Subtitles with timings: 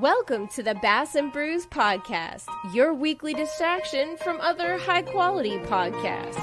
[0.00, 6.38] Welcome to the Bass and Brews podcast, your weekly distraction from other high quality podcasts.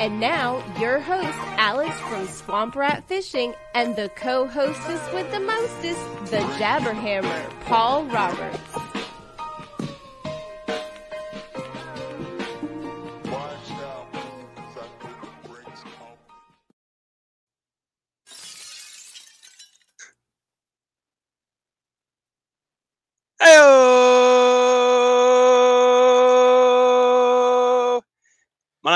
[0.00, 5.38] And now, your host, Alex from Swamp Rat Fishing, and the co hostess with the
[5.38, 6.00] mostest,
[6.32, 8.85] the Jabberhammer, Paul Roberts.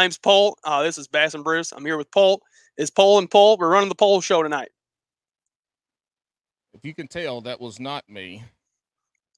[0.01, 0.57] Name's Paul.
[0.65, 1.73] Uh, this is Bass and Brews.
[1.73, 2.43] I'm here with Paul.
[2.77, 3.59] It's Paul and Paul.
[3.59, 4.71] We're running the Pole Show tonight.
[6.73, 8.43] If you can tell, that was not me.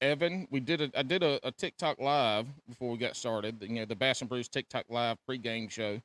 [0.01, 3.57] Evan, we did a I did a, a TikTok live before we got started.
[3.61, 6.01] You know, the Bass and Brews TikTok live pregame show,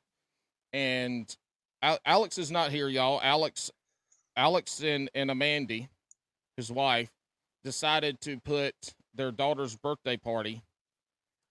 [0.72, 1.36] and
[1.82, 3.20] Al- Alex is not here, y'all.
[3.22, 3.70] Alex,
[4.36, 5.88] Alex and and Amandy,
[6.56, 7.10] his wife,
[7.64, 8.74] decided to put
[9.14, 10.62] their daughter's birthday party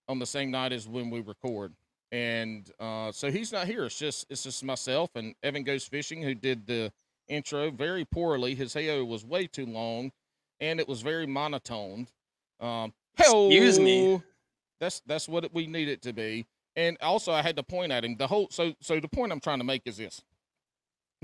[0.10, 1.74] on the same night as when we record,
[2.12, 3.86] and uh, so he's not here.
[3.86, 6.92] It's just it's just myself and Evan goes fishing, who did the
[7.28, 8.56] intro very poorly.
[8.56, 10.12] His hair was way too long,
[10.60, 12.08] and it was very monotone.
[12.60, 14.22] Um, Excuse me.
[14.80, 16.46] That's that's what we need it to be.
[16.76, 18.16] And also, I had to point at him.
[18.18, 20.22] The whole so so the point I'm trying to make is this: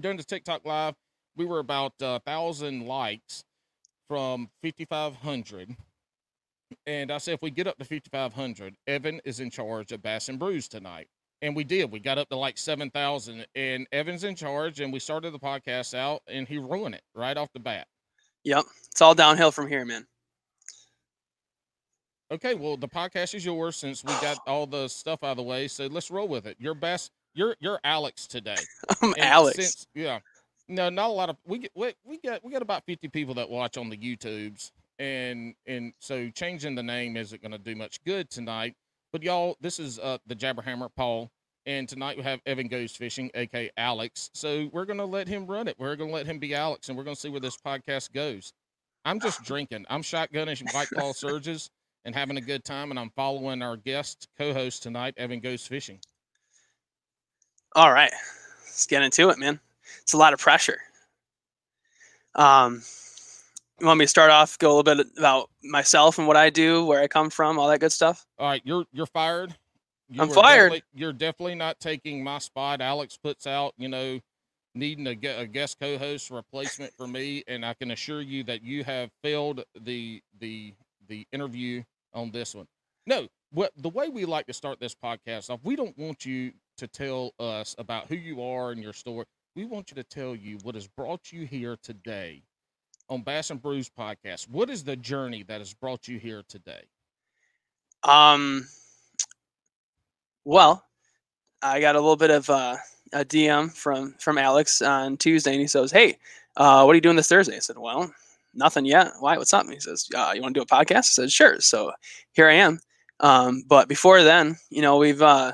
[0.02, 0.96] during the TikTok live,
[1.36, 3.44] we were about a thousand likes
[4.08, 5.76] from 5,500.
[6.86, 10.30] And I said, if we get up to 5,500, Evan is in charge of Bass
[10.30, 11.08] and Brews tonight.
[11.42, 11.92] And we did.
[11.92, 14.80] We got up to like 7,000, and Evan's in charge.
[14.80, 17.88] And we started the podcast out, and he ruined it right off the bat.
[18.46, 20.06] Yep, it's all downhill from here, man.
[22.32, 25.44] Okay, well, the podcast is yours since we got all the stuff out of the
[25.44, 25.68] way.
[25.68, 26.58] So let's roll with it.
[26.60, 27.12] You're best.
[27.36, 28.56] You're you're Alex today.
[29.02, 29.56] I'm And Alex.
[29.58, 30.20] since- yeah.
[30.70, 33.34] No, not a lot of we get we, we got we got about fifty people
[33.36, 34.72] that watch on the YouTubes,
[35.04, 38.74] and and so changing the name isn't going to do much good tonight.
[39.12, 41.30] But y'all, this is uh the Jabberhammer Paul,
[41.66, 44.30] and tonight we have Evan Goes Fishing, aka Alex.
[44.34, 45.76] So we're going to let him run it.
[45.78, 48.14] We're going to let him be Alex, and we're going to see where this podcast
[48.14, 48.54] goes.
[49.04, 49.86] I'm just drinking.
[49.90, 51.70] I'm shotgunning White Claw surges
[52.06, 56.00] and having a good time, and I'm following our guest co-host tonight, Evan Goes Fishing.
[57.76, 58.12] All right,
[58.62, 59.60] let's get into it, man.
[60.02, 60.80] It's a lot of pressure.
[62.36, 62.82] Um,
[63.84, 66.50] you want me to start off, go a little bit about myself and what I
[66.50, 68.26] do, where I come from, all that good stuff?
[68.40, 69.54] All right, you're you're fired.
[70.10, 70.70] You I'm fired.
[70.70, 72.80] definitely- You're definitely not taking my spot.
[72.82, 74.20] Alex puts out, you know,
[74.74, 78.84] needing a, a guest co-host replacement for me, and I can assure you that you
[78.86, 80.74] have failed the the
[81.08, 81.84] the interview
[82.14, 82.68] on this one.
[83.06, 86.54] No, what the way we like to start this podcast off, we don't want you
[86.78, 89.26] to tell us about who you are and your story.
[89.56, 92.44] We want you to tell you what has brought you here today
[93.10, 94.50] on Bass and Brews podcast.
[94.50, 96.84] What is the journey that has brought you here today?
[98.04, 98.68] Um,
[100.46, 100.84] well,
[101.62, 102.78] I got a little bit of uh,
[103.14, 106.18] a DM from from Alex on Tuesday, and he says, "Hey,
[106.58, 108.14] uh, what are you doing this Thursday?" I said, "Well,
[108.54, 109.12] nothing yet.
[109.20, 109.38] Why?
[109.38, 111.60] What's up?" And he says, uh, "You want to do a podcast?" I said, "Sure."
[111.60, 111.92] So
[112.34, 112.80] here I am.
[113.20, 115.54] Um, but before then, you know, we've uh,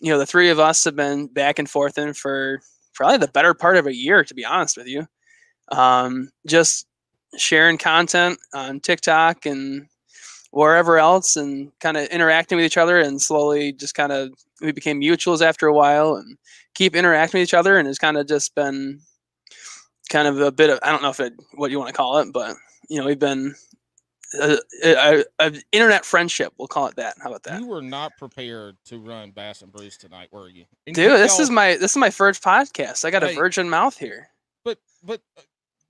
[0.00, 2.60] you know, the three of us have been back and forth in for
[2.94, 5.06] probably the better part of a year, to be honest with you.
[5.70, 6.86] Um, just
[7.36, 9.86] sharing content on TikTok and
[10.50, 14.30] wherever else and kind of interacting with each other and slowly just kind of
[14.62, 16.38] we became mutuals after a while and
[16.74, 18.98] keep interacting with each other and it's kind of just been
[20.08, 22.18] kind of a bit of I don't know if it what you want to call
[22.18, 22.56] it but
[22.88, 23.54] you know we've been
[24.40, 27.16] a, a, a internet friendship we'll call it that.
[27.22, 27.60] How about that?
[27.60, 30.64] You were not prepared to run Bass and Brews tonight, were you?
[30.86, 33.04] And dude this is my this is my first podcast.
[33.04, 34.28] I got a virgin mouth here.
[34.64, 35.42] But but uh,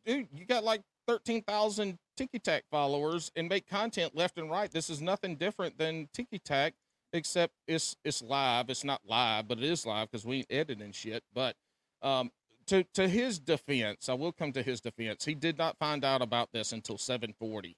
[0.08, 4.70] dude, you got like thirteen thousand Tiki Tac followers and make content left and right.
[4.70, 6.74] This is nothing different than Tiki Tac,
[7.12, 8.70] except it's it's live.
[8.70, 11.22] It's not live, but it is live because we ain't editing shit.
[11.34, 11.54] But
[12.02, 12.30] um,
[12.66, 15.24] to to his defense, I will come to his defense.
[15.24, 17.76] He did not find out about this until seven forty.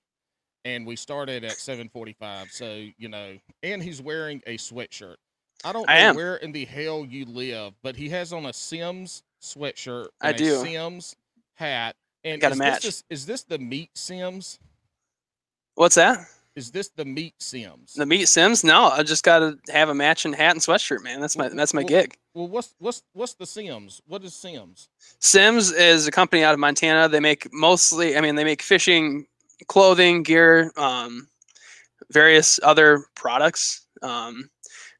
[0.67, 3.38] And we started at 7:45, so you know.
[3.62, 5.17] And he's wearing a sweatshirt.
[5.65, 6.17] I don't know am.
[6.17, 10.09] where in the hell you live, but he has on a Simms sweatshirt.
[10.21, 10.56] I do.
[10.56, 11.17] A Simms
[11.55, 11.97] hat.
[12.25, 12.82] And Gotta is match.
[12.82, 14.58] This, is this the meat Simms?
[15.76, 16.26] what's that
[16.56, 17.94] Is this the meat Simms?
[17.94, 21.20] the meat simms no I just got to have a matching hat and sweatshirt man
[21.20, 24.00] that's my Well, that's my well- gig well, what's what's what's the Simms?
[24.06, 24.88] What is Simms?
[25.19, 27.08] Simms is a company out of Montana.
[27.08, 29.26] They make mostly, I mean, they make fishing
[29.66, 31.26] clothing, gear, um,
[32.12, 33.84] various other products.
[34.02, 34.49] Um,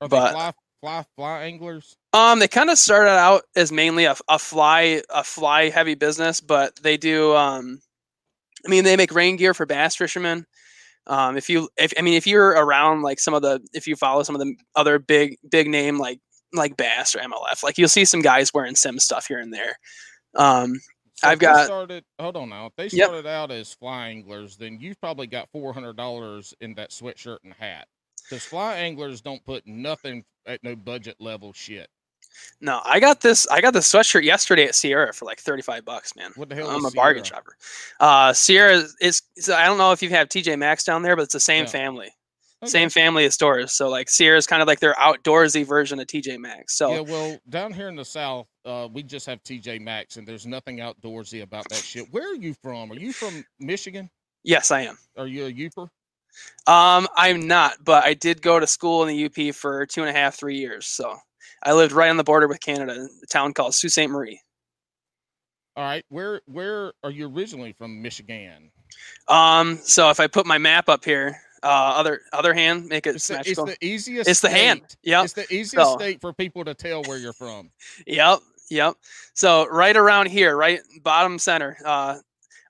[0.01, 1.95] Are But- fly fly fly anglers?
[2.13, 6.41] Um, they kind of started out as mainly a, a fly a fly heavy business,
[6.41, 7.35] but they do.
[7.37, 7.81] Um,
[8.67, 10.45] I mean, they make rain gear for bass fishermen.
[11.07, 13.97] Um, if you, if I mean, if you're around like some of the, if you
[13.97, 16.21] follow some of the other big, big name like
[16.53, 19.77] like Bass or MLF, like you'll see some guys wearing Simms stuff here and there.
[20.37, 20.81] Um,
[21.15, 22.05] So I've got- started.
[22.19, 22.67] Hold on now.
[22.67, 23.09] If they Yep.
[23.09, 27.39] started out as fly anglers, then you've probably got four hundred dollars in that sweatshirt
[27.45, 27.87] and hat.
[28.29, 31.89] Because fly anglers don't put nothing at no budget level shit.
[32.61, 36.15] No, I got this, I got this sweatshirt yesterday at Sierra for like 35 bucks,
[36.15, 36.33] man.
[36.37, 36.69] What the hell?
[36.71, 37.57] I'm a is bargain shopper.
[37.99, 41.17] Uh, Sierra is, is, so I don't know if you have TJ Maxx down there,
[41.17, 41.71] but it's the same Yeah.
[41.71, 42.11] family,
[42.63, 42.71] Okay.
[42.71, 43.73] same family of stores.
[43.73, 46.77] So like Sierra is kind of like their outdoorsy version of TJ Maxx.
[46.77, 50.29] So Yeah, well, down here in the south, uh, we just have TJ Maxx, and
[50.29, 52.05] there's nothing outdoorsy about that shit.
[52.13, 52.93] Where are you from?
[52.93, 54.11] Are you from Michigan?
[54.45, 54.99] yes, I am.
[55.17, 55.89] Are you a Yooper?
[56.67, 60.11] Um, I'm not, but I did go to school in the UP for two and
[60.11, 60.87] a half, three years.
[60.87, 61.17] So
[61.63, 64.09] I lived right on the border with Canada, in a town called Sault Ste.
[64.09, 64.41] Marie.
[65.77, 68.03] All right, where where are you originally from?
[68.03, 68.71] Michigan.
[69.29, 71.67] Um, so if I put my map up here, uh,
[71.97, 74.29] other other hand, make it It's the, it's the easiest.
[74.29, 74.83] It's the hand.
[74.89, 75.25] state- Yep.
[75.25, 77.71] It's the easiest So- state for people to tell where you're from.
[78.07, 78.41] Yep,
[78.71, 78.95] yep.
[79.35, 82.19] So right around here, right bottom center, uh,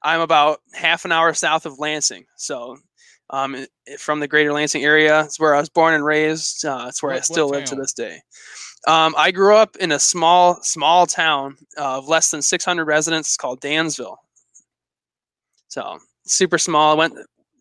[0.03, 2.27] I'm about half an hour south of Lansing.
[2.37, 2.77] So
[3.31, 6.65] um, i- i- from the greater Lansing area, it's where I was born and raised.
[6.65, 8.21] Uh, it's where I What- what still live to this day.
[8.87, 13.61] Um, I grew up in a small, small town of less than 600 residents called
[13.61, 14.17] Dansville.
[15.69, 16.93] So super small.
[16.93, 17.15] I went,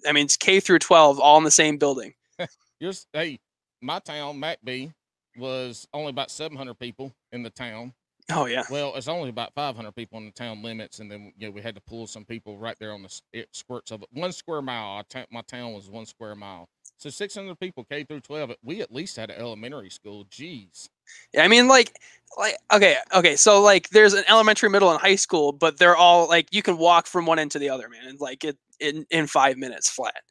[0.07, 2.13] I mean, it's K through 12, all in the same building.
[2.79, 3.39] You're, hey,
[3.81, 4.93] my town, McBee,
[5.37, 7.93] was only about 700 people in the town.
[8.31, 8.63] Oh yeah.
[8.69, 11.61] Well, it's only about 500 people in the town limits, and then you know we
[11.61, 14.07] had to pull some people right there on the s- it- squirts of it.
[14.11, 15.03] One square mile.
[15.31, 18.51] My town was one square mile, so 600 people, K through 12.
[18.61, 20.25] We at least had an elementary school.
[20.25, 20.89] Jeez.
[21.37, 21.93] I mean, like,
[22.37, 23.35] like, okay, okay.
[23.35, 26.77] So, like, there's an elementary, middle, and high school, but they're all like you can
[26.77, 28.17] walk from one end to the other, man.
[28.19, 30.21] Like it in in five minutes flat.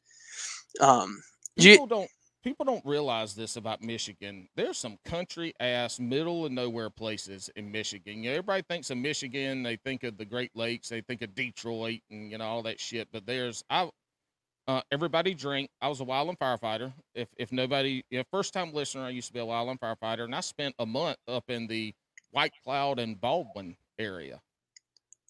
[0.80, 1.22] Um,
[1.56, 2.10] you, People don't
[2.44, 4.48] people don't realize this about Michigan.
[4.56, 8.22] There's some country ass middle of nowhere places in Michigan.
[8.22, 11.34] You know, everybody thinks of Michigan, they think of the Great Lakes, they think of
[11.34, 13.08] Detroit and you know all that shit.
[13.12, 13.90] But there's I
[14.68, 15.70] uh, everybody drink.
[15.80, 16.92] I was a wildland firefighter.
[17.14, 20.24] If if nobody, you know, first time listener, I used to be a wildland firefighter,
[20.24, 21.94] and I spent a month up in the
[22.30, 24.40] White Cloud and Baldwin area.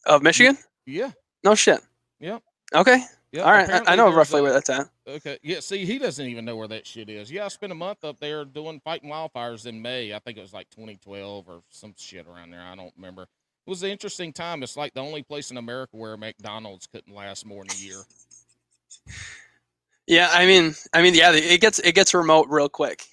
[0.06, 0.58] of Michigan?
[0.86, 1.12] Yeah,
[1.44, 1.80] No shit.
[2.20, 2.42] Yep.
[2.74, 3.02] Okay.
[3.32, 3.42] yeah.
[3.42, 3.68] All right.
[3.70, 4.88] I, I know roughly a- where that's at.
[5.06, 5.38] Okay.
[5.42, 5.60] Yeah.
[5.60, 7.30] See, he doesn't even know where that shit is.
[7.30, 10.12] Yeah, I spent a month up there doing fighting wildfires in May.
[10.14, 12.60] I think it was like 2012 or some shit around there.
[12.62, 13.22] I don't remember.
[13.22, 14.62] It was an interesting time.
[14.62, 18.00] It's like the only place in America where McDonald's couldn't last more than a year.
[20.06, 23.04] Yeah, I mean, I mean, yeah, it gets it gets remote real quick.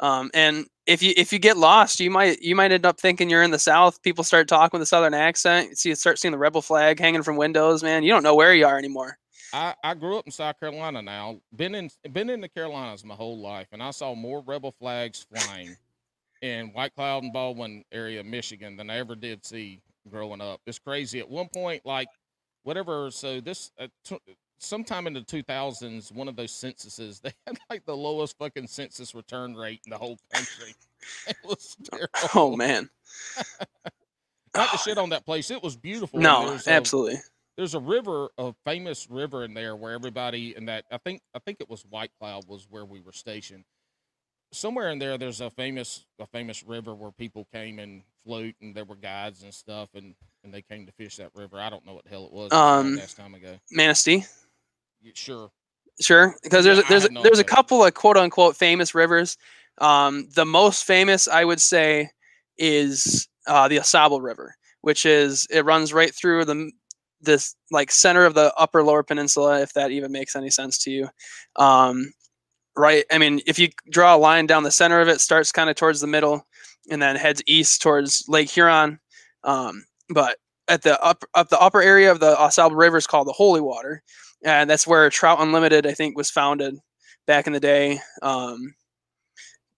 [0.00, 3.28] Um, and if you if you get lost, you might you might end up thinking
[3.28, 4.02] you're in the South.
[4.02, 5.84] People start talking with a Southern accent.
[5.84, 7.82] You start seeing the rebel flag hanging from windows.
[7.82, 9.18] Man, you don't know where you are anymore.
[9.52, 11.40] I, I grew up in South Carolina now.
[11.54, 15.26] Been in been in the Carolinas my whole life, and I saw more rebel flags
[15.32, 15.76] flying
[16.40, 19.80] in White Cloud and Baldwin area of Michigan than I ever did see
[20.10, 20.60] growing up.
[20.66, 21.20] It's crazy.
[21.20, 22.08] At one point, like
[22.62, 23.10] whatever.
[23.10, 24.18] So this uh, t-
[24.62, 28.66] sometime in the two thousands, one of those censuses they had like the lowest fucking
[28.66, 30.74] census return rate in the whole country.
[31.26, 32.08] It was terrible.
[32.32, 32.88] Oh man.
[34.54, 35.50] Not to shit on that place.
[35.50, 36.20] It was beautiful.
[36.20, 37.16] No, there's a- absolutely.
[37.56, 41.40] there's a river, a famous river in there where everybody in that I think I
[41.40, 43.64] think it was White Cloud was where we were stationed.
[44.52, 48.72] Somewhere in there, there's a famous a famous river where people came and float, and
[48.76, 51.58] there were guides and stuff, and and they came to fish that river.
[51.58, 52.52] I don't know what the hell it was.
[52.52, 53.56] Um, ass time ago.
[53.72, 54.24] Manistee.
[55.02, 55.50] Yeah, Sure.
[56.00, 59.36] Sure, because there's I there's no there's a couple of quote unquote famous rivers.
[59.78, 62.10] Um, the most famous, I would say,
[62.58, 66.72] is uh, the Au Sable River, which is it runs right through the
[67.20, 70.90] this like center of the Upper Lower Peninsula, if that even makes any sense to
[70.90, 71.08] you.
[71.56, 72.12] Um,
[72.76, 75.70] right, I mean, if you draw a line down the center of it, starts kind
[75.70, 76.46] of towards the middle,
[76.90, 78.98] and then heads east towards Lake Huron.
[79.44, 83.06] Um, but at the up up the upper area of the Au Sable River is
[83.06, 84.02] called the Holy Water
[84.44, 86.76] and that's where Trout Unlimited, I think, was founded
[87.26, 88.00] back in the day.
[88.22, 88.74] Um,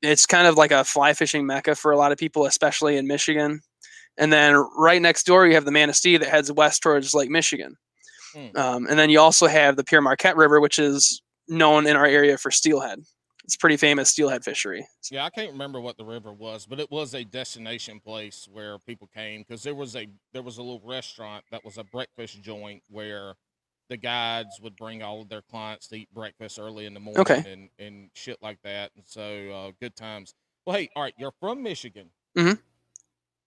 [0.02, 3.06] it's kind of like a fly fishing mecca for a lot of people, especially in
[3.06, 3.61] Michigan.
[4.16, 7.76] And then right next door, you have the Manistee that heads west towards Lake Michigan.
[8.35, 8.56] Hmm.
[8.56, 12.06] Um, and then you also have the Pere Marquette River, which is known in our
[12.06, 13.00] area for steelhead.
[13.44, 14.87] It's a pretty famous steelhead fishery.
[15.11, 18.78] Yeah, I can't remember what the river was, but it was a destination place where
[18.78, 22.40] people came because there was a there was a little restaurant that was a breakfast
[22.40, 23.35] joint where
[23.88, 27.20] the guides would bring all of their clients to eat breakfast early in the morning
[27.22, 27.44] Okay.
[27.50, 28.90] and, and shit like that.
[28.96, 30.34] And so uh, good times.
[30.66, 32.10] Well, hey, all right, you're from Michigan.
[32.36, 32.58] Mhm.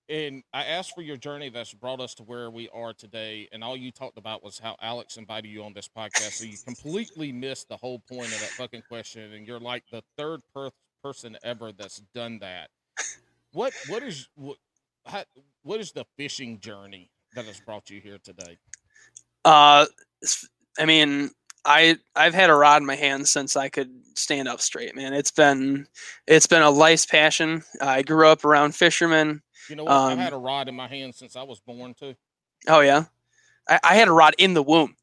[0.09, 3.63] and I asked for your journey that's brought us to where we are today, and
[3.63, 6.33] all you talked about was how Alex invited you on this podcast.
[6.33, 10.01] So you completely missed the whole point of that fucking question, and you're like the
[10.17, 10.71] third per-
[11.03, 12.69] person ever that's done that.
[13.53, 14.57] What what is what
[15.05, 15.23] how,
[15.63, 18.57] what is the fishing journey that has brought you here today?
[19.45, 19.85] Uh,
[20.79, 21.31] I mean,
[21.65, 25.13] I I've had a rod in my hand since I could stand up straight, man.
[25.13, 25.87] It's been
[26.27, 27.63] it's been a life's passion.
[27.81, 29.41] I grew up around fishermen.
[29.69, 29.93] You know what?
[29.93, 32.15] I've Um, had a rod in my hand since I was born too.
[32.67, 33.05] Oh yeah,
[33.69, 34.95] I, I had a rod in the womb.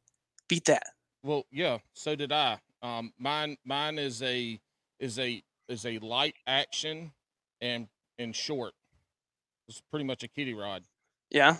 [0.49, 0.85] Beat that.
[1.23, 2.59] Well, yeah, so did I.
[2.83, 4.61] Um, mine mine is a
[4.99, 7.13] is a is a light action
[7.61, 8.75] and and short.
[9.69, 10.85] It's pretty much a kitty rod.
[11.31, 11.57] Yeah,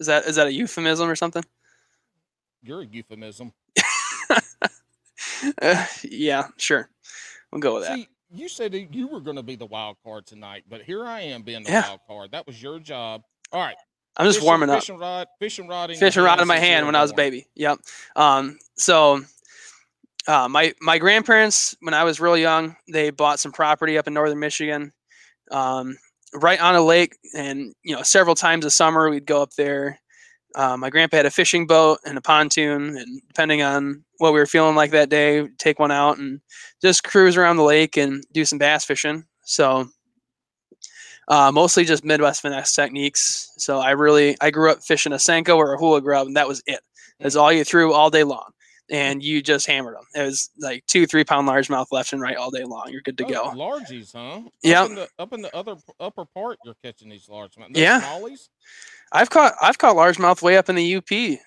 [0.00, 1.44] is that is that a euphemism or something?
[2.62, 3.52] You're a euphemism.
[5.60, 6.88] Uh, yeah, sure.
[7.50, 7.98] We'll go with that.
[8.30, 11.20] You said that you were going to be the wild card tonight, but here I
[11.22, 11.88] am being the Yeah.
[11.88, 12.30] wild card.
[12.32, 13.22] That was your job.
[13.50, 13.76] All right,
[14.16, 14.80] I'm just fishing- warming up.
[14.80, 17.46] Fishing rod, fishing rod, in fishing rod in my hand when I was a baby.
[17.56, 17.80] Yep.
[18.14, 19.22] Um, so
[20.28, 24.14] uh, my my grandparents, when I was real young, they bought some property up in
[24.14, 24.92] northern Michigan,
[25.50, 25.96] um,
[26.34, 29.98] right on a lake, and you know, several times a summer we'd go up there.
[30.54, 34.38] Uh, my grandpa had a fishing boat and a pontoon, and depending on what we
[34.38, 36.40] were feeling like that day, take one out and
[36.80, 39.24] just cruise around the lake and do some bass fishing.
[39.44, 39.88] So
[41.28, 43.50] uh, mostly just Midwest finesse techniques.
[43.56, 46.48] So I really I grew up fishing a senko or a hula grub, and that
[46.48, 46.80] was it.
[47.20, 48.50] That's all you threw all day long,
[48.90, 50.04] and you just hammered them.
[50.14, 52.86] It was like two three pound largemouth left and right all day long.
[52.88, 53.52] You're good to Oh, go.
[53.56, 54.40] Largies, huh?
[54.62, 54.82] Yeah.
[54.82, 57.56] Up in the, up in the other upper part, you're catching these large.
[57.56, 58.00] No Yeah.
[58.00, 58.48] Smallies?
[59.12, 61.38] I've caught I've caught largemouth way up in the UP.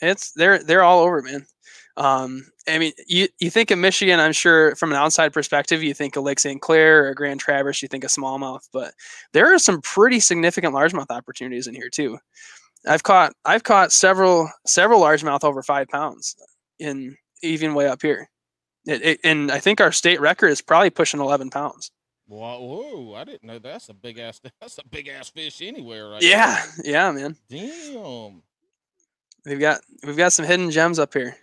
[0.00, 1.46] It's they're they're all over, man.
[1.96, 5.94] Um, I mean, you you think of Michigan, I'm sure from an outside perspective, you
[5.94, 6.60] think of Lake St.
[6.60, 8.94] Clair or Grand Traverse, you think of smallmouth, but
[9.32, 12.18] there are some pretty significant largemouth opportunities in here too.
[12.86, 16.36] I've caught I've caught several several largemouth over five pounds
[16.78, 18.28] in even way up here.
[18.86, 21.92] It, it, and I think our state record is probably pushing 11 pounds.
[22.26, 24.40] Whoa, whoa, I didn't know that's a big ass.
[24.60, 26.22] That's a big ass fish anywhere, right?
[26.22, 27.36] Yeah, yeah, man.
[27.50, 28.42] Damn.
[29.44, 31.36] we've got we've got some hidden gems up here.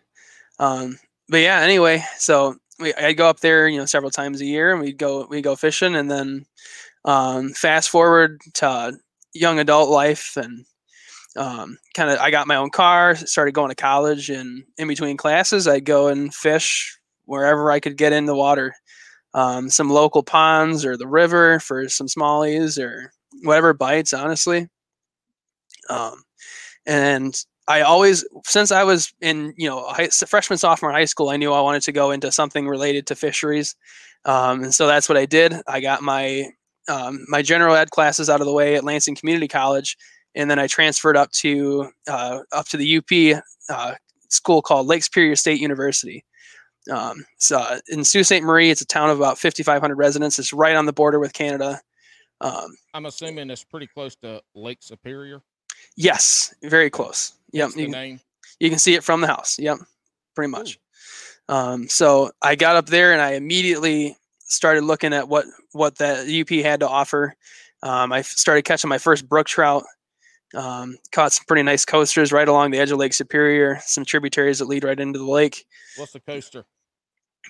[0.57, 4.45] Um, but yeah, anyway, so we I'd go up there, you know, several times a
[4.45, 6.45] year, and we'd go we go fishing, and then
[7.05, 8.97] um, fast forward to
[9.33, 10.65] young adult life, and
[11.35, 15.17] um, kind of I got my own car, started going to college, and in between
[15.17, 18.73] classes, I'd go and fish wherever I could get in the water.
[19.33, 23.11] Um, some local ponds or the river for some smallies or
[23.43, 24.67] whatever bites, honestly.
[25.89, 26.23] Um,
[26.85, 27.35] and
[27.67, 31.53] I always, since I was in, you know, high, freshman, sophomore high school, I knew
[31.53, 33.75] I wanted to go into something related to fisheries.
[34.25, 35.53] Um, and so that's what I did.
[35.67, 36.49] I got my,
[36.87, 39.97] um, my general ed classes out of the way at Lansing Community College.
[40.33, 43.95] And then I transferred up to, uh, up to the UP uh,
[44.29, 46.25] school called Lake Superior State University.
[46.91, 48.41] Um, so uh, in Sault Ste.
[48.41, 50.39] Marie, it's a town of about 5,500 residents.
[50.39, 51.79] It's right on the border with Canada.
[52.41, 55.41] Um, I'm assuming it's pretty close to Lake Superior.
[55.97, 57.33] yes, very close.
[57.51, 57.71] Yep.
[57.75, 58.19] You can- name.
[58.59, 59.59] you can see it from the house.
[59.59, 59.79] Yep,
[60.35, 60.79] pretty much.
[61.49, 66.41] Um, so I got up there and I immediately started looking at what what the
[66.41, 67.35] UP had to offer.
[67.83, 69.83] Um, I started catching my first brook trout.
[70.55, 73.79] Um, caught some pretty nice coasters right along the edge of Lake Superior.
[73.83, 75.65] Some tributaries that lead right into the lake.
[75.97, 76.65] What's the coaster?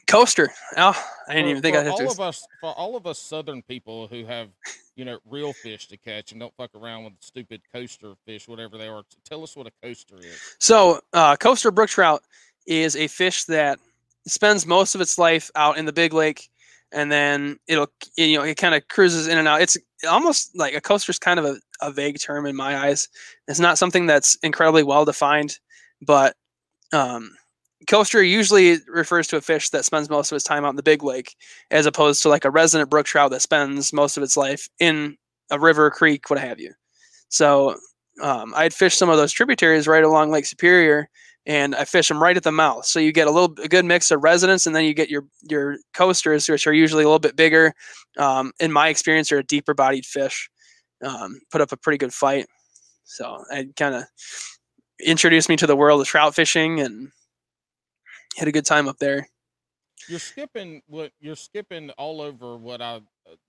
[0.08, 0.51] Coaster.
[0.77, 0.94] Oh,
[1.27, 2.08] I didn't For- even think I had all to.
[2.08, 4.50] of us for all of us southern people who have
[4.96, 8.77] you know real fish to catch and don't fuck around with stupid coaster fish whatever
[8.77, 12.24] they are tell us what a coaster is So, uh, coaster brook trout
[12.68, 13.79] is a fish that
[14.27, 16.50] spends most of its life out in the big lake,
[16.91, 19.62] and then it'll, you know, it kind of cruises in and out.
[19.62, 19.77] It's
[20.08, 23.08] almost like a coaster is kind of a, a vague term in my eyes.
[23.48, 25.60] It's not something that's incredibly well defined,
[26.01, 26.36] but
[26.93, 27.31] um,
[27.88, 30.84] coaster usually refers to a fish that spends most of its time out in the
[30.84, 31.36] big lake,
[31.72, 35.17] as opposed to like a resident brook trout that spends most of its life in
[35.51, 36.74] a river, creek, what have you.
[37.29, 37.75] So
[38.22, 41.10] um, I'd fish some of those tributaries right along Lake Superior,
[41.46, 42.86] and I fish them right at the mouth.
[42.86, 45.25] So you get a little a good mix of residents, and then you get your
[45.50, 47.74] your coasters, which are usually a little bit bigger.
[48.17, 50.50] Um, in my experience, are a deeper bodied fish.
[51.03, 52.48] Um, put up a pretty good fight.
[53.05, 54.03] So it kind of
[55.05, 57.12] introduced me to the world of trout fishing, and
[58.38, 59.27] had a good time up there.
[60.08, 63.00] you're skipping what you're skipping all over what i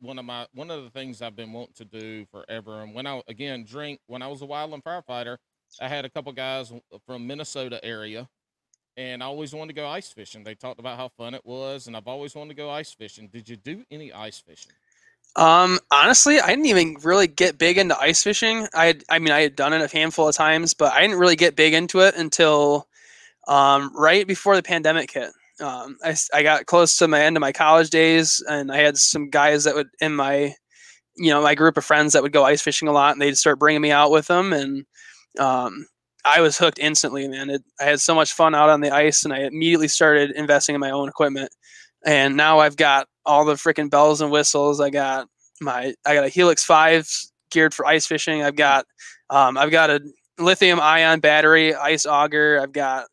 [0.01, 3.07] one of my one of the things i've been wanting to do forever and when
[3.07, 5.37] i again drink when i was a wildland firefighter
[5.81, 6.73] i had a couple guys
[7.07, 8.29] from minnesota area
[8.97, 11.87] and i always wanted to go ice fishing they talked about how fun it was
[11.87, 14.73] and i've always wanted to go ice fishing did you do any ice fishing
[15.37, 18.67] Um, honestly, I didn't even really get big into ice fishing.
[18.75, 21.37] I I mean, I had done it a handful of times, but I didn't really
[21.37, 22.89] get big into it until
[23.49, 25.31] um, right before the pandemic hit.
[25.61, 28.99] Um, I, I got close to my end of my college days, and I had
[28.99, 30.55] some guys that would in my,
[31.17, 33.37] you know, my group of friends that would go ice fishing a lot, and they'd
[33.39, 34.87] start bringing me out with them, and
[35.39, 35.87] um,
[36.25, 37.51] I was hooked instantly, man.
[37.51, 40.75] It, I had so much fun out on the ice, and I immediately started investing
[40.75, 41.51] in my own equipment.
[42.05, 44.81] And now I've got all the freaking bells and whistles.
[44.81, 45.29] I got
[45.61, 47.09] my I got a Helix Five
[47.51, 48.43] geared for ice fishing.
[48.43, 48.87] I've got
[49.29, 50.01] um, I've got a
[50.39, 52.61] lithium ion battery, ice auger.
[52.63, 53.07] I've got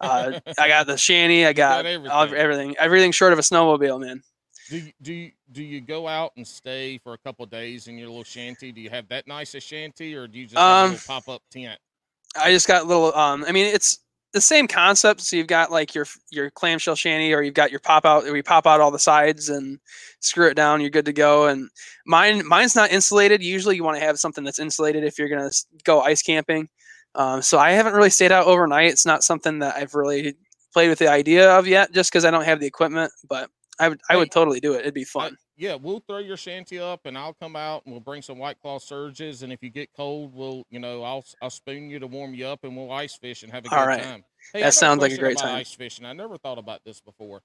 [0.00, 1.46] uh, I got the shanty.
[1.46, 2.38] I got, got all- everything.
[2.40, 2.76] everything.
[2.78, 4.22] Everything short of a snowmobile, man.
[4.70, 7.98] Do you, do you, do you go out and stay for a couple days in
[7.98, 8.72] your little shanty?
[8.72, 11.06] Do you have that nice a shanty, or do you just have a Um, little
[11.06, 11.78] pop up tent?
[12.42, 13.14] I just got a little.
[13.14, 13.98] Um, I mean, it's
[14.32, 15.20] the same concept.
[15.20, 18.34] So you've got like your your clamshell shanty, or you've got your pop out, where
[18.34, 19.78] you pop out all the sides and
[20.20, 20.80] screw it down.
[20.80, 21.46] You're good to go.
[21.46, 21.68] And
[22.06, 23.42] mine, mine's not insulated.
[23.42, 25.50] Usually, you want to have something that's insulated if you're gonna
[25.84, 26.68] go ice camping.
[27.14, 28.90] Um, so I haven't really stayed out overnight.
[28.90, 30.34] It's not something that I've really
[30.72, 33.12] played with the idea of yet, just because I don't have the equipment.
[33.28, 33.50] But
[33.80, 34.80] I would, I would totally do it.
[34.80, 35.36] It'd be I- fun.
[35.56, 38.60] yeah, we'll throw your shanty up, and I'll come out and we'll bring some White
[38.60, 39.42] Claw surges.
[39.42, 42.46] And if you get cold, we'll you know I'll I'll spoon you to warm you
[42.46, 44.02] up, and we'll ice fish and have a good All right.
[44.02, 44.24] time.
[44.52, 45.56] Hey, That sounds like a great time.
[45.56, 46.04] Ice fishing.
[46.04, 47.42] I never thought about this before.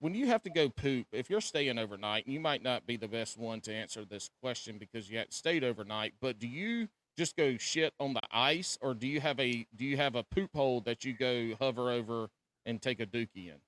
[0.00, 3.06] When you have to go poop, if you're staying overnight, you might not be the
[3.06, 6.14] best one to answer this question because you had stayed overnight.
[6.20, 9.84] But do you just go shit on the ice, or do you have a do
[9.84, 12.28] you have a poop hole that you go hover over
[12.66, 13.60] and take a dookie in?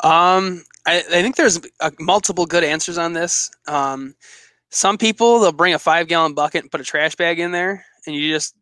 [0.00, 3.50] Um, I, I think there's uh multiple good answers on this.
[3.66, 4.14] Um,
[4.70, 7.84] some people they'll bring a five gallon bucket and put a trash bag in there,
[8.06, 8.54] and you just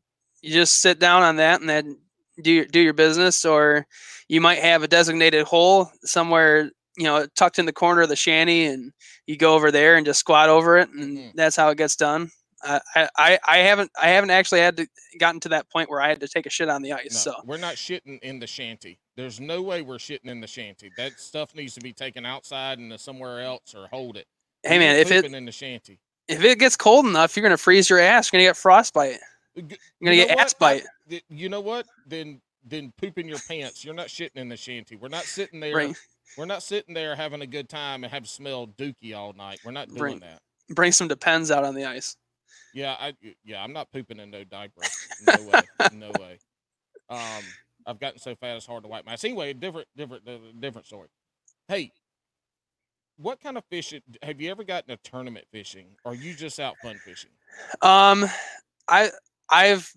[0.43, 1.99] you just sit down on that and then
[2.43, 3.45] do your, do your business.
[3.45, 3.87] Or
[4.29, 8.17] you might have a designated hole somewhere, you know, tucked in the corner of the
[8.17, 8.93] shanty, and
[9.27, 11.33] you go over there and just squat over it, and Mhm.
[11.35, 12.31] that's how it gets done.
[12.65, 14.87] I, I- haven't I haven't actually had to
[15.19, 17.13] gotten to that point where I had to take a shit on the ice.
[17.13, 18.99] No, So we're not shitting in the shanty.
[19.17, 20.91] There's no way we're shitting in the shanty.
[20.97, 24.27] That stuff needs to be taken outside and somewhere else or hold it.
[24.63, 27.89] hey man, if it in the shanty, if it gets cold enough, you're gonna freeze
[27.91, 28.33] your ass.
[28.33, 29.17] You're gonna get frostbite.
[29.57, 29.69] Uh, you're
[30.03, 30.55] gonna you get ass?
[30.61, 31.23] I- bite.
[31.29, 31.87] you know what?
[32.07, 33.85] Then then poop in your pants.
[33.85, 34.97] You're not shitting in the shanty.
[34.97, 35.73] We're not sitting there.
[35.73, 35.95] Bring
[36.39, 39.61] We're not sitting there having a good time and have smell dookie all night.
[39.65, 40.41] We're not doing Bring- that.
[40.71, 42.17] bring some depends out on the ice.
[42.73, 43.15] Yeah, I
[43.45, 44.83] yeah, I'm not pooping in no diaper.
[45.27, 45.61] No way,
[45.93, 46.39] no way.
[47.09, 47.45] Um,
[47.87, 49.25] I've gotten so fat it's hard to wipe my ass.
[49.25, 50.25] Anyway, different, different,
[50.61, 51.09] different story.
[51.69, 51.93] Hey,
[53.17, 55.87] what kind of fishing have you ever gotten a tournament fishing?
[56.05, 57.31] Or are you just out fun fishing?
[57.83, 58.27] Um,
[58.89, 59.11] I
[59.49, 59.91] I've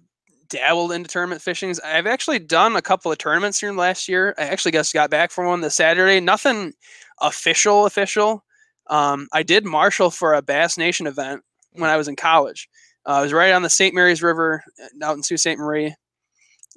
[0.50, 1.80] dabbled into tournament fishings.
[1.80, 4.34] I've actually done a couple of tournaments here last year.
[4.38, 6.20] I actually just got back from one this Saturday.
[6.20, 6.74] Nothing
[7.22, 8.44] official, official.
[8.88, 11.44] Um, I did marshal for a Bass Nation event
[11.78, 12.70] when I was in college.
[13.06, 13.96] Uh, I was right on the St.
[13.96, 15.58] Mary's River uh, out in Sault Ste.
[15.58, 15.96] Marie.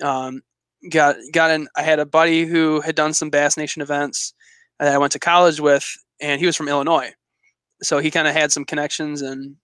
[0.03, 0.43] Um,
[0.91, 1.69] got got in.
[1.77, 4.35] I had a buddy who had done some Bass Nation events
[4.79, 5.87] that I went to college with,
[6.21, 7.11] and he was from Illinois,
[7.83, 9.23] so he kind of had some connections.
[9.23, 9.57] And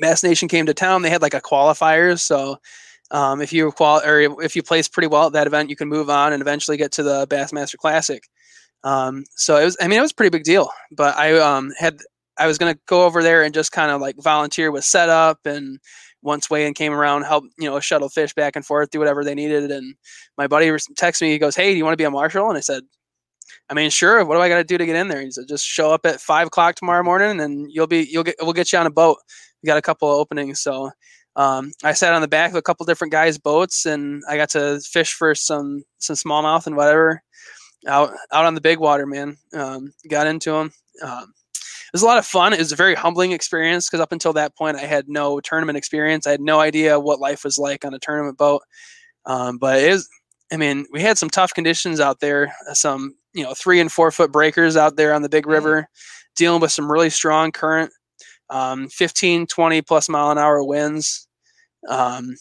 [0.00, 1.02] Bass Nation came to town.
[1.02, 2.58] They had like a qualifiers, so
[3.10, 5.88] um, if you qual or if you place pretty well at that event, you can
[5.88, 8.22] move on and eventually get to the Bassmaster Classic.
[8.84, 10.70] Um, so it was, I mean, it was a pretty big deal.
[10.92, 11.98] But I um, had,
[12.38, 15.78] I was gonna go over there and just kind of like volunteer with setup and
[16.22, 19.34] once weigh-in came around, help you know shuttle fish back and forth, do whatever they
[19.34, 19.70] needed.
[19.70, 19.94] And
[20.36, 22.58] my buddy texted me, he goes, "Hey, do you want to be a marshal?" And
[22.58, 22.82] I said,
[23.70, 24.24] "I mean, sure.
[24.24, 26.06] What do I got to do to get in there?" He said, "Just show up
[26.06, 28.90] at five o'clock tomorrow morning, and you'll be you'll get we'll get you on a
[28.90, 29.18] boat.
[29.62, 30.90] We got a couple of openings, so."
[31.36, 34.48] Um, I sat on the back of a couple different guys' boats, and I got
[34.50, 37.22] to fish for some some smallmouth and whatever
[37.86, 39.36] out out on the big water, man.
[39.54, 40.72] Um, got into them.
[41.02, 41.32] Um,
[41.96, 42.52] was a lot of fun.
[42.52, 45.78] It was a very humbling experience because up until that point, I had no tournament
[45.78, 46.26] experience.
[46.26, 48.62] I had no idea what life was like on a tournament boat.
[49.26, 52.54] Um, but was—I mean, we had some tough conditions out there.
[52.70, 55.50] uh, Some you know three and four foot breakers out there on the big Mhm.
[55.52, 55.88] river,
[56.36, 57.92] dealing with some really strong current,
[58.50, 61.28] um, 15, 20 plus mile an hour winds.
[61.88, 62.36] Um,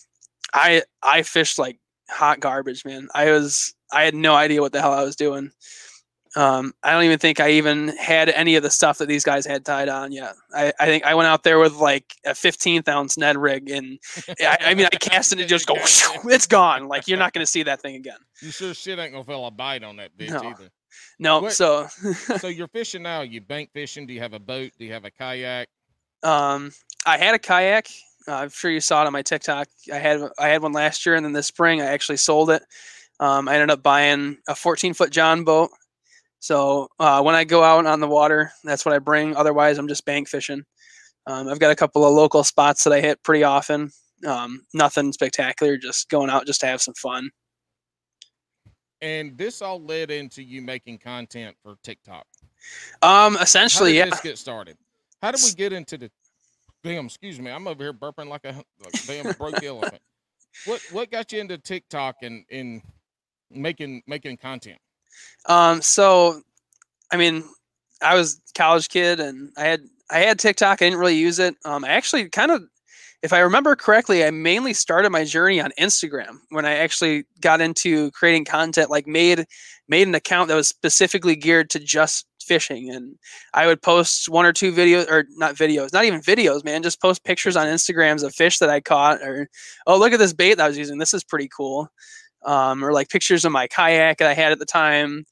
[0.53, 3.09] I I fished like hot garbage, man.
[3.15, 5.51] I was I had no idea what the hell I was doing.
[6.37, 9.45] Um, I don't even think I even had any of the stuff that these guys
[9.45, 10.35] had tied on yet.
[10.53, 13.99] I, I think I went out there with like a 15th ounce Ned rig, and
[14.41, 15.75] I, I mean I cast it and it just go,
[16.25, 16.87] it's gone.
[16.89, 18.17] Like you're not going to see that thing again.
[18.41, 20.49] You sure shit ain't gonna feel a bite on that bitch No.
[20.49, 20.69] either.
[21.19, 21.87] No, What- so
[22.39, 23.21] So you're fishing now.
[23.21, 24.05] You bank fishing.
[24.05, 24.71] Do you have a boat?
[24.77, 25.69] Do you have a kayak?
[26.23, 26.71] Um,
[27.05, 27.87] I had a kayak.
[28.27, 29.67] Uh, I'm sure you saw it on my TikTok.
[29.93, 32.63] I had I had one last year, and then this spring I actually sold it.
[33.21, 35.69] Um, I ended up buying a 14 foot John boat.
[36.45, 39.35] So uh, when I go out on the water, that's what I bring.
[39.35, 40.63] Otherwise, I'm just bank fishing.
[41.25, 43.89] Um, I've got a couple of local spots that I hit pretty often.
[44.27, 47.31] Um, nothing spectacular, just going out just to have some fun.
[49.01, 52.27] And this all led into you making content for TikTok.
[53.01, 54.05] Um, How essentially, did yeah.
[54.11, 54.77] this get started?
[55.23, 56.11] How did we get into the
[56.83, 57.07] damn?
[57.07, 60.01] Excuse me, I'm over here burping like a, like damn broke elephant.
[60.65, 62.81] What what got you into TikTok and in
[63.49, 64.77] making making content?
[65.47, 66.41] Um, so,
[67.11, 67.43] I mean,
[68.01, 70.81] I was college kid and I had I had TikTok.
[70.81, 71.55] I didn't really use it.
[71.65, 72.63] Um, I actually kind of,
[73.23, 77.61] if I remember correctly, I mainly started my journey on Instagram when I actually got
[77.61, 78.91] into creating content.
[78.91, 79.45] Like made
[79.87, 83.15] made an account that was specifically geared to just fishing, and
[83.53, 86.83] I would post one or two videos, or not videos, not even videos, man.
[86.83, 89.49] Just post pictures on Instagrams of fish that I caught, or
[89.87, 90.99] oh look at this bait that I was using.
[90.99, 91.89] This is pretty cool.
[92.45, 95.25] Um, or like pictures of my kayak that I had at the time.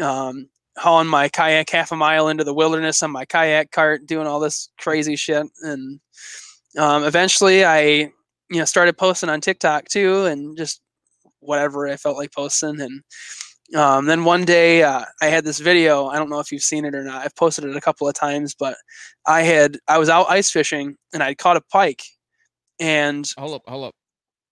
[0.00, 4.26] Um, hauling my kayak half a mile into the wilderness on my kayak cart, doing
[4.26, 5.46] all this crazy shit.
[5.62, 6.00] And
[6.78, 7.82] um, eventually, I
[8.50, 10.80] you know started posting on TikTok too, and just
[11.40, 12.80] whatever I felt like posting.
[12.80, 13.02] And
[13.74, 16.06] um, then one day, uh, I had this video.
[16.06, 17.24] I don't know if you've seen it or not.
[17.24, 18.76] I've posted it a couple of times, but
[19.26, 22.02] I had I was out ice fishing and I caught a pike.
[22.78, 23.94] And Hold up, hold up.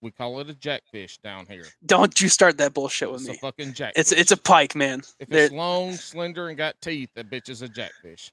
[0.00, 1.64] We call it a jackfish down here.
[1.84, 3.30] don't you start that bullshit with me?
[3.30, 4.00] It's a fucking jackfish.
[4.00, 5.02] It's it's a pike, man.
[5.18, 8.30] if They're- it's long, slender, and got teeth, that bitch is a jackfish.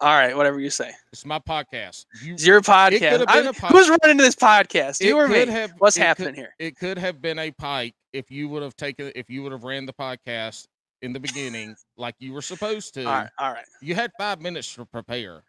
[0.00, 0.90] all right, whatever you say.
[1.12, 2.06] It's my podcast.
[2.22, 3.00] You, It's your podcast.
[3.20, 5.00] been I'm- a pod- who's running this podcast?
[5.00, 5.46] it You or me?
[5.46, 6.54] have- What's it could- happening here?
[6.58, 9.62] It could have been a pike if you would have taken if you would have
[9.64, 10.66] ran the podcast
[11.02, 13.04] in the beginning like you were supposed to.
[13.04, 13.64] All right, all right.
[13.80, 15.42] You had five minutes to prepare.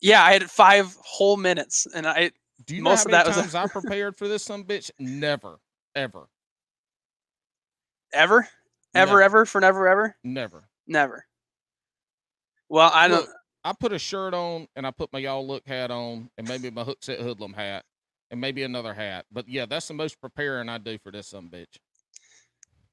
[0.00, 2.32] Yeah, I had five whole minutes, and I
[2.64, 4.42] Do you know Most how of many that was a- times I prepared for this
[4.42, 4.90] some bitch?
[4.98, 5.58] Never,
[5.94, 6.28] ever,
[8.12, 8.48] ever, ever,
[8.94, 9.22] Never.
[9.22, 10.68] ever for never, ever, never.
[10.86, 11.26] never.
[12.68, 13.20] Well, I don't.
[13.20, 13.30] Look,
[13.64, 16.70] I put a shirt on and I put my y'all look hat on and maybe
[16.70, 17.84] my hook set hoodlum hat
[18.30, 19.26] and maybe another hat.
[19.30, 21.76] But yeah, that's the most preparing I do for this some bitch.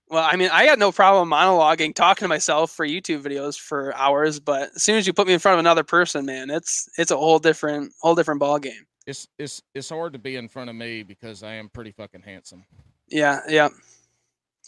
[0.10, 3.96] Well, I mean, I got no problem monologuing, talking to myself for YouTube videos for
[3.96, 6.88] hours, but as soon as you put me in front of another person, man, it's
[6.98, 8.86] it's a whole different whole different ball game.
[9.06, 12.22] It's it's it's hard to be in front of me because I am pretty fucking
[12.22, 12.64] handsome.
[13.10, 13.70] Yeah, yeah.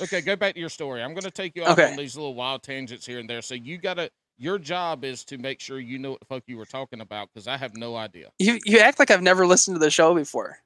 [0.02, 1.02] Okay, go back to your story.
[1.02, 1.90] I'm going to take you off Okay.
[1.92, 3.42] on these little wild tangents here and there.
[3.42, 6.44] So you got to your job is to make sure you know what the fuck
[6.48, 8.32] you were talking about because I have no idea.
[8.40, 10.60] You you act like I've never listened to the show before.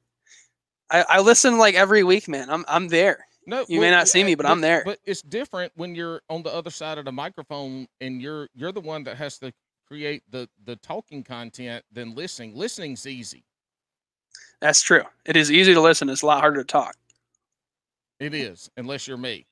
[0.89, 2.49] I, I listen like every week, man.
[2.49, 3.25] I'm I'm there.
[3.45, 4.83] No, You may not see me, but I'm there.
[4.85, 8.71] But it's different when you're on the other side of the microphone and you're you're
[8.71, 9.51] the one that has to
[9.87, 12.55] create the the talking content than listening.
[12.55, 13.43] Listening's easy.
[14.61, 15.03] That's true.
[15.25, 16.09] It is easy to listen.
[16.09, 16.95] It's a lot harder to talk.
[18.19, 19.45] It is, unless you're me.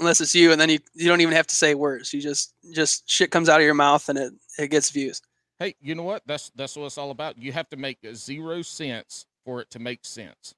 [0.00, 2.52] unless it's you and then you, you don't even have to say words you just
[2.72, 5.22] just shit comes out of your mouth and it it gets views
[5.60, 6.22] Hey, you know what?
[6.24, 7.36] That's that's what it's all about.
[7.36, 10.54] You have to make zero sense for it to make sense.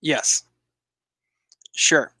[0.00, 0.44] yes
[1.72, 2.12] sure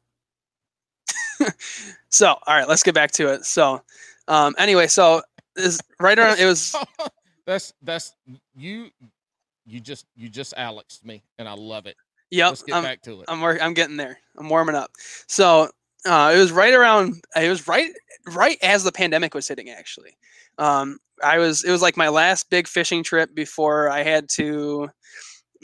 [2.08, 3.82] so all right let's get back to it so
[4.28, 5.22] um anyway so
[5.56, 6.74] is right around it was
[7.46, 8.14] that's that's
[8.56, 8.90] you
[9.66, 11.96] you just you just Alexed me and I love it.
[12.30, 13.26] yep Let's get I'm, back to it.
[13.28, 14.18] I'm work, I'm getting there.
[14.38, 14.90] I'm warming up.
[15.26, 15.68] So
[16.06, 17.22] uh, it was right around.
[17.34, 17.90] It was right
[18.34, 19.70] right as the pandemic was hitting.
[19.70, 20.16] Actually,
[20.58, 21.64] um, I was.
[21.64, 24.88] It was like my last big fishing trip before I had to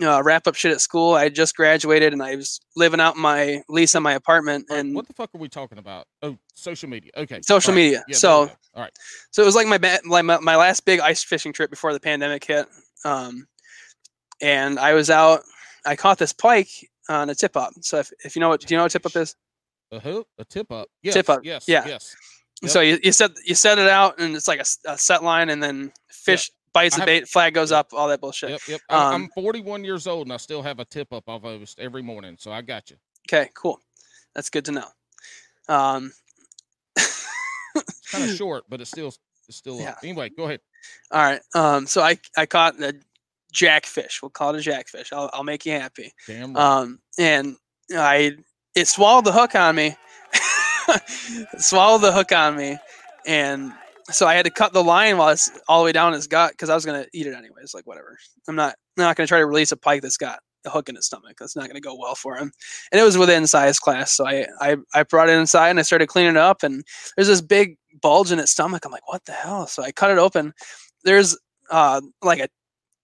[0.02, 1.14] uh, wrap up shit at school.
[1.14, 4.66] I just graduated and I was living out my lease on my apartment.
[4.70, 6.06] Right, And what the fuck are we talking about?
[6.22, 7.10] Oh, social media.
[7.16, 7.40] Okay.
[7.42, 7.76] Social right.
[7.76, 8.04] media.
[8.08, 8.90] Yeah, So- all right.
[9.30, 11.92] so it was like my ba- like my, my last big ice fishing trip before
[11.92, 12.66] the pandemic hit.
[13.04, 13.46] Um,
[14.40, 15.40] and I was out.
[15.84, 16.68] I caught this pike
[17.08, 17.72] on a tip up.
[17.80, 19.34] So if, if you know what do you know what tip up is?
[19.90, 20.88] A hook, a tip up.
[21.02, 21.66] Yes, Tip up, Yes.
[21.68, 21.84] yeah.
[21.86, 22.16] Yes.
[22.62, 22.70] Yep.
[22.70, 25.62] So you, you set you set it out and it's like a set line and
[25.62, 27.80] then fish bites I the bait, flag goes yep.
[27.80, 28.50] up, all that bullshit.
[28.50, 28.60] Yep.
[28.68, 28.80] Yep.
[28.88, 32.02] I'm, Um, I'm 41 years old and I still have a tip up almost every
[32.02, 32.36] morning.
[32.38, 32.96] So I got you.
[33.28, 33.80] Okay, cool.
[34.34, 34.86] That's good to know.
[35.68, 36.12] Um,
[36.96, 39.12] It's kind of short, but it's still
[39.48, 39.90] it's still Yeah.
[39.90, 39.98] up.
[40.02, 40.60] Anyway, go ahead.
[41.10, 41.40] all right.
[41.54, 42.94] Um, so I I caught a
[43.52, 44.20] jackfish.
[44.22, 45.12] We'll call it a jackfish.
[45.12, 46.12] I'll I'll make you happy.
[46.26, 46.62] Damn right.
[46.62, 47.56] Um, and
[47.94, 48.36] I
[48.74, 49.96] it swallowed the hook on me.
[51.58, 52.76] Swallowed the hook on me,
[53.26, 53.72] and
[54.10, 56.52] so I had to cut the line while it's all the way down his gut
[56.52, 57.72] because I was gonna eat it anyways.
[57.74, 58.18] Like whatever.
[58.48, 60.96] I'm not I'm not gonna try to release a pike that's got a hook in
[60.96, 61.36] his stomach.
[61.38, 62.50] That's not gonna go well for him.
[62.90, 65.82] And it was within size class, so I I, I brought it inside and I
[65.82, 66.84] started cleaning it up, and
[67.16, 68.84] there's this big bulge in its stomach.
[68.84, 69.66] I'm like, what the hell?
[69.66, 70.52] So I cut it open.
[71.04, 71.38] There's
[71.70, 72.48] uh like a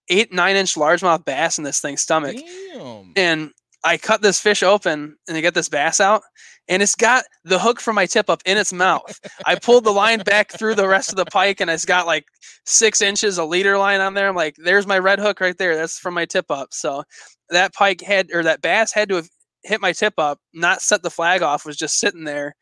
[0.09, 2.37] eight nine inch largemouth bass in this thing's stomach
[2.73, 3.13] Damn.
[3.15, 3.51] and
[3.83, 6.21] I cut this fish open and I get this bass out,
[6.67, 9.17] and it's got the hook from my tip up in its mouth.
[9.45, 12.25] I pulled the line back through the rest of the pike, and it's got like
[12.65, 14.27] six inches of leader line on there.
[14.27, 15.77] I'm like, there's my red hook right there.
[15.77, 16.73] That's from my tip up.
[16.73, 17.03] So
[17.51, 19.29] that pike had or that bass had to have
[19.63, 22.55] hit my tip up, not set the flag off, was just sitting there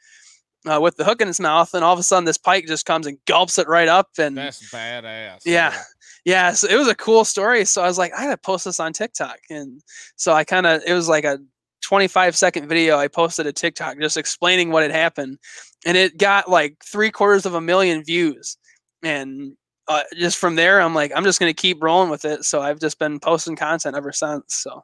[0.68, 2.86] uh, with the hook in its mouth, and all of a sudden this pike just
[2.86, 4.10] comes and gulps it right up.
[4.20, 5.42] And That's badass.
[5.46, 5.76] yeah.
[6.28, 7.64] Yeah, so it was a cool story.
[7.64, 9.82] So I was like, I gotta post this on TikTok, and
[10.18, 11.40] so I kind of it was like a
[11.84, 15.38] 25 second video I posted a TikTok just explaining what had happened,
[15.86, 18.58] and it got like three quarters of a million views,
[19.02, 19.54] and
[19.88, 22.44] uh, just from there, I'm like, I'm just gonna keep rolling with it.
[22.44, 24.54] So I've just been posting content ever since.
[24.56, 24.84] So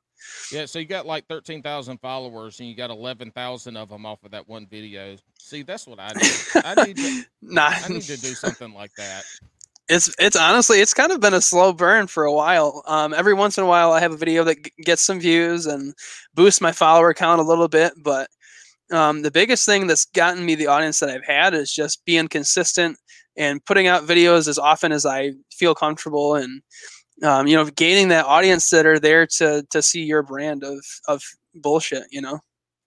[0.49, 4.32] Yeah, so you got like 13,000 followers and you got 11,000 of them off of
[4.32, 5.17] that one video.
[5.39, 6.63] See, that's what I need.
[6.63, 9.25] I need to, nah, I need to do something like that.
[9.89, 12.84] It's it's honestly it's kind of been a slow burn for a while.
[12.88, 15.65] Um, every once in a while, I have a video that g- gets some views
[15.65, 15.93] and
[16.34, 17.93] boosts my follower count a little bit.
[18.02, 18.30] But
[18.91, 22.28] um, the biggest thing that's gotten me the audience that I've had is just being
[22.28, 22.98] consistent
[23.36, 26.62] and putting out videos as often as I feel comfortable and
[27.24, 30.84] um, you know gaining that audience that are there to to see your brand of
[31.08, 31.22] of
[31.56, 32.04] bullshit.
[32.12, 32.39] You know.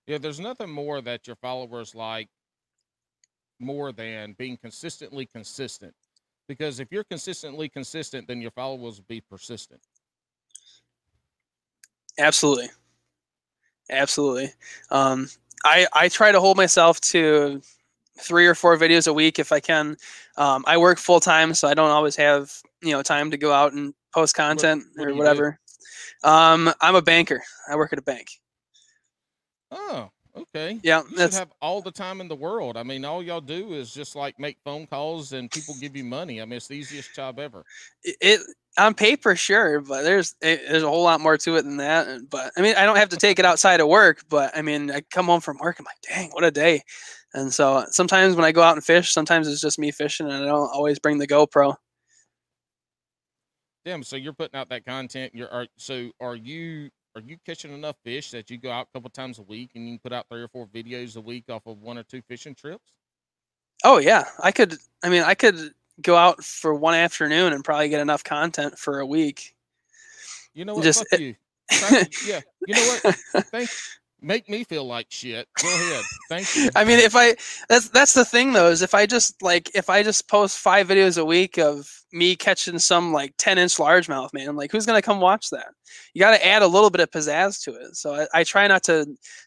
[0.07, 2.29] Yeah, there's nothing more that your followers like
[3.59, 5.95] more than being consistently consistent.
[6.49, 9.81] Because if you're consistently consistent, then your followers will be persistent.
[12.19, 12.69] Absolutely.
[13.91, 14.53] Absolutely.
[14.91, 15.29] Um,
[15.65, 17.61] I I try to hold myself to
[18.21, 19.97] three or four videos a week if I can.
[20.37, 23.53] Um, I work full time, so I don't always have you know time to go
[23.53, 25.19] out and post content what or you do?
[25.19, 25.59] whatever.
[26.25, 27.43] Um, I'm a banker.
[27.69, 28.29] I work at a bank.
[29.71, 30.81] Oh, okay.
[30.83, 32.77] Yeah, You that's have all the time in the world.
[32.77, 36.05] I mean, all y'all do is just like make phone calls and people give you
[36.05, 36.41] money.
[36.41, 37.65] I mean, it's the easiest job ever.
[38.05, 38.41] it, it
[38.79, 42.09] on paper, sure, but there's it, there's a whole lot more to it than that.
[42.09, 44.25] Eh, but I mean, I don't have to take it outside of work.
[44.29, 46.83] But I mean, I come home from work, I'm like, dang, what a day.
[47.35, 50.35] And so sometimes when I go out and fish, sometimes it's just me fishing, and
[50.37, 51.77] I don't always bring the GoPro.
[53.85, 54.03] Damn.
[54.03, 55.33] So you're putting out that content.
[55.35, 58.93] You're are so are you are you catching enough fish that you go out a
[58.99, 61.45] couple times a week and you can put out three or four videos a week
[61.49, 62.93] off of one or two fishing trips?
[63.85, 64.75] Oh yeah, I could.
[65.03, 69.01] I mean, I could go out for one afternoon and probably get enough content for
[69.01, 69.55] a week.
[70.55, 70.85] You know what?
[70.85, 71.35] Just- Fuck you.
[71.71, 72.35] Thank you.
[72.35, 72.41] Yeah.
[72.67, 73.15] You know what?
[73.47, 73.71] Thank.
[74.23, 75.47] Make me feel like shit.
[75.61, 76.05] Go ahead.
[76.29, 76.71] Thank you.
[76.75, 77.37] I mean, if I
[77.69, 80.89] that's that's the thing though is if I just like if I just post five
[80.89, 85.03] videos a week of me catching some like ten inch largemouth, man, like who's gonna
[85.03, 85.69] come watch that?
[86.15, 87.95] You got to add a little bit of pizzazz to it.
[87.97, 89.07] So I, I try not to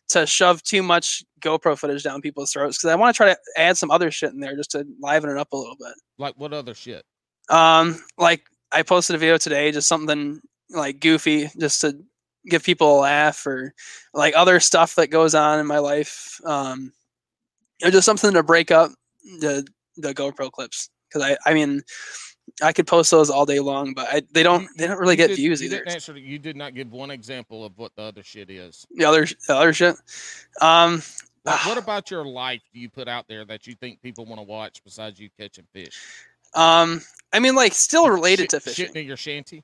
[0.10, 3.38] to shove too much GoPro footage down people's throats because I want to try to
[3.58, 5.94] add some other shit in there just to liven it up a little bit.
[6.18, 7.04] like what other shit?
[7.50, 11.98] Um, like I posted a video today, just something like goofy, just to
[12.46, 13.74] give people a laugh, or
[14.14, 16.40] like other stuff that goes on in my life.
[16.46, 16.94] Um,
[17.84, 18.92] or just something to break up
[19.40, 19.66] the
[19.98, 21.82] the GoPro clips because I I mean
[22.64, 25.18] I could post those all day long, but I, they don't they don't really you
[25.18, 25.78] get did- views you either.
[25.78, 28.86] Didn't answer, you did not give one example of what the other shit is.
[28.96, 29.96] The other the other shit.
[30.62, 31.02] Um,
[31.46, 34.40] Like, what about your life do you put out there that you think people want
[34.40, 35.98] to watch besides you catching fish?
[36.56, 38.88] um, I mean like still related Shit- to fishing.
[38.88, 39.64] Shitting in your shanty?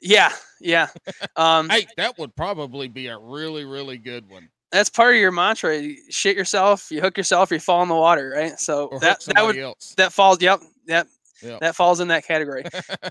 [0.00, 0.88] Yeah, yeah.
[1.36, 4.48] Um, Hey, that would probably be a really, really good one.
[4.70, 5.78] that's part of your mantra.
[5.78, 8.58] You shit yourself, you hook yourself, you fall in the water, right?
[8.58, 9.94] So Or that that would else.
[9.96, 10.42] that falls.
[10.42, 11.06] Yep, yep.
[11.42, 11.60] Yep.
[11.60, 12.64] That falls in that category.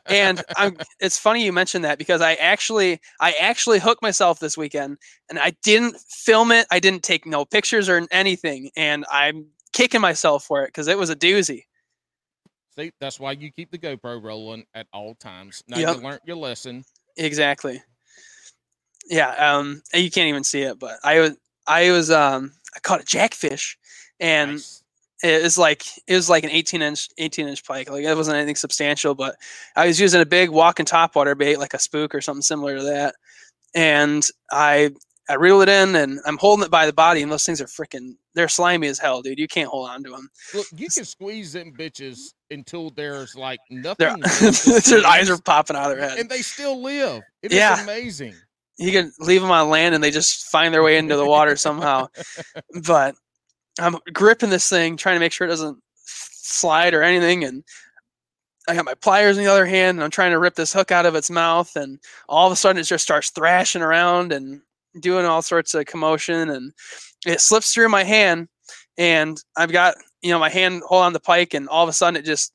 [0.08, 0.76] And I'm.
[1.00, 4.98] It's funny you mentioned that because I actually I actually hooked myself this weekend,
[5.30, 6.65] and I didn't film it.
[6.72, 10.98] I didn't take no pictures or anything, and I'm kicking myself for it because it
[10.98, 11.65] was a doozy.
[12.78, 15.64] See, that's why you keep the GoPro rolling at all times.
[15.68, 15.98] Now Yep.
[15.98, 16.84] you learned your lesson.
[17.18, 17.84] Exactly.
[19.10, 19.30] Yeah.
[19.56, 19.82] Um.
[19.94, 21.32] You can't even see it, but I was
[21.68, 23.78] I was um I caught a jackfish,
[24.20, 24.84] and Nice.
[25.24, 28.36] it was like it was like an 18 inch 18 inch pike like it wasn't
[28.36, 29.36] anything substantial but
[29.76, 32.84] i was using a big walking topwater bait like a spook or something similar to
[32.84, 33.16] that
[33.76, 34.90] and i
[35.30, 37.66] i reel it in and i'm holding it by the body and those things are
[37.68, 41.06] freaking they're slimy as hell dude you can't hold on to them Look, you can
[41.06, 43.96] squeeze them bitches until there's like nothing.
[43.98, 47.22] their, left to their eyes are popping out of their head and they still live.
[47.42, 47.82] It is Yeah.
[47.84, 48.36] amazing.
[48.80, 51.56] you can leave them on land and they just find their way into the water
[51.56, 52.08] somehow
[52.88, 53.13] but
[53.80, 57.63] i'm gripping this thing trying to make sure it doesn't slide or anything and
[58.68, 60.92] i got my pliers in the other hand and i'm trying to rip this hook
[60.92, 64.60] out of its mouth and all of a sudden it just starts thrashing around and
[65.02, 66.72] doing all sorts of commotion and
[67.28, 68.48] it slips through my hand
[68.98, 71.94] and i've got you know my hand hold on the pike and all of a
[71.94, 72.54] sudden it just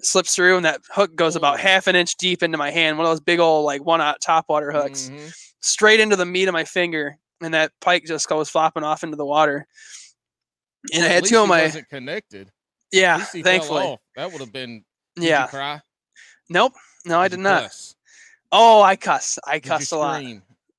[0.00, 1.58] slips through and that hook goes about Oh.
[1.58, 4.20] half an inch deep into my hand one of those big old like one out
[4.20, 5.34] top water hooks Mhm.
[5.60, 9.16] straight into the meat of my finger and that pike just goes flopping off into
[9.16, 9.66] the water.
[10.92, 12.50] And Well, I had two of my wasn't connected.
[12.92, 13.98] Yeah, thankfully.
[14.16, 14.84] That would have been.
[15.16, 15.46] You Yeah.
[15.48, 15.80] cry?
[16.48, 16.72] Nope.
[17.04, 17.62] No, I you did not.
[17.64, 17.94] cuss?
[18.50, 19.38] Oh, I cuss.
[19.44, 20.22] I you cussed a lot.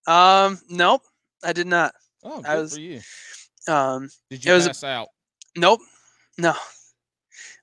[0.08, 1.04] Um, nope,
[1.44, 1.94] I did not.
[2.24, 3.02] Oh, I good was- for you.
[3.68, 5.10] Um, Did it you was out?
[5.56, 5.82] nope,
[6.40, 6.54] no.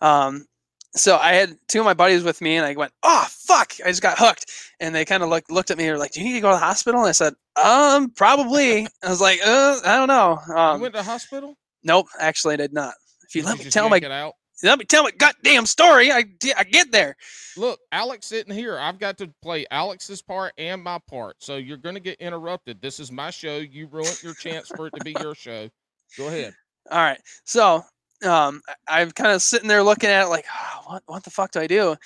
[0.00, 0.46] Um,
[0.92, 3.88] so I had two of my buddies with me, and I went, "Oh fuck!" I
[3.88, 4.46] just got hooked,
[4.80, 5.84] and they kind of looked looked at me.
[5.84, 8.10] and were like, "Do you need to go to the hospital?" And I said, "Um,
[8.10, 11.56] probably." I was like, "Uh, I don't know." you Um, went to the hospital?
[11.82, 12.94] nope, actually, I did not.
[13.28, 14.34] If you Did let me tell my out.
[14.62, 16.24] let me tell my goddamn story, I
[16.56, 17.16] I get there.
[17.58, 18.78] Look, Alex sitting here.
[18.78, 21.36] I've got to play Alex's part and my part.
[21.40, 22.80] So you're going to get interrupted.
[22.80, 23.58] This is my show.
[23.58, 25.68] You ruined your chance for it to be your show.
[26.16, 26.54] Go ahead.
[26.90, 27.20] All right.
[27.44, 27.84] So
[28.24, 31.52] um I'm kind of sitting there looking at it like, "Ah, what what the fuck
[31.52, 31.96] do I do?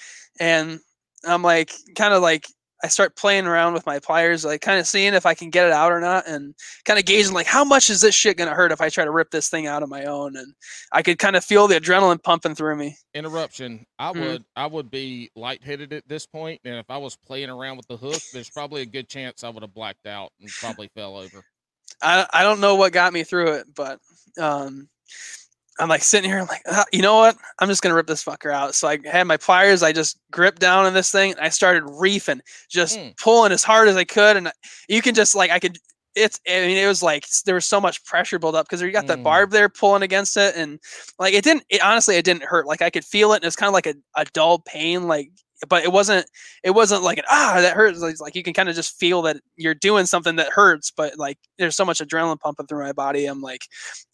[0.40, 0.80] And
[1.26, 2.46] I'm like kind of like
[2.82, 5.66] I start playing around with my pliers, like kind of seeing if I can get
[5.66, 6.54] it out or not, and
[6.86, 9.10] kind of gauging like how much is this shit gonna hurt if I try to
[9.10, 10.36] rip this thing out on my own?
[10.36, 10.54] And
[10.92, 12.96] I could kind of feel the adrenaline pumping through me.
[13.14, 13.84] Interruption.
[13.98, 14.18] I Mhm.
[14.18, 17.86] would I would be lightheaded at this point, and if I was playing around with
[17.88, 21.16] the hook, there's probably a good chance I would have blacked out and probably fell
[21.16, 21.44] over.
[22.02, 24.00] I I don't know what got me through it, but
[24.38, 24.88] um
[25.80, 27.36] I'm like sitting here, I'm like, "Ah, you know what?
[27.58, 28.74] I'm just gonna rip this fucker out.
[28.74, 31.84] So I had my pliers, I just gripped down on this thing, and I started
[31.84, 33.16] reefing, just Mm.
[33.16, 34.52] pulling as hard as I could, and
[34.88, 35.78] you can just like I could.
[36.16, 38.90] It's I mean it was like there was so much pressure built up because you
[38.90, 39.22] got that Mm.
[39.24, 40.78] barb there pulling against it, and
[41.18, 41.64] like it didn't.
[41.70, 42.66] It honestly it didn't hurt.
[42.66, 45.30] Like I could feel it, and it's kind of like a, a dull pain, like.
[45.68, 46.26] But it wasn't.
[46.64, 48.00] It wasn't like an ah that hurts.
[48.00, 50.90] Like, like you can kind of just feel that you're doing something that hurts.
[50.90, 53.26] But like there's so much adrenaline pumping through my body.
[53.26, 53.62] I'm like,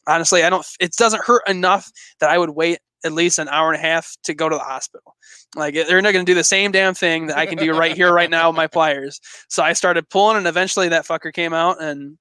[0.07, 0.67] honestly, I don't.
[0.81, 4.17] It doesn't hurt enough that I would wait at least an hour and a half
[4.25, 5.15] to go to the hospital.
[5.55, 7.97] Like they're not going to do the same damn thing that I can do right
[7.97, 9.21] here, right now with my pliers.
[9.49, 12.19] So I started pulling, and eventually that fucker came out, and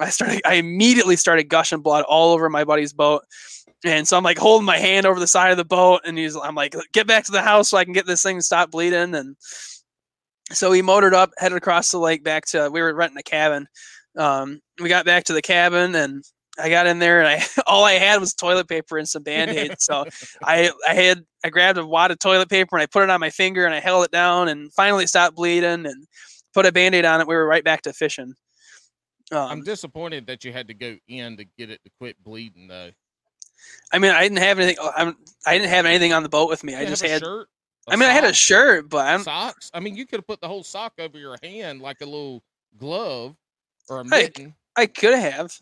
[0.00, 0.40] I started.
[0.44, 3.22] I immediately started gushing blood all over my buddy's boat.
[3.84, 6.36] And so I'm like holding my hand over the side of the boat, and he's.
[6.36, 8.70] I'm like, get back to the house so I can get this thing to stop
[8.70, 9.14] bleeding.
[9.14, 9.36] And
[10.52, 12.70] so we motored up, headed across the lake back to.
[12.70, 13.66] We were renting a cabin.
[14.16, 16.24] Um, we got back to the cabin, and
[16.58, 19.50] I got in there, and I all I had was toilet paper and some band
[19.50, 19.84] aids.
[19.84, 20.04] so
[20.42, 23.20] I I had I grabbed a wad of toilet paper and I put it on
[23.20, 26.06] my finger and I held it down, and finally stopped bleeding, and
[26.54, 27.28] put a band aid on it.
[27.28, 28.34] We were right back to fishing.
[29.32, 32.66] I'm Um, disappointed that you had to go in to get it to quit bleeding,
[32.68, 32.90] though.
[33.92, 34.76] I mean, I didn't have anything.
[34.80, 35.16] oh, I'm,
[35.46, 36.74] I didn't have anything on the boat with me.
[36.74, 37.22] I just had.
[37.22, 37.48] shirt.
[37.88, 39.22] I mean, I had a shirt, but I'm.
[39.22, 39.70] socks.
[39.74, 42.42] I mean, you could have put the whole sock over your hand like a little
[42.78, 43.36] glove
[43.88, 44.54] or a mitten.
[44.76, 45.52] I could have.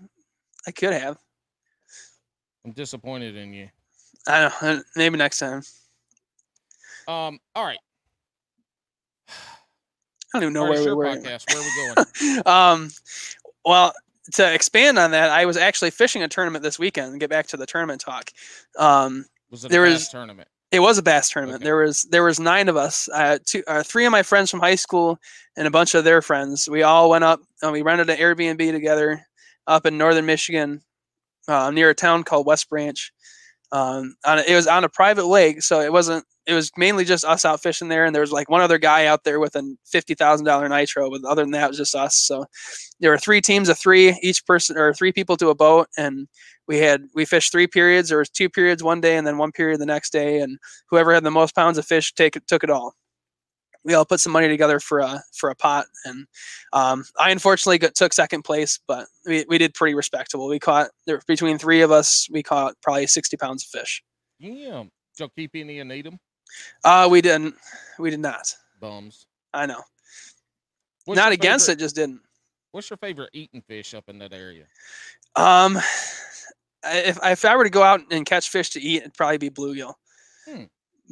[0.66, 1.18] I could have.
[2.64, 3.68] I'm disappointed in you.
[4.26, 4.68] I don't know.
[4.68, 5.62] uh, Maybe next time.
[7.06, 7.38] Um.
[7.54, 7.78] All right.
[9.28, 9.32] I
[10.40, 11.06] don't even know where we were.
[11.06, 11.46] Podcast.
[11.54, 12.42] Where are we going?
[12.46, 12.90] um,
[13.64, 13.92] well,
[14.32, 17.12] to expand on that, I was actually fishing a tournament this weekend.
[17.12, 18.30] and Get back to the tournament talk.
[18.78, 20.48] Um, Was it There a was- bass tournament?
[20.70, 21.56] It was a bass tournament.
[21.62, 21.64] Okay.
[21.64, 23.08] There was there was nine of us.
[23.08, 25.18] Uh, two, uh, three of my friends from high school
[25.56, 26.68] and a bunch of their friends.
[26.68, 29.26] We all went up and we rented an Airbnb together
[29.66, 30.82] up in northern Michigan,
[31.48, 33.12] uh, near a town called West Branch.
[33.70, 36.24] Um, on a, it was on a private lake, so it wasn't.
[36.46, 39.04] It was mainly just us out fishing there, and there was like one other guy
[39.06, 41.10] out there with a fifty thousand dollar nitro.
[41.10, 42.16] But other than that, it was just us.
[42.16, 42.46] So
[43.00, 46.28] there were three teams of three, each person or three people to a boat, and
[46.66, 48.08] we had we fished three periods.
[48.08, 51.12] There was two periods one day, and then one period the next day, and whoever
[51.12, 52.94] had the most pounds of fish take took it all.
[53.84, 56.26] We all put some money together for a for a pot, and
[56.72, 60.48] um, I unfortunately got, took second place, but we, we did pretty respectable.
[60.48, 64.02] We caught there between three of us, we caught probably sixty pounds of fish.
[64.38, 64.82] Yeah.
[64.82, 66.18] Did y'all keep any and eat them?
[66.84, 67.54] Uh, we didn't,
[67.98, 68.54] we did not.
[68.80, 69.26] Bums.
[69.54, 69.82] I know,
[71.04, 72.20] What's not against favorite- it, just didn't.
[72.72, 74.64] What's your favorite eating fish up in that area?
[75.36, 75.76] Um,
[76.84, 79.50] if if I were to go out and catch fish to eat, it'd probably be
[79.50, 79.94] bluegill.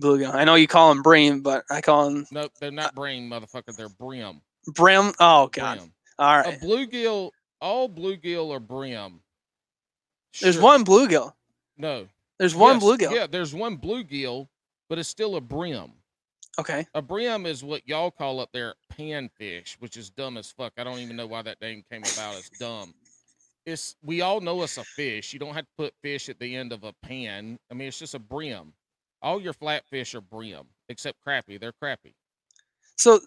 [0.01, 0.35] Bluegill.
[0.35, 3.29] I know you call them bream, but I call them No, they're not uh, brain,
[3.31, 3.75] motherfucker.
[3.77, 4.41] They're brim.
[4.75, 5.13] brim.
[5.21, 5.79] Oh god.
[5.79, 5.93] Brim.
[6.19, 7.31] All A bluegill.
[7.61, 9.21] All bluegill are brim.
[10.41, 11.33] There's Sure- one bluegill.
[11.79, 12.09] No.
[12.39, 13.15] There's one Yes, bluegill.
[13.15, 14.49] Yeah, there's one bluegill,
[14.89, 15.93] but it's still a brim.
[16.59, 16.87] Okay.
[16.95, 20.73] A brim is what y'all call up there panfish, which is dumb as fuck.
[20.79, 22.37] I don't even know why that name came about.
[22.39, 22.95] It's dumb.
[23.67, 25.33] It's we all know it's a fish.
[25.33, 27.59] You don't have to put fish at the end of a pan.
[27.71, 28.73] I mean, it's just a brim.
[29.27, 31.59] All your flatfish are brim, except crappie.
[31.59, 32.15] They're crappie.
[32.95, 33.19] So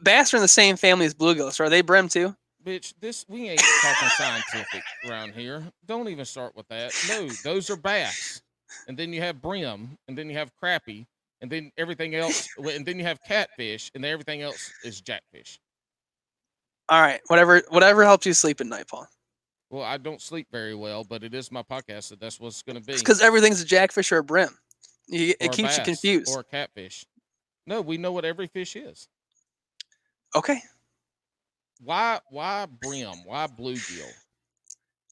[0.00, 1.54] bass are in the same family as bluegills.
[1.54, 2.36] So are they brim too?
[2.64, 5.64] Bitch, this we ain't talking scientific around here.
[5.86, 6.92] Don't even start with that.
[7.08, 8.42] No, those are bass.
[8.86, 11.06] And then you have brim, and then you have crappie,
[11.40, 15.58] and then everything else, and then you have catfish, and then everything else is jackfish.
[16.88, 17.20] All right.
[17.26, 17.60] Whatever.
[17.70, 19.08] Whatever helps you sleep at night, Paul.
[19.68, 22.78] Well, I don't sleep very well, but it is my podcast, so that's what's going
[22.78, 22.92] to be.
[22.92, 24.56] It's because everything's a jackfish or a brim.
[25.10, 26.34] You, it keeps you confused.
[26.34, 27.04] Or catfish.
[27.66, 29.08] No, we know what every fish is.
[30.34, 30.60] okay.
[31.82, 32.20] Why?
[32.30, 33.24] Why brim?
[33.24, 34.12] Why bluegill?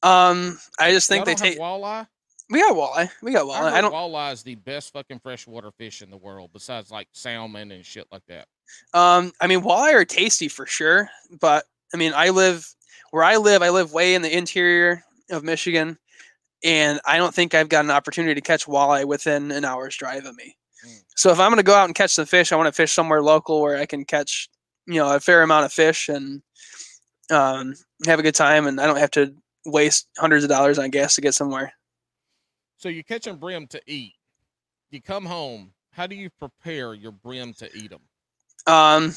[0.02, 1.58] Um, I just think they take.
[1.58, 2.06] walleye.
[2.50, 3.10] We got walleye.
[3.22, 3.62] We got walleye.
[3.62, 3.92] I heard don't.
[3.92, 8.06] walleye is the best fucking freshwater fish in the world, besides like salmon and shit
[8.12, 8.46] like that.
[8.94, 11.08] Um, I mean, walleye are tasty for sure,
[11.40, 12.66] but I mean, I live
[13.10, 13.62] where I live.
[13.62, 15.98] I live way in the interior of Michigan,
[16.64, 20.24] and I don't think I've got an opportunity to catch walleye within an hour's drive
[20.26, 20.56] of me.
[20.86, 21.02] Mm.
[21.16, 22.92] So if I'm going to go out and catch some fish, I want to fish
[22.92, 24.48] somewhere local where I can catch,
[24.86, 26.42] you know, a fair amount of fish and
[27.30, 27.74] um,
[28.06, 29.34] have a good time, and I don't have to
[29.66, 31.72] waste hundreds of dollars on gas to get somewhere.
[32.78, 34.14] So you're catching brim to eat.
[34.90, 35.72] You come home.
[35.92, 38.00] How do you prepare your brim to eat them?
[38.66, 39.14] Um,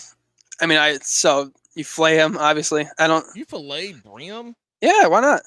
[0.60, 2.88] I mean, I so you flay them, obviously.
[2.98, 3.26] I don't.
[3.36, 4.56] You fillet brim?
[4.82, 5.42] Yeah, why not?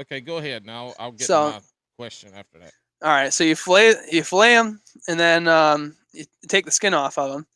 [0.00, 0.64] Okay, go ahead.
[0.64, 1.60] Now I'll get So- my
[1.96, 2.72] question after that.
[3.02, 6.94] All right, so you fillet you fillet them, and then um, you take the skin
[6.94, 7.46] off of them,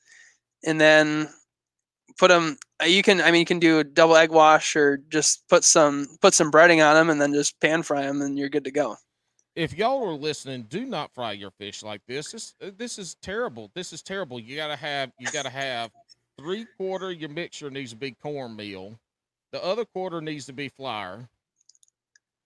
[0.65, 1.29] and then
[2.19, 2.59] put them.
[2.85, 6.09] You can, I mean, you can do a double egg wash, or just put some
[6.21, 8.73] put some breading on them, and then just pan fry them, and you're good to
[8.73, 8.97] go.
[9.55, 12.33] If y'all are listening, do not fry your fish like this.
[12.33, 13.71] This uh, this is terrible.
[13.73, 14.41] This is terrible.
[14.41, 15.93] You gotta have you gotta have
[16.37, 18.99] three quarter your mixture needs to be cornmeal.
[19.53, 21.29] The other quarter needs to be flour.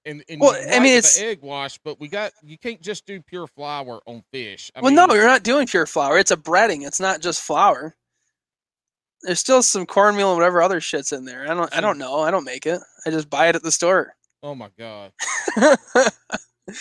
[0.06, 3.20] And, and Well, I mean, it's- egg wash, but we got you can't just do
[3.20, 4.70] pure flour on fish.
[4.74, 6.18] I well, mean, no, you're not doing pure flour.
[6.18, 6.86] It's a breading.
[6.86, 7.94] It's not just flour.
[9.22, 11.42] There's still some cornmeal and whatever other shit's in there.
[11.50, 11.76] I don't.
[11.76, 12.20] I don't know.
[12.20, 12.80] I don't make it.
[13.06, 14.14] I just buy it at the store.
[14.42, 15.12] Oh my god.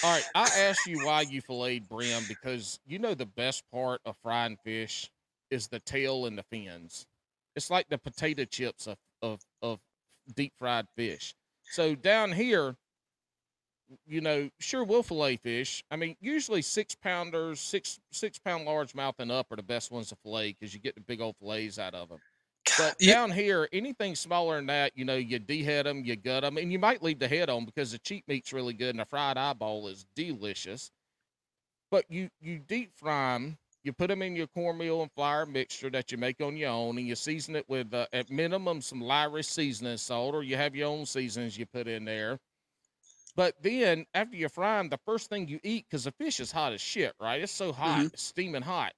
[0.04, 4.00] All right, I asked you why you filleted brim because you know the best part
[4.06, 5.10] of frying fish
[5.52, 7.06] is the tail and the fins.
[7.56, 9.80] It's like the potato chips of of, of
[10.36, 11.36] deep fried fish.
[11.66, 12.78] So down here,
[14.08, 15.84] you know, sure we'll fillet fish.
[15.92, 20.10] I mean, usually six pounders, six six pound largemouth and up are the best ones
[20.10, 22.20] to fillet because you get the big old fillets out of them.
[22.78, 26.44] But You- down here, anything smaller than that, you know, you dehead them, you gut
[26.44, 29.00] them, and you might leave the head on because the cheap meat's really good and
[29.00, 30.92] the fried eyeball is delicious.
[31.92, 35.90] But you you deep fry them, you put them in your cornmeal and flour mixture
[35.92, 39.02] that you make on your own, and you season it with uh, at minimum some
[39.02, 42.40] Lawry's seasoning salt, or you have your own seasonings you put in there.
[43.36, 46.52] But then after you fry them, the first thing you eat, because the fish is
[46.52, 47.42] hot as shit, right?
[47.42, 48.08] It's so hot, mm-hmm.
[48.08, 48.94] it's steaming hot.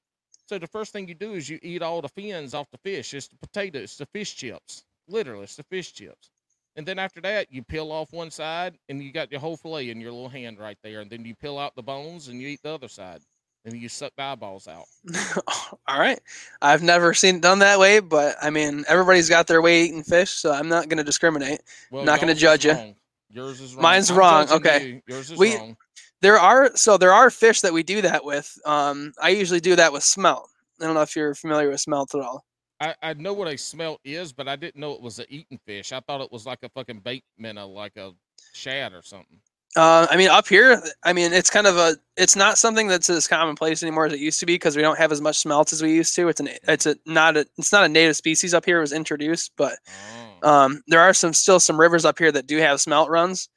[0.48, 3.14] So the first thing you do is you eat all the fins off the fish.
[3.14, 4.84] It's the potatoes, it's the fish chips.
[5.08, 6.32] Literally, it's the fish chips.
[6.76, 9.90] And then after that, you peel off one side and you got your whole fillet
[9.90, 11.02] in your little hand right there.
[11.02, 13.22] And then you peel out the bones and you eat the other side.
[13.64, 14.86] And you suck the eyeballs out.
[15.88, 16.20] All right.
[16.64, 20.02] I've never seen it done that way, but I mean, everybody's got their way eating
[20.02, 21.62] fish, so I'm not going to discriminate.
[21.92, 22.94] Well, Not gonna yours is judge ya.
[23.32, 23.84] Yours is wrong.
[23.84, 24.88] Mine's I'm wrong, okay.
[24.88, 25.02] you.
[25.08, 25.78] Yours is We- wrong.
[26.22, 28.56] There are so there are fish that we do that with.
[28.64, 30.48] Um, I usually do that with smelt.
[30.80, 32.46] I don't know if you're familiar with smelt at all.
[32.80, 35.60] I, I know what a smelt is, but I didn't know it was a eating
[35.66, 35.92] fish.
[35.92, 38.12] I thought it was like a fucking bait minnow, like a
[38.54, 39.38] shad or something.
[39.76, 41.96] Uh, I mean, up here, I mean, it's kind of a.
[42.18, 44.98] It's not something that's as commonplace anymore as it used to be because we don't
[45.00, 46.28] have as much smelt as we used to.
[46.28, 46.50] It's an.
[46.68, 47.48] It's a not a.
[47.58, 48.78] It's not a native species up here.
[48.78, 50.21] It was introduced, but Oh.
[50.44, 53.50] Um, there are some still some rivers up here that do have smelt runs,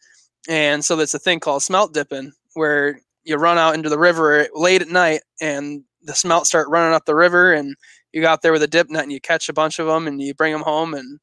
[0.48, 4.46] and so there's a thing called smelt dipping where you run out into the river
[4.54, 7.74] late at night and the smelt start running up the river and
[8.12, 10.06] you go out there with a dip net and you catch a bunch of them
[10.06, 11.18] and you bring them home and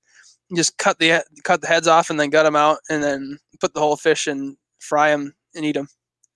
[0.56, 3.74] just cut the cut the heads off and then gut them out and then put
[3.74, 5.88] the whole fish and fry them and eat them.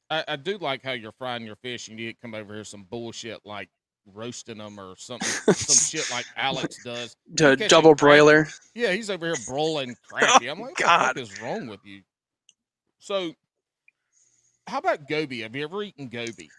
[0.10, 2.64] I, I do like how you're frying your fish and you didn't come over here
[2.64, 3.70] some bullshit like
[4.14, 7.16] roasting them or something, some shit like Alex does.
[7.38, 8.48] to double broiler.
[8.74, 10.50] Yeah, he's over here broiling crappie.
[10.50, 11.16] I'm oh like, what God.
[11.16, 12.02] the fuck is wrong with you?
[13.00, 13.34] So,
[14.68, 15.42] how about goby?
[15.42, 16.50] Have you ever eaten goby?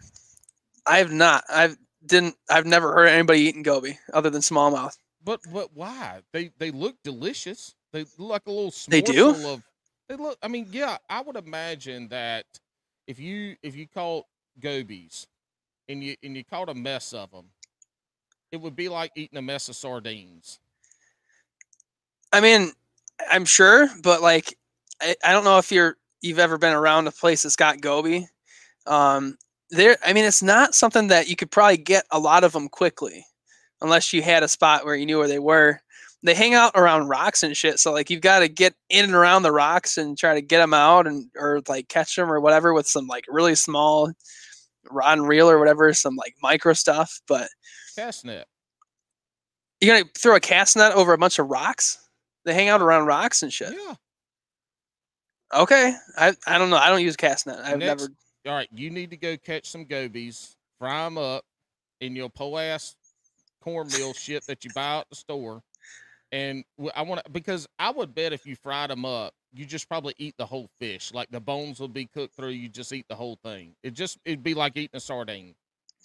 [0.86, 1.44] I have not.
[1.50, 2.36] I've didn't.
[2.50, 4.96] I've never heard anybody eating goby other than smallmouth.
[5.24, 6.20] But but why?
[6.32, 7.74] They they look delicious.
[7.92, 9.30] They look like a little They do?
[9.30, 9.62] of.
[10.08, 10.38] They look.
[10.42, 10.98] I mean, yeah.
[11.10, 12.44] I would imagine that
[13.08, 14.24] if you if you caught
[14.60, 15.26] gobies
[15.88, 17.46] and you and you caught a mess of them,
[18.52, 20.58] it would be like eating a mess of sardines.
[22.32, 22.72] I mean,
[23.30, 24.56] I'm sure, but like,
[25.00, 28.26] I, I don't know if you're you've ever been around a place that's got goby.
[28.86, 29.36] Um,
[29.70, 32.68] there, I mean, it's not something that you could probably get a lot of them
[32.68, 33.24] quickly,
[33.80, 35.80] unless you had a spot where you knew where they were.
[36.22, 39.14] They hang out around rocks and shit, so like you've got to get in and
[39.14, 42.40] around the rocks and try to get them out and or like catch them or
[42.40, 44.12] whatever with some like really small
[44.90, 47.20] rod and reel or whatever, some like micro stuff.
[47.28, 47.48] But
[47.96, 48.46] Cast net.
[49.80, 51.98] you're gonna throw a cast net over a bunch of rocks.
[52.44, 53.72] They hang out around rocks and shit.
[53.72, 53.94] Yeah.
[55.54, 56.76] Okay, I I don't know.
[56.76, 57.58] I don't use cast net.
[57.60, 58.12] I've Next- never.
[58.46, 61.44] All right, you need to go catch some gobies, fry them up
[62.00, 62.94] in your po ass
[63.60, 65.62] cornmeal shit that you buy at the store.
[66.32, 66.64] And
[66.94, 70.14] I want to because I would bet if you fried them up, you just probably
[70.18, 71.12] eat the whole fish.
[71.12, 72.50] Like the bones will be cooked through.
[72.50, 73.74] You just eat the whole thing.
[73.82, 75.54] It just it'd be like eating a sardine.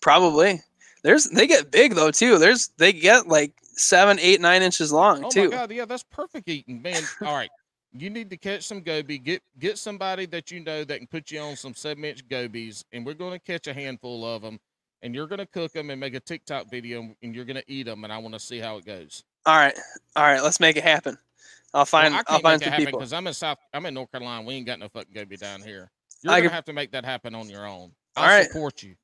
[0.02, 0.62] Probably.
[1.04, 2.38] There's they get big though too.
[2.38, 5.42] There's they get like seven, eight, nine inches long Oh too.
[5.42, 7.02] Oh my god, yeah, that's perfect eating, man.
[7.22, 7.50] All right,
[7.92, 9.18] you need to catch some goby.
[9.18, 12.86] Get get somebody that you know that can put you on some seven inch gobies,
[12.94, 14.60] and we're going to catch a handful of them,
[15.02, 17.72] and you're going to cook them and make a TikTok video, and you're going to
[17.72, 19.24] eat them, and I want to see how it goes.
[19.46, 19.78] All right,
[20.16, 20.44] all right.
[20.44, 21.18] Let's make it happen.
[21.74, 23.00] I'll Well, find I I'll can't find some happen people.
[23.00, 24.46] because I'm in South, I'm in North Carolina.
[24.46, 25.92] We ain't got no fucking goby down here.
[26.22, 27.92] You're I gonna could- have to make that happen on your own.
[28.16, 28.46] I'll right.
[28.48, 28.96] support you,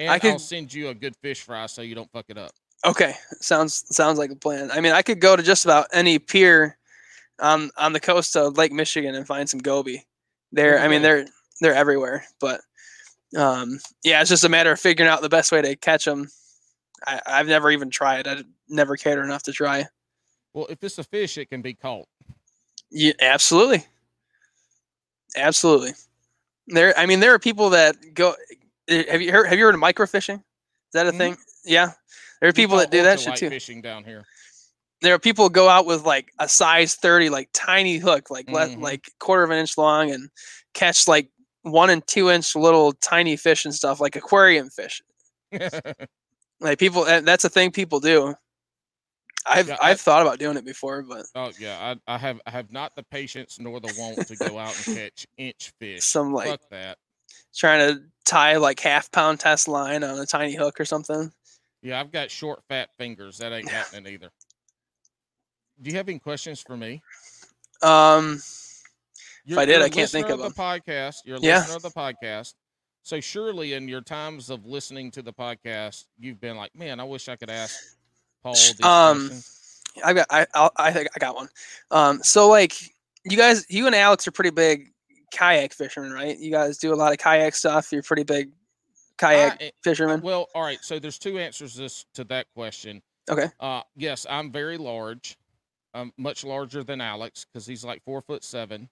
[0.00, 2.50] and I I'll send you a good fish fry so you don't fuck it up.
[2.84, 4.70] Okay, sounds sounds like a plan.
[4.72, 6.76] I mean, I could go to just about any pier
[7.40, 10.04] on on the coast of Lake Michigan and find some goby.
[10.52, 11.26] They're, There I mean, they're
[11.60, 12.24] they're everywhere.
[12.40, 12.60] But
[13.36, 16.28] um, yeah, it's just a matter of figuring out the best way to catch them.
[17.06, 18.26] I, I've never even tried.
[18.26, 19.86] I never cared enough to try.
[20.54, 22.06] Well, if it's a fish, it can be caught.
[22.90, 23.84] Yeah, absolutely,
[25.36, 25.92] absolutely.
[26.68, 28.34] There, I mean, there are people that go.
[28.88, 29.46] Have you heard?
[29.46, 30.36] Have you heard of microfishing?
[30.38, 31.18] Is that a Mhm.
[31.18, 31.36] thing?
[31.64, 31.92] Yeah,
[32.40, 33.50] there are people that do that shit too.
[33.50, 34.26] Fishing down here.
[35.00, 38.80] there are people go out with like a size 30 like tiny hook like Mhm.
[38.82, 40.28] like quarter of an inch long and
[40.74, 41.30] catch like
[41.62, 45.00] one and two inch little tiny fish and stuff like aquarium fish
[46.60, 48.34] like people that's a thing people do
[49.48, 52.40] i've Yeah, I- i've thought about doing it before but Oh yeah, I, I have
[52.46, 56.04] I have not the patience nor the want to go out and catch inch fish.
[56.04, 56.98] some like Fuck that.
[57.54, 61.32] trying to tie like half pound test line on a tiny hook or something
[61.82, 63.38] Yeah, I've got short fat fingers.
[63.38, 64.30] That ain't happening either.
[65.80, 67.00] Do you have any questions for me?
[67.82, 68.40] um
[69.44, 71.16] You're, I did, I can't think listener of the podcast.
[71.24, 71.58] You're a Yeah.
[71.58, 72.54] listener of the podcast.
[73.04, 77.04] So surely in your times of listening to the podcast, you've been like, man, I
[77.04, 77.74] wish I could ask
[78.84, 79.30] Um,
[80.04, 81.48] i got i I'll, i think i got one
[81.90, 82.74] um so like
[83.24, 84.92] you guys you and alex are pretty big
[85.32, 88.50] kayak fishermen right you guys do a lot of kayak stuff you're pretty big
[89.18, 90.78] kayak I- fisherman Well, all right.
[90.82, 93.02] So there's two answers this to that question.
[93.28, 93.48] Okay.
[93.60, 95.36] Uh, yes, I'm very large.
[95.92, 98.88] I'm much larger than Alex because he's like four foot seven.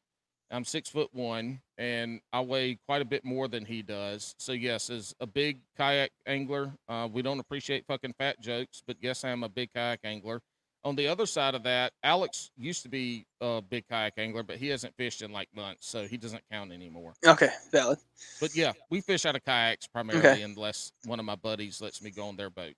[0.50, 4.34] I'm six foot one, and I weigh quite a bit more than he does.
[4.38, 8.96] So yes, as a big kayak angler, uh, we don't appreciate fucking fat jokes, but
[9.00, 10.40] yes, I am a big kayak angler.
[10.84, 14.56] On the other side of that, Alex used to be a big kayak angler, but
[14.56, 17.14] he hasn't fished in like months, so he doesn't count anymore.
[17.26, 17.98] okay valid
[18.40, 22.10] But yeah, we fish out of kayaks primarily, unless one of my buddies lets me
[22.12, 22.74] go on their boat.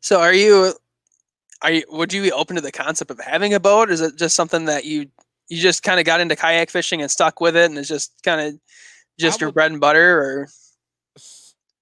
[0.00, 0.74] so are you
[1.62, 4.00] are you would you be open to the concept of having a boat or is
[4.00, 5.10] it just something that you
[5.48, 8.12] you just kind of got into kayak fishing and stuck with it and it's just
[8.22, 8.60] kind of
[9.18, 10.48] just your would- bread and butter or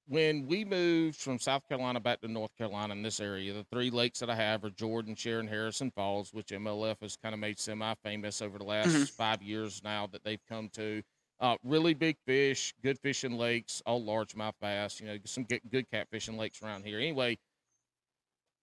[0.09, 3.89] When we moved from South Carolina back to North Carolina in this area, the three
[3.89, 7.59] lakes that I have are Jordan, Shearon, Harrison Falls, which MLF has kind of made
[7.59, 9.11] semi-famous over the last Mhm.
[9.11, 11.03] five years now that they've come to.
[11.41, 15.01] Uh, really big fish, good fishing lakes, all largemouth bass.
[15.01, 16.99] You know, some good, good catfishing lakes around here.
[16.99, 17.39] Anyway,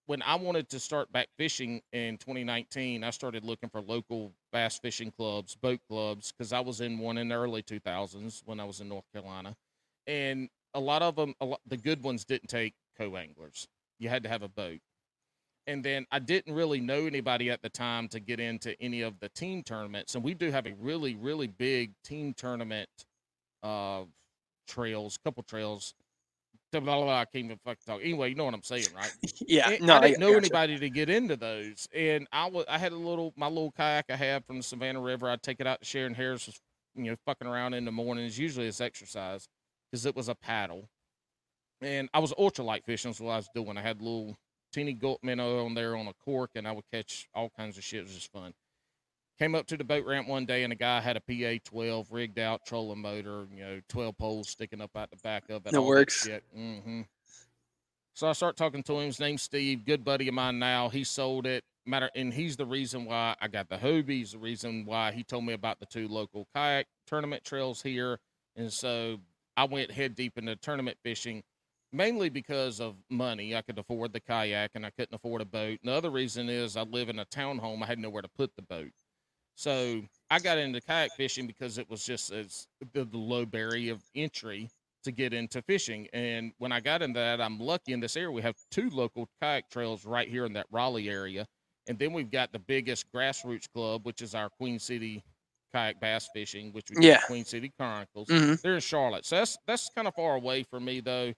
[0.09, 4.79] when I wanted to start back fishing in 2019, I started looking for local bass
[4.79, 8.63] fishing clubs, boat clubs, because I was in one in the early 2000s when I
[8.63, 9.55] was in North Carolina,
[10.07, 13.67] and a lot of them, lot, the good ones didn't take co-anglers.
[13.99, 14.79] You had to have a boat.
[15.67, 19.19] And then I didn't really know anybody at the time to get into any of
[19.19, 22.89] the team tournaments, and we do have a really, really big team tournament
[23.61, 24.05] uh,
[24.67, 25.93] trails, couple trails.
[26.71, 28.01] Blah, blah, blah, I can't even fucking talk.
[28.03, 29.13] Anyway, you know what I'm saying, right?
[29.47, 30.37] yeah And no I didn't know gotcha.
[30.37, 34.05] anybody to get into those, and I was I had a little my little kayak
[34.09, 35.29] I had from the Savannah River.
[35.29, 36.59] I'd take it out to Shearon Harris, was,
[36.95, 38.39] you know, fucking around in the mornings.
[38.39, 39.47] Usually it's exercise
[39.91, 40.89] because it was a paddle,
[41.81, 43.11] and I was ultralight fishing.
[43.11, 43.77] That's what I was doing.
[43.77, 44.35] I had a little
[44.73, 47.83] teeny gulp minnow on there on a cork, and I would catch all kinds of
[47.85, 48.01] shit.
[48.01, 48.53] It was just fun.
[49.39, 52.11] Came up to the boat ramp one day, and a guy had a PA 12
[52.11, 55.71] rigged out trolling motor, you know, 12 poles sticking up out the back of it.
[55.71, 56.27] That works.
[56.57, 57.01] Mm-hmm.
[58.15, 59.05] So I start talking to him.
[59.05, 60.89] His name's Steve, good buddy of mine now.
[60.89, 61.63] He sold it.
[61.85, 64.09] Matter, and he's the reason why I got the Hobie.
[64.09, 68.19] He's the reason why he told me about the two local kayak tournament trails here.
[68.57, 69.21] And so
[69.55, 71.43] I went head deep into tournament fishing,
[71.93, 73.55] mainly because of money.
[73.55, 75.79] I could afford the kayak and I couldn't afford a boat.
[75.81, 77.81] And the other reason is I live in a townhome.
[77.81, 78.91] I had nowhere to put the boat.
[79.59, 83.93] So I got into kayak fishing because it was just as the, the low barrier
[83.93, 84.69] of entry
[85.03, 86.07] to get into fishing.
[86.13, 88.31] And when I got into that, I'm lucky in this area.
[88.31, 91.47] We have two local kayak trails right here in that Raleigh area.
[91.87, 95.23] And then we've got the biggest grassroots club, which is our Queen City
[95.73, 97.21] kayak bass fishing, which we do Yeah.
[97.27, 98.35] Queen City Chronicles.
[98.35, 101.33] hmm They're in Charlotte, so that's that's kind of far away for me though,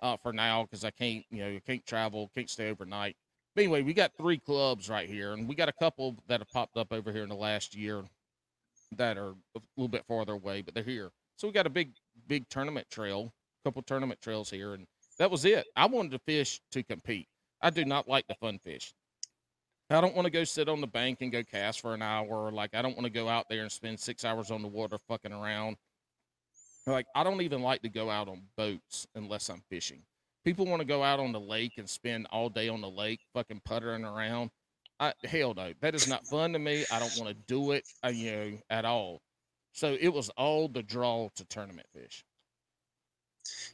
[0.00, 3.16] uh, for now because I can't you know can't travel, can't stay overnight.
[3.54, 6.50] But anyway, we got three clubs right here, and we got a couple that have
[6.50, 8.04] popped up over here in the last year
[8.96, 11.10] that are a little bit farther away, but they're here.
[11.36, 11.92] So we got a big
[12.28, 13.32] big tournament trail,
[13.64, 14.86] a couple tournament trails here, and
[15.18, 15.66] that was it.
[15.76, 17.28] I wanted to fish to compete.
[17.60, 18.94] I do not like the fun fish.
[19.90, 22.52] I don't want to go sit on the bank and go cast for an hour.
[22.52, 24.98] Like I don't want to go out there and spend six hours on the water
[25.08, 25.76] fucking around.
[26.86, 30.02] Like I don't even like to go out on boats unless I'm fishing.
[30.44, 33.20] People want to go out on the lake and spend all day on the lake
[33.34, 34.50] fucking puttering around.
[34.98, 36.84] I hell no, that is not fun to me.
[36.90, 39.20] I don't want to do it, uh, you know, at all.
[39.72, 42.24] So it was all the draw to tournament fish.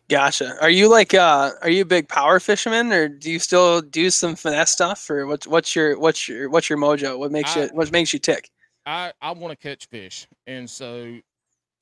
[0.08, 0.56] Gotcha.
[0.60, 4.10] Are you like uh are you a big power fisherman or do you still do
[4.10, 7.18] some finesse stuff or what's what's your what's your what's your mojo?
[7.18, 8.50] What makes I- you what makes you tick?
[8.86, 11.18] I I want to catch fish, and so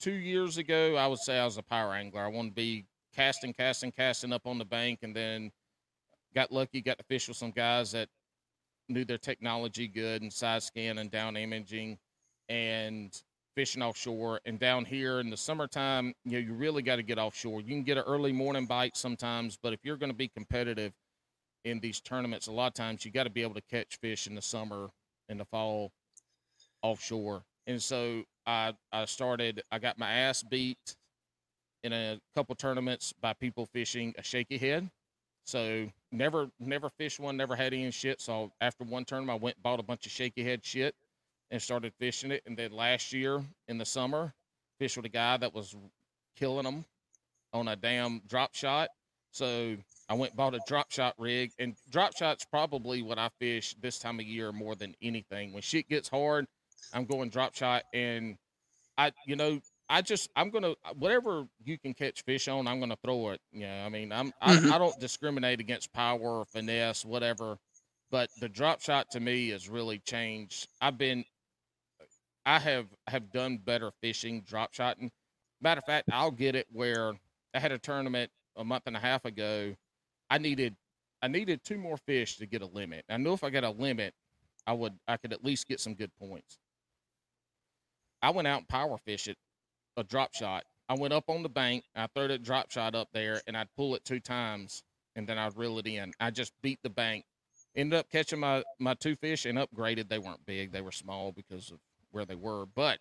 [0.00, 2.22] two years ago, I would say I was a power angler.
[2.22, 5.50] I want to be casting, casting, casting up on the bank, and then
[6.34, 8.08] got lucky, got to fish with some guys that
[8.88, 11.98] knew their technology good and side scan and down imaging,
[12.48, 13.22] and
[13.54, 14.40] fishing offshore.
[14.44, 17.60] And down here in the summertime, you know, you really got to get offshore.
[17.60, 20.92] You can get an early morning bite sometimes, but if you're going to be competitive
[21.64, 24.26] in these tournaments, a lot of times you got to be able to catch fish
[24.26, 24.90] in the summer,
[25.28, 25.92] in the fall,
[26.82, 27.44] offshore.
[27.66, 30.96] And so I I started I got my ass beat
[31.84, 34.90] in a couple tournaments by people fishing a shaky head.
[35.44, 38.20] So never never fished one, never had any shit.
[38.20, 40.94] So after one tournament I went bought a bunch of shaky head shit
[41.50, 42.42] and started fishing it.
[42.46, 44.32] And then last year in the summer,
[44.78, 45.76] fished with a guy that was
[46.36, 46.84] killing them
[47.52, 48.88] on a damn drop shot.
[49.30, 49.76] So
[50.08, 53.98] I went bought a drop shot rig, and drop shot's probably what I fish this
[53.98, 55.52] time of year more than anything.
[55.52, 56.46] When shit gets hard,
[56.92, 58.36] I'm going drop shot, and
[58.96, 62.96] I, you know, I just I'm gonna whatever you can catch fish on, I'm gonna
[63.04, 63.40] throw it.
[63.52, 64.66] You know, I mean, I'm Mhm.
[64.68, 67.58] I, I don't discriminate against power finesse, whatever.
[68.10, 70.68] But the drop shot to me has really changed.
[70.80, 71.24] I've been,
[72.46, 75.10] I have have done better fishing drop shotting.
[75.60, 77.14] Matter of fact, I'll get it where
[77.54, 79.74] I had a tournament a month and a half ago.
[80.30, 80.76] I needed
[81.22, 83.04] I needed two more fish to get a limit.
[83.08, 84.14] I knew if I got a limit,
[84.66, 86.58] I would I could at least get some good points.
[88.22, 89.36] I went out and power fish it,
[89.96, 90.64] a drop shot.
[90.88, 93.68] I went up on the bank, I threw that drop shot up there, and I'd
[93.76, 94.82] pull it two times,
[95.16, 96.12] and then I'd reel it in.
[96.20, 97.24] I just beat the bank.
[97.76, 100.08] Ended up catching my my two fish and upgraded.
[100.08, 101.80] They weren't big; they were small because of
[102.10, 102.66] where they were.
[102.66, 103.00] But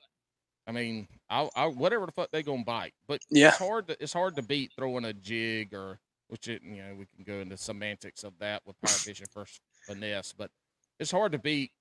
[0.68, 2.94] I mean, I, I whatever the fuck they gonna bite.
[3.08, 3.52] But Yeah.
[3.52, 6.96] it's hard to it's hard to beat throwing a jig or which it, you know
[6.96, 10.52] we can go into semantics of that with power fishing versus finesse, but
[11.00, 11.72] it's hard to beat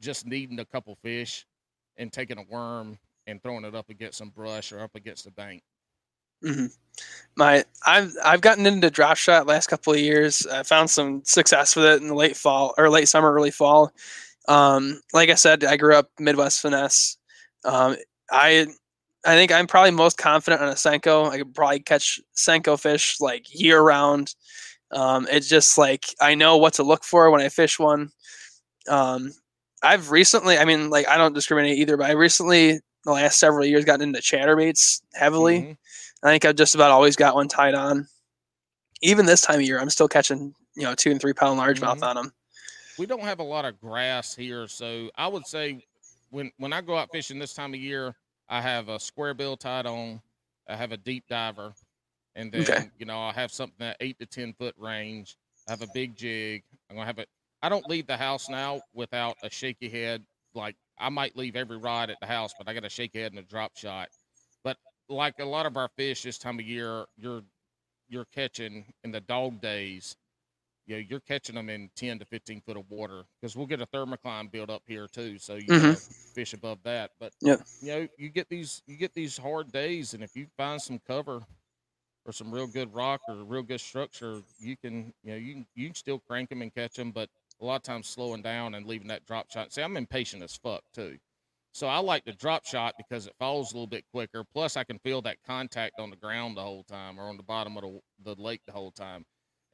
[0.00, 1.46] just needing a couple fish
[1.96, 2.98] and taking a worm
[3.28, 5.62] and throwing it up against some brush or up against the bank.
[6.42, 6.66] hmm
[7.36, 10.46] My I've I've gotten into drop shot last couple of years.
[10.46, 13.92] I found some success with it in the late fall or late summer, early fall.
[14.48, 17.18] Um, like I said, I grew up Midwest finesse.
[17.64, 17.96] Um,
[18.30, 18.66] I
[19.26, 21.28] I think I'm probably most confident on a Senko.
[21.30, 24.34] I could probably catch Senko fish like year round.
[24.92, 28.10] Um, it's just like I know what to look for when I fish one.
[28.88, 29.32] Um,
[29.82, 33.64] I've recently, I mean, like I don't discriminate either, but I recently, the last several
[33.64, 35.60] years, gotten into chatterbaits heavily.
[35.62, 35.76] Mhm.
[36.22, 38.08] I think I've just about always got one tied on.
[39.02, 41.98] Even this time of year, I'm still catching, you know, two and three pound largemouth
[41.98, 42.02] Mhm.
[42.02, 42.34] on them.
[42.98, 45.86] We don't have a lot of grass here, so I would say
[46.30, 48.14] when when I go out fishing this time of year,
[48.48, 50.20] I have a square bill tied on.
[50.68, 51.74] I have a deep diver,
[52.34, 52.90] and then Okay.
[52.98, 55.36] you know I'll have something at eight to ten foot range.
[55.68, 56.64] I have a big jig.
[56.90, 57.28] I'm gonna have it.
[57.62, 60.26] I don't leave the house now without a shaky head.
[60.54, 63.32] Like I might leave every rod at the house, but I got a shaky head
[63.32, 64.08] and a drop shot.
[64.64, 64.76] But
[65.08, 67.42] like a lot of our fish this time of year, you're
[68.08, 70.16] you're catching in the dog days
[70.88, 73.82] you know, you're catching them in 10 to 15 foot of water because we'll get
[73.82, 75.38] a thermocline built up here too.
[75.38, 76.32] So you gotta mm-hmm.
[76.34, 77.10] fish above that.
[77.20, 77.60] But Yep.
[77.82, 80.98] you know, you get these you get these hard days, and if you find some
[81.06, 81.42] cover
[82.24, 85.66] or some real good rock or real good structure, you can you know you can
[85.74, 87.12] you can still crank them and catch them.
[87.12, 87.28] But
[87.60, 89.72] a lot of times slowing down and leaving that drop shot.
[89.72, 91.18] See, I'm impatient as fuck too.
[91.72, 94.42] So I like the drop shot because it falls a little bit quicker.
[94.52, 97.42] Plus, I can feel that contact on the ground the whole time or on the
[97.42, 98.00] bottom of the,
[98.34, 99.24] the lake the whole time.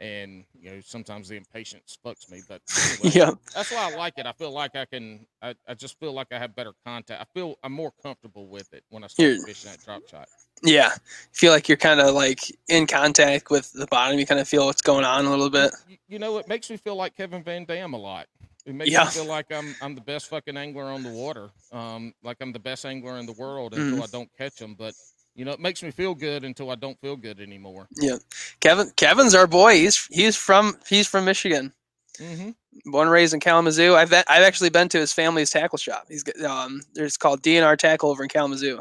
[0.01, 2.43] And you know, sometimes the impatience fucks me.
[2.49, 2.61] But
[3.01, 3.31] anyway, yeah.
[3.55, 4.27] that's why I like it.
[4.27, 5.25] I feel like I can.
[5.41, 7.23] I, I just feel like I have better contact.
[7.23, 10.29] I feel I'm more comfortable with it when I start You're- fishing that drop shot.
[10.63, 10.93] Yeah.
[11.33, 14.19] Feel like you're kind of like in contact with the bottom.
[14.19, 15.73] You kind of feel what's going on a little bit.
[16.09, 18.27] You, know, it makes me feel like Kevin Van Dam a lot.
[18.67, 19.05] It makes Yeah.
[19.05, 21.51] me feel like I'm I'm the best fucking angler on the water.
[21.71, 24.75] Um, like I'm the best angler in the world until I don't catch them.
[24.75, 24.95] But
[25.35, 27.89] you know, it makes me feel good until I don't feel good anymore.
[27.97, 28.17] Yeah,
[28.61, 29.75] Kevin Kevin's our boy.
[29.75, 31.75] He's he's from he's from Michigan.
[32.19, 32.91] Mm-hmm.
[32.91, 33.97] Born and raised in Kalamazoo.
[33.97, 36.07] I've I've actually been to his family's tackle shop.
[36.09, 38.81] He's got, um there's called DNR Tackle over in Kalamazoo.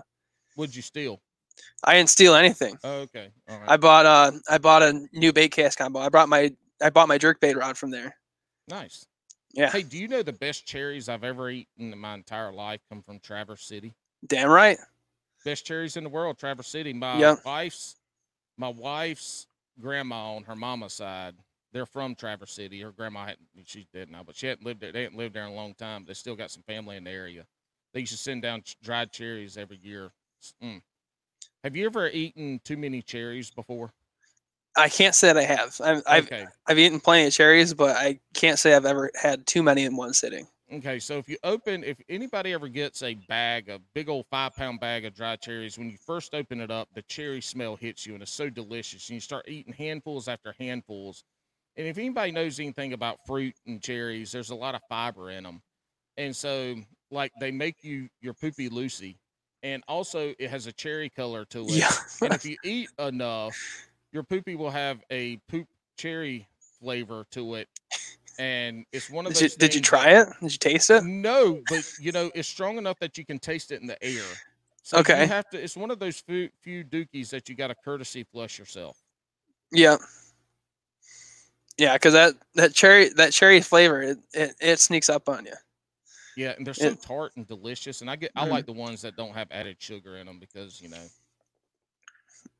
[0.56, 1.20] Would you steal?
[1.84, 2.78] I didn't steal anything.
[2.84, 6.00] Oh, okay, all right, I bought uh I bought a new bait cast combo.
[6.00, 6.52] I brought my
[6.82, 8.16] I bought my jerk bait rod from there.
[8.68, 9.06] nice.
[9.54, 9.70] Yeah.
[9.70, 13.04] Hey, do you know the best cherries I've ever eaten in my entire life come
[13.04, 13.94] from Traverse City?
[14.26, 14.80] Damn right.
[15.46, 16.92] Best cherries in the world, Traverse City.
[16.94, 17.36] My Yeah.
[17.46, 17.96] wife's
[18.58, 19.48] my wife's
[19.80, 21.36] grandma on her mama's side.
[21.72, 22.82] They're from Traverse City.
[22.82, 24.92] Her grandma hadn't she's dead now, but she hadn't lived there.
[24.92, 26.06] They hadn't lived there in a long time.
[26.06, 27.46] They still got some family in the area.
[27.94, 30.12] They used to send down dried cherries every year.
[30.64, 30.82] Mm.
[31.64, 33.94] Have you ever eaten too many cherries before?
[34.76, 35.80] I can't say that I have.
[35.82, 36.46] I've I've, okay.
[36.68, 39.96] I've eaten plenty of cherries, but I can't say I've ever had too many in
[39.96, 40.48] one sitting.
[40.72, 44.56] Okay, so if you open, if anybody ever gets a bag, a big old five
[44.56, 48.06] pound bag of dried cherries, when you first open it up, the cherry smell hits
[48.06, 49.08] you and it's so delicious.
[49.10, 51.24] And you start eating handfuls after handfuls.
[51.76, 55.44] And if anybody knows anything about fruit and cherries, there's a lot of fiber in
[55.44, 55.62] them.
[56.18, 56.78] And so,
[57.12, 59.20] like, they make you your poopy Lucy.
[59.64, 61.72] And also, it has a cherry color to it.
[61.72, 61.92] Yeah.
[62.22, 63.58] and if you eat enough,
[64.12, 66.48] your poopy will have a poop cherry
[66.80, 67.68] flavor to it.
[68.40, 70.28] And it's one of Did you, did you try it?
[70.42, 71.04] Did you taste it?
[71.04, 74.24] no, but you know, it's strong enough that you can taste it in the air.
[74.82, 75.22] So Okay.
[75.22, 75.64] You have to.
[75.64, 78.98] It's one of those few, few dookies that you got to courtesy flush yourself.
[79.72, 79.98] Yeah.
[81.78, 85.54] Yeah, because that, that cherry that cherry flavor it, it, it sneaks up on you.
[86.36, 88.02] Yeah, and they're so It- tart and delicious.
[88.02, 88.52] And I get, I Mhm.
[88.52, 91.04] like the ones that don't have added sugar in them because you know,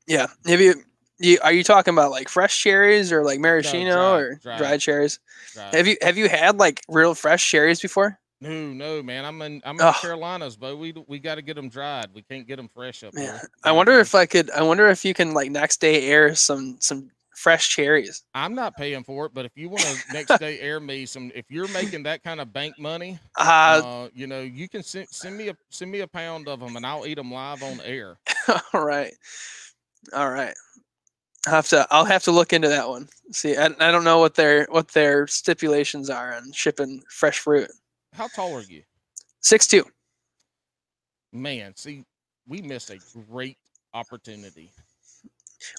[0.06, 0.26] Yeah.
[0.46, 0.74] Have you,
[1.18, 4.58] you are you talking about like fresh cherries or like maraschino dried- or dried.
[4.58, 5.18] dried cherries?
[5.52, 5.70] dry.
[5.76, 8.18] Have you have you had like real fresh cherries before?
[8.40, 9.24] no, no, man.
[9.24, 12.08] I'm in, I'm in the Carolinas, but we we got to get them dried.
[12.12, 13.22] We can't get them fresh up Yeah.
[13.38, 13.50] here.
[13.62, 14.50] I wonder if I could.
[14.50, 18.24] I wonder if you can like next day air some some fresh cherries.
[18.34, 21.30] I'm not paying for it, but if you want to next day air me some,
[21.34, 25.08] if you're making that kind of bank money, Uh, uh, you know, you can send
[25.10, 27.80] send me a send me a pound of them, and I'll eat them live on
[27.82, 28.18] air.
[28.72, 29.14] all right,
[30.14, 30.54] all right.
[31.46, 31.86] I have to.
[31.90, 33.08] I'll have to look into that one.
[33.32, 37.70] See, I, I don't know what their what their stipulations are on shipping fresh fruit.
[38.12, 38.82] How tall are you?
[39.40, 39.84] Six two.
[41.32, 42.04] Man, see,
[42.46, 43.58] we missed a great
[43.92, 44.72] opportunity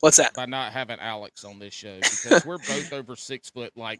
[0.01, 0.33] What's that?
[0.33, 3.71] by not having Alex on this show because we're both over six foot.
[3.75, 3.99] Like,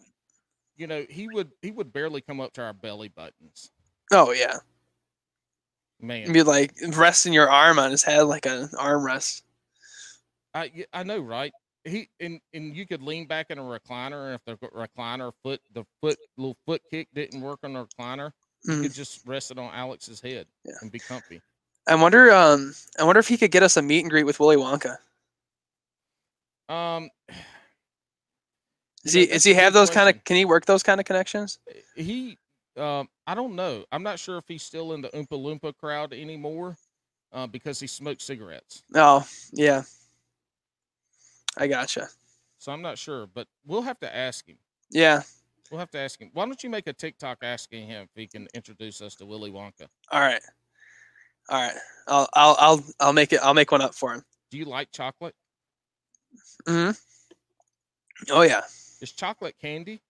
[0.77, 3.71] you know, he would he would barely come up to our belly buttons.
[4.11, 4.57] Oh yeah,
[6.01, 9.41] Man, be like resting your arm on his head like an armrest.
[10.53, 11.51] I know, right?
[11.83, 15.61] He and and you could lean back in a recliner, and if the recliner foot
[15.73, 18.31] the foot little foot kick didn't work on the recliner,
[18.63, 18.81] you Mhm.
[18.83, 20.73] could just rest it on Alex's head Yeah.
[20.81, 21.41] and be comfy.
[21.87, 22.31] I wonder.
[22.31, 24.97] Um, I wonder if he could get us a meet and greet with Willy Wonka.
[26.69, 27.09] Um,
[29.03, 29.27] Does he?
[29.27, 30.23] Does he have those kind of?
[30.23, 31.59] Can he work those kind of connections?
[31.95, 32.37] he
[32.77, 33.85] um I don't know.
[33.91, 36.77] I'm not sure if he's still in the Oompa Loompa crowd anymore,
[37.31, 38.83] uh, because he smokes cigarettes.
[38.93, 39.83] Oh yeah.
[41.57, 42.09] I gotcha.
[42.57, 44.57] So I'm not sure, but we'll have to ask him.
[44.89, 45.21] Yeah.
[45.71, 46.31] We'll have to ask him.
[46.33, 49.51] Why don't you make a TikTok asking him if he can introduce us to Willy
[49.51, 49.87] Wonka?
[50.11, 50.41] All right.
[51.49, 51.75] All right.
[52.07, 53.39] I'll I'll I'll I'll make it.
[53.41, 54.23] I'll make one up for him.
[54.51, 55.35] Do you like chocolate?
[56.67, 56.91] Hmm
[58.29, 58.61] Oh yeah.
[59.01, 60.01] Is chocolate candy?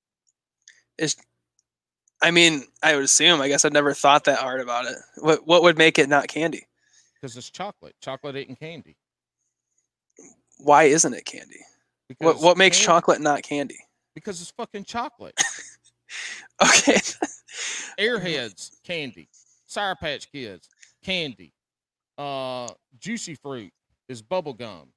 [0.97, 1.15] Is
[2.21, 3.41] I mean, I would assume.
[3.41, 4.95] I guess I've never thought that hard about it.
[5.17, 6.67] What what would make it not candy?
[7.15, 7.95] Because it's chocolate.
[8.01, 8.95] Chocolate ain't candy.
[10.59, 11.59] Why isn't it candy?
[12.19, 13.79] What Because what makes can- chocolate not candy?
[14.13, 15.39] Because it's fucking chocolate.
[16.63, 16.99] Okay.
[17.99, 19.27] Airheads, candy.
[19.65, 20.69] Sour Patch Kids,
[21.03, 21.51] candy.
[22.17, 23.71] Uh, Juicy Fruit
[24.07, 24.87] is bubble gum.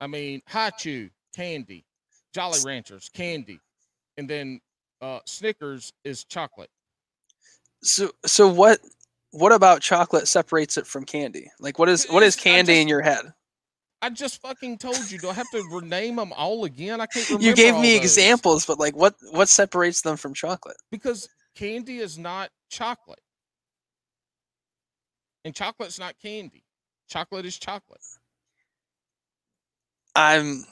[0.00, 1.84] I mean, Hi-Chew, candy.
[2.34, 3.58] Jolly Ranchers, candy.
[4.16, 4.60] And then
[5.00, 6.70] uh, Snickers is chocolate.
[7.82, 8.80] so so what
[9.30, 11.50] what about chocolate separates it from candy?
[11.60, 13.32] Like what is what is candy in your head?
[14.02, 15.18] I just fucking told you.
[15.18, 17.00] Do I have to rename them all again?
[17.00, 17.46] I can't remember.
[17.46, 20.76] You gave me examples, but like what what separates them from chocolate?
[20.90, 23.20] because candy is not chocolate,
[25.44, 26.62] and chocolate's not candy.
[27.08, 28.00] Chocolate is chocolate.
[30.18, 30.64] I'm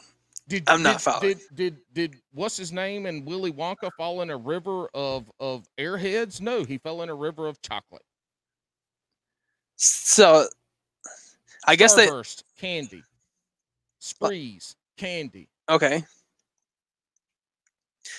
[0.49, 1.29] Did I'm not did, following.
[1.29, 5.67] Did, did did what's his name and Willy Wonka fall in a river of of
[5.79, 6.41] airheads?
[6.41, 8.03] No, he fell in a river of chocolate.
[9.77, 10.49] so
[11.67, 13.03] I guess that Starburst, candy.
[14.01, 15.49] Sprees, candy.
[15.69, 16.05] okay.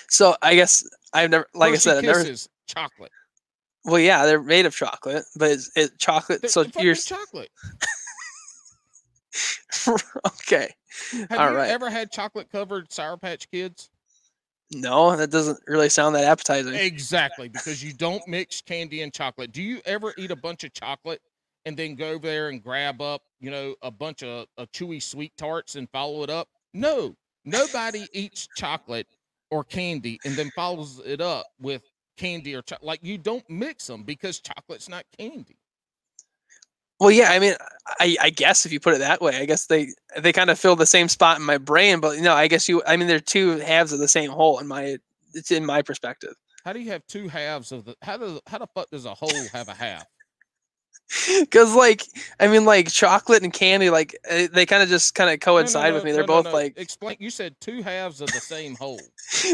[0.09, 2.35] So I guess I've never like Hershey I said, I've never
[2.67, 3.11] chocolate.
[3.83, 6.41] Well, yeah, they're made of chocolate, but it's it chocolate.
[6.41, 7.49] They're, so you're chocolate.
[10.27, 10.73] okay.
[11.29, 11.69] Have All you right.
[11.69, 13.89] ever had chocolate covered Sour Patch Kids?
[14.73, 16.73] No, that doesn't really sound that appetizing.
[16.73, 19.51] Exactly, because you don't mix candy and chocolate.
[19.51, 21.21] Do you ever eat a bunch of chocolate
[21.65, 25.01] and then go over there and grab up, you know, a bunch of, of chewy
[25.01, 26.49] sweet tarts and follow it up?
[26.73, 29.07] No, nobody eats chocolate
[29.51, 31.83] or candy and then follows it up with
[32.17, 32.85] candy or chocolate.
[32.85, 35.57] Like you don't mix them because chocolate's not candy.
[36.99, 37.53] Well, yeah, I mean,
[37.99, 40.59] I, I guess if you put it that way, I guess they they kind of
[40.59, 43.07] fill the same spot in my brain, but you know, I guess you, I mean,
[43.07, 44.97] they're two halves of the same whole in my,
[45.33, 46.33] it's in my perspective.
[46.65, 47.95] How do you have two halves of the?
[48.01, 50.05] How does how the fuck does a whole have a half?
[51.39, 52.03] Because like,
[52.39, 55.53] I mean, like chocolate and candy, like eh, they kind of just kind of No,
[55.53, 56.11] no, coincide with me.
[56.11, 56.57] They're no, no, both no.
[56.57, 57.17] like, Explain.
[57.19, 58.99] You said two halves of the same whole.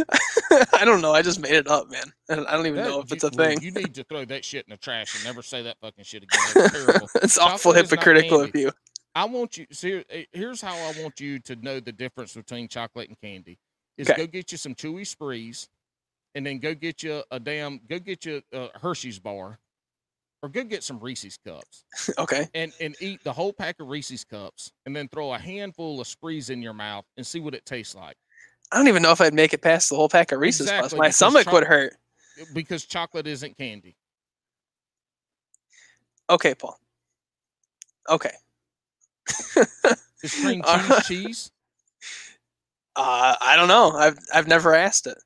[0.73, 1.11] I don't know.
[1.13, 2.11] I just made it up, man.
[2.29, 3.61] I don't even That- know if you- it's a well, thing.
[3.61, 6.23] You need to throw that shit in the trash and never say that fucking shit
[6.23, 6.39] again.
[6.55, 7.09] That's terrible.
[7.15, 8.71] it's awful Chocolate hypocritical of you.
[9.15, 9.67] I want you.
[9.71, 13.59] See, eh, here's how I want you to know the difference between chocolate and candy.
[13.97, 14.23] Is Okay.
[14.25, 15.69] go get you some chewy sprees,
[16.33, 17.79] and then go get you a damn.
[17.87, 19.59] Go get you a Hershey's bar,
[20.43, 21.85] or go get some Reese's cups,
[22.19, 22.47] Okay.
[22.53, 26.05] and and eat the whole pack of Reese's cups, and then throw a handful of
[26.05, 28.17] sprees in your mouth and see what it tastes like.
[28.71, 30.67] I don't even know if I'd make it past the whole pack of Reese's.
[30.67, 31.95] Exactly, My because stomach would hurt.
[32.53, 33.95] Because chocolate isn't candy.
[36.29, 36.77] Okay, Paul.
[38.09, 38.31] Okay.
[40.23, 41.03] Is cream cheese right.
[41.03, 41.51] cheese?
[42.95, 43.89] Uh, I don't know.
[43.89, 45.17] I've I've never asked it.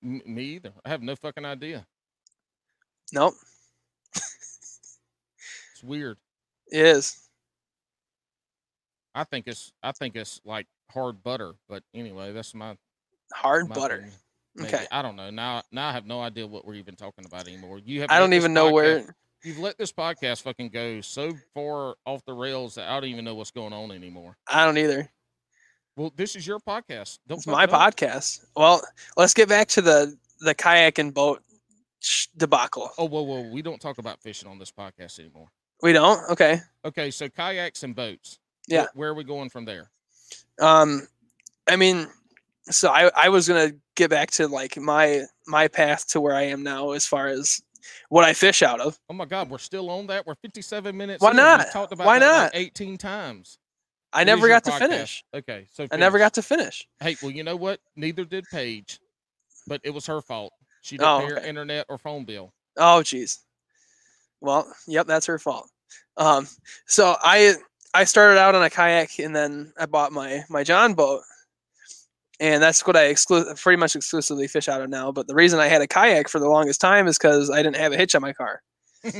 [0.00, 0.70] Me either.
[0.84, 1.84] I have no fucking idea.
[3.12, 3.34] Nope.
[5.80, 6.18] It's weird.
[6.70, 7.28] It is.
[9.14, 12.76] I think it's I think it's like hard butter, but anyway, that's my,
[13.32, 13.94] Hard my butter.
[13.96, 14.14] opinion.
[14.56, 14.68] Maybe.
[14.74, 14.86] Okay.
[14.92, 15.30] I don't know.
[15.30, 17.78] Now now I have no idea what we're even talking about anymore.
[17.78, 19.14] You have I don't even know where.
[19.42, 23.24] you've let this podcast fucking go so far off the rails that I don't even
[23.24, 24.36] know what's going on anymore.
[24.46, 25.08] I don't either.
[25.96, 27.18] Well, this is your podcast.
[27.26, 28.44] Don't It's my it podcast.
[28.54, 28.82] Well,
[29.16, 31.42] let's get back to the the kayak and boat
[32.36, 32.90] debacle.
[32.98, 33.50] Oh, whoa, whoa.
[33.50, 35.48] We don't talk about fishing on this podcast anymore.
[35.82, 36.20] We don't.
[36.30, 36.60] Okay.
[36.84, 38.38] Okay, so kayaks and boats.
[38.68, 38.86] Yeah.
[38.94, 39.90] Where, are we going from there?
[40.60, 41.06] Um,
[41.68, 42.06] I mean,
[42.64, 46.42] so I I was gonna get back to like my my path to where I
[46.42, 47.60] am now as far as
[48.08, 48.98] what I fish out of.
[49.08, 50.26] Oh my God, we're still on that.
[50.26, 51.22] We're 57 minutes.
[51.22, 51.36] Why in.
[51.36, 51.70] Not?
[51.72, 52.60] talked about Why that like not?
[52.60, 53.58] 18 times.
[54.12, 54.78] I never got to podcast.
[54.78, 55.24] finish.
[55.34, 56.86] Okay, so I never got to finish.
[57.00, 57.80] Hey, well, you know what?
[57.96, 58.98] Neither did Paige,
[59.68, 60.52] but it was her fault.
[60.82, 61.48] She didn't Oh, pay her okay.
[61.48, 62.52] internet or phone bill.
[62.76, 63.38] Oh, jeez.
[64.40, 65.68] Well, yep, that's her fault.
[66.16, 66.46] Um,
[66.86, 67.54] so I
[67.94, 71.22] I started out on a kayak and then I bought my my John boat,
[72.38, 75.12] and that's what I exclu- pretty much exclusively fish out of now.
[75.12, 77.76] But the reason I had a kayak for the longest time is because I didn't
[77.76, 78.62] have a hitch on my car.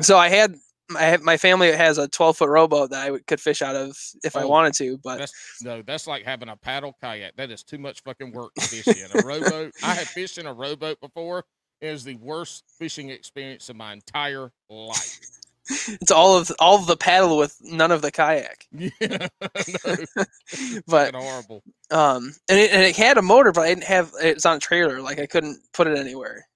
[0.00, 0.54] So I had
[0.96, 3.96] I have, my family has a 12 foot rowboat that I could fish out of
[4.22, 7.36] if I Oh, wanted to, but That's no, that's like having a paddle kayak.
[7.36, 9.72] That is too much fucking work to fish in a rowboat.
[9.82, 11.44] I have fished in a rowboat before.
[11.80, 15.20] It is the worst fishing experience of my entire life.
[15.68, 18.66] it's all of all of the paddle with none of the kayak.
[18.72, 19.28] Yeah,
[20.86, 21.62] But horrible.
[21.90, 24.60] um and it, and it had a motor but i didn't have it's on a
[24.60, 26.46] trailer like i couldn't put it anywhere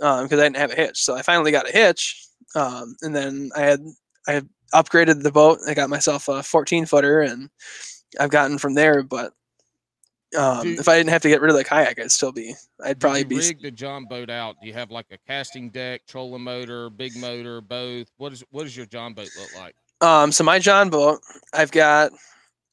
[0.00, 3.14] um because i didn't have a hitch so i finally got a hitch um and
[3.14, 3.80] then i had
[4.26, 4.40] i
[4.74, 7.50] upgraded the boat i got myself a 14 footer and
[8.18, 9.32] i've gotten from there but
[10.38, 12.54] um Do- if i didn't have to get rid of the kayak i'd still be
[12.84, 14.56] i'd probably be rig the John boat out?
[14.60, 18.06] Do you have like a casting deck, trolling motor, big motor, both?
[18.16, 19.74] What is what does your John boat look like?
[20.02, 21.20] um so my john boat
[21.52, 22.10] i've got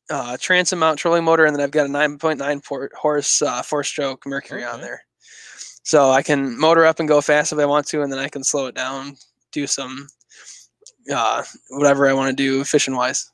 [0.10, 3.84] uh transom mount trolling motor and then i've got a 9.9 por- horse uh four
[3.84, 5.04] stroke mercury on there
[5.84, 8.30] so i can motor up and go fast if i want to and then i
[8.30, 9.14] can slow it down
[9.52, 10.08] do some
[11.12, 13.30] uh whatever i want to do fishing wise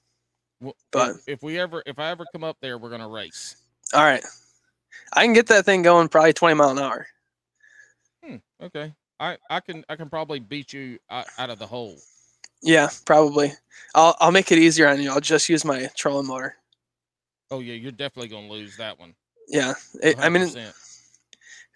[0.60, 3.58] Well, But- if, if we ever if I ever come up there, we're gonna race.
[3.94, 4.24] All right
[5.14, 7.08] i can get that thing going probably 20 mile an hour
[8.26, 8.94] Hmm, okay.
[9.20, 11.98] I, I can I can probably beat you out, out of the hole.
[12.62, 13.52] yeah probably
[13.96, 16.56] i'll i'll make it easier on you i'll just use my trolling motor
[17.52, 19.14] Oh yeah, you're definitely gonna lose that one.
[19.48, 20.74] yeah it, i mean if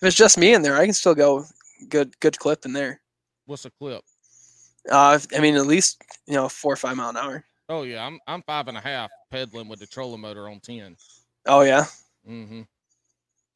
[0.01, 1.45] it's just me in there i can still go
[1.89, 3.01] good good clip in there
[3.45, 4.03] what's a clip?
[4.89, 8.05] uh i mean at least you know four or five mile an hour Oh yeah,
[8.05, 10.95] I'm I'm five and a half pedaling with the trolling motor on ten.
[11.47, 11.85] oh yeah
[12.27, 12.61] Mm-hmm.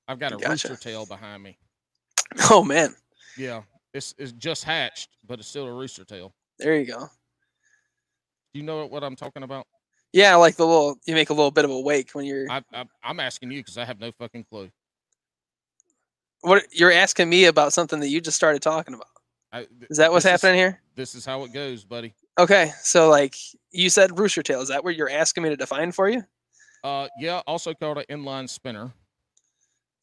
[0.07, 0.49] I've got a Gotcha.
[0.69, 1.57] rooster tail behind me.
[2.49, 2.95] oh man
[3.38, 3.61] Yeah,
[3.93, 6.34] it's it's just hatched, but it's still a rooster tail.
[6.59, 6.99] there you go
[8.53, 9.67] Do you know what I'm talking about?
[10.13, 12.49] Yeah, like the little you make a little bit of a wake when you're.
[12.51, 14.69] I, I I'm asking you because I have no fucking clue.
[16.41, 19.07] what you're asking me about something that you just started talking about.
[19.53, 20.82] I, Is that what's happening here?
[20.95, 22.13] This is how it goes, buddy.
[22.39, 23.36] Okay, so like
[23.72, 24.61] you said, rooster tail.
[24.61, 26.24] Is that what you're asking me to define for you?
[26.84, 28.91] Uh, yeah, also called an inline spinner.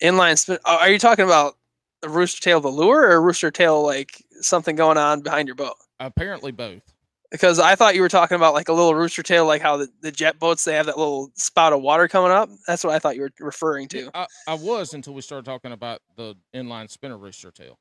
[0.02, 0.58] Inline spin.
[0.64, 1.54] oh, Are you talking about
[2.02, 5.56] a rooster tail the lure or a rooster tail like something going on behind your
[5.56, 5.74] boat?
[5.98, 6.82] Apparently both.
[7.30, 9.88] Because I thought you were talking about like a little rooster tail, like how the,
[10.00, 12.48] the jet boats they have that little spout of water coming up.
[12.66, 14.10] That's what I thought you were referring to.
[14.14, 17.78] I, I was until we started talking about the inline spinner rooster tail.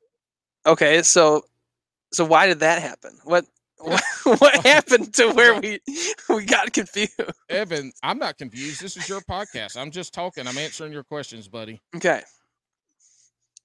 [0.66, 1.44] Okay, so
[2.12, 3.16] so why did that happen?
[3.24, 3.46] What
[3.80, 4.02] what,
[4.40, 5.80] what happened to where we
[6.28, 7.20] we got confused?
[7.48, 8.80] Evan, I'm not confused.
[8.80, 9.76] This is your podcast.
[9.76, 10.46] I'm just talking.
[10.46, 11.80] I'm answering your questions, buddy.
[11.96, 12.22] Okay.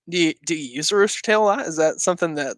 [0.10, 1.62] Do you do you use a rooster tail a lot?
[1.68, 2.58] Is that something that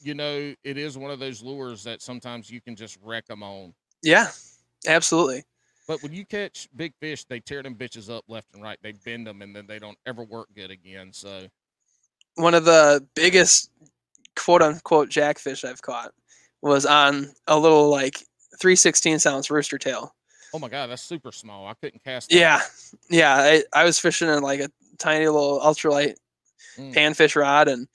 [0.00, 3.42] You know, it is one of those lures that sometimes you can just wreck them
[3.42, 3.74] on.
[4.02, 4.30] yeah,
[4.86, 5.44] absolutely.
[5.86, 8.78] But when you catch big fish, they tear them bitches up left and right.
[8.82, 11.12] They bend them and then they don't ever work good again.
[11.12, 11.46] So
[12.36, 13.70] One of the biggest
[14.36, 16.12] quote unquote jackfish I've caught
[16.62, 18.16] was on a little like
[18.60, 20.14] 316 ounce rooster tail.
[20.52, 21.66] Oh my god, that's super small.
[21.68, 22.30] I couldn't cast.
[22.30, 22.36] that.
[22.36, 22.60] Yeah.
[23.08, 23.34] Yeah.
[23.36, 24.68] I, I was fishing in like a
[24.98, 26.14] tiny little ultralight
[26.78, 26.94] Mm.
[26.94, 27.88] panfish rod and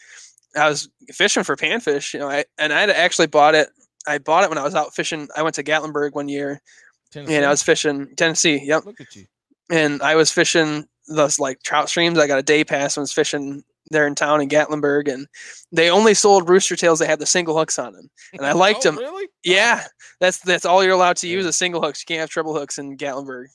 [0.55, 3.69] I was fishing for panfish, you know, I, and I had actually bought it.
[4.05, 5.29] I bought it when I was out fishing.
[5.35, 6.61] I went to Gatlinburg one year
[7.11, 7.35] Tennessee.
[7.35, 8.59] and I was fishing Tennessee.
[8.63, 8.85] Yep.
[8.85, 9.25] Look at you.
[9.71, 12.19] and I was fishing those like trout streams.
[12.19, 15.27] I got a day pass and was fishing there in town in Gatlinburg, and
[15.71, 18.09] they only sold rooster tails that had the single hooks on them.
[18.33, 18.97] And I liked them.
[18.97, 19.27] Really?
[19.43, 19.83] Yeah,
[20.19, 21.49] that's that's all you're allowed to use Yeah.
[21.49, 22.01] is single hooks.
[22.01, 23.47] You can't have triple hooks in Gatlinburg.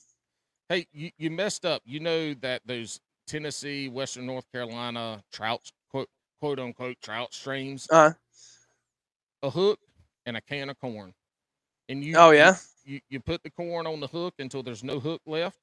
[0.69, 1.81] Hey, you, you messed up.
[1.85, 6.09] You know that those Tennessee, Western North Carolina trout quote
[6.39, 8.11] quote unquote trout streams, Uh,
[9.43, 9.79] a hook
[10.25, 11.13] and a can of corn.
[11.89, 12.55] And you oh yeah,
[12.85, 15.57] you, you put the corn on the hook until there's no hook left.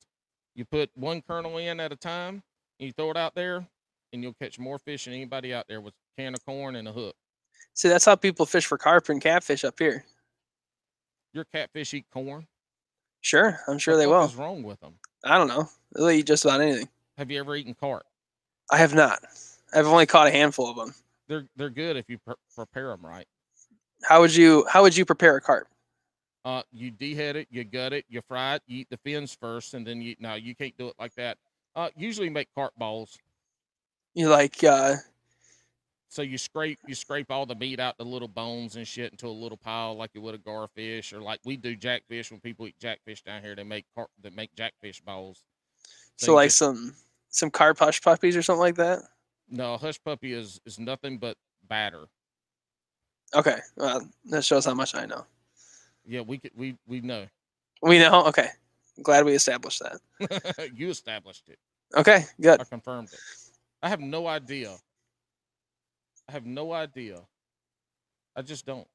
[0.54, 2.42] You put one kernel in at a time,
[2.80, 3.66] and you throw it out there,
[4.12, 6.88] and you'll catch more fish than anybody out there with a can of corn and
[6.88, 7.14] a hook.
[7.74, 10.04] see that's how people fish for carp and catfish up here.
[11.32, 12.46] Your catfish eat corn.
[13.20, 14.24] Sure, I'm sure What they will.
[14.24, 14.94] is wrong with them?
[15.24, 15.68] I don't know.
[15.94, 16.88] They'll eat just about anything.
[17.16, 18.04] Have you ever eaten carp?
[18.70, 19.20] I have not.
[19.74, 20.94] I've only caught a handful of them.
[21.26, 23.26] They're they're good if you pre- prepare them right.
[24.04, 25.68] How would you How would you prepare a carp?
[26.44, 29.74] Uh, you dehead it, you gut it, you fry it, you eat the fins first,
[29.74, 31.36] and then you no, you can't do it like that.
[31.74, 33.18] Uh, usually make carp balls.
[34.18, 34.96] You like uh,
[36.08, 39.28] So you scrape you scrape all the meat out the little bones and shit into
[39.28, 42.66] a little pile like you would a garfish or like we do jackfish when people
[42.66, 45.44] eat jackfish down here they make carp they make jackfish balls.
[46.16, 46.96] so you like just- some
[47.28, 49.02] some carp hush puppies or something like that?
[49.48, 51.36] no hush puppy is is nothing but
[51.68, 52.06] batter.
[53.36, 55.26] Okay, well, that shows how much I know.
[56.04, 57.26] Yeah, we could we we know.
[57.82, 58.24] We know.
[58.26, 58.48] Okay,
[59.00, 60.70] glad we established that.
[60.74, 61.58] you established it.
[61.96, 62.60] Okay, good.
[62.60, 63.20] I confirmed it.
[63.82, 64.76] I have no idea.
[66.28, 67.20] I have no idea.
[68.36, 68.86] I just don't.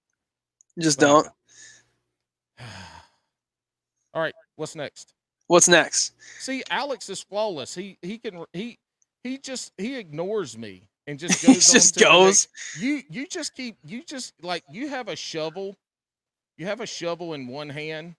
[0.80, 1.28] Just But- don't.
[4.14, 5.14] All right, what's next?
[5.48, 6.14] What's next?
[6.40, 7.74] See, Alex is flawless.
[7.76, 8.78] He he can he
[9.24, 11.70] he just he ignores me and just goes.
[11.70, 12.48] on just goes.
[12.80, 15.76] You you just keep you just like you have a shovel,
[16.58, 18.16] you have a shovel in one hand,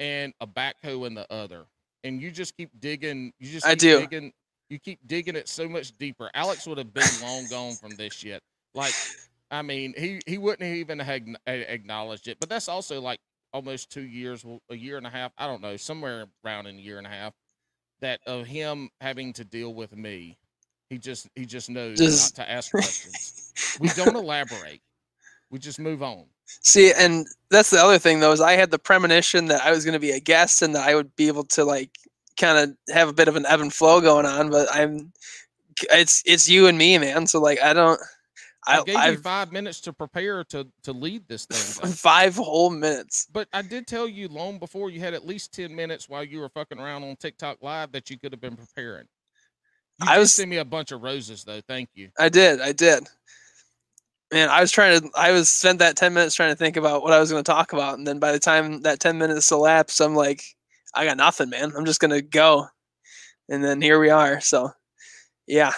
[0.00, 1.66] and a backhoe in the other,
[2.04, 3.32] and you just keep digging.
[3.40, 4.00] You just I do.
[4.00, 4.32] digging.
[4.70, 6.30] You keep digging it so much deeper.
[6.34, 8.42] Alex would have been long gone from this shit.
[8.74, 8.92] Like,
[9.50, 12.38] I mean, he he wouldn't even have acknowledged it.
[12.40, 13.18] But that's also like
[13.52, 15.32] almost two years, a year and a half.
[15.38, 17.32] I don't know, somewhere around in a year and a half.
[18.00, 20.36] That of him having to deal with me,
[20.90, 23.52] he just he just knows Just- not to ask questions.
[23.80, 24.82] we don't elaborate.
[25.50, 26.26] We just move on.
[26.62, 29.84] See, and that's the other thing though is I had the premonition that I was
[29.84, 31.90] going to be a guest and that I would be able to like
[32.38, 35.12] kind of have a bit of an ebb and flow going on, but I'm
[35.92, 37.26] it's it's you and me, man.
[37.26, 38.00] So like I don't
[38.66, 41.82] I, I gave you I've five minutes to prepare to to lead this thing.
[41.88, 41.94] though.
[41.94, 43.26] five whole minutes.
[43.32, 46.40] But I did tell you long before you had at least ten minutes while you
[46.40, 49.06] were fucking around on TikTok live that you could have been preparing.
[50.02, 51.60] You I was- send me a bunch of roses though.
[51.66, 52.10] Thank you.
[52.18, 53.08] I did, I did.
[54.30, 57.02] Man, I was trying to I was spent that 10 minutes trying to think about
[57.02, 59.50] what I was going to talk about and then by the time that 10 minutes
[59.50, 60.42] elapsed, I'm like
[60.94, 61.72] I got nothing, man.
[61.76, 62.66] I'm just going to go.
[63.48, 64.40] And then here we are.
[64.40, 64.70] So,
[65.46, 65.72] yeah.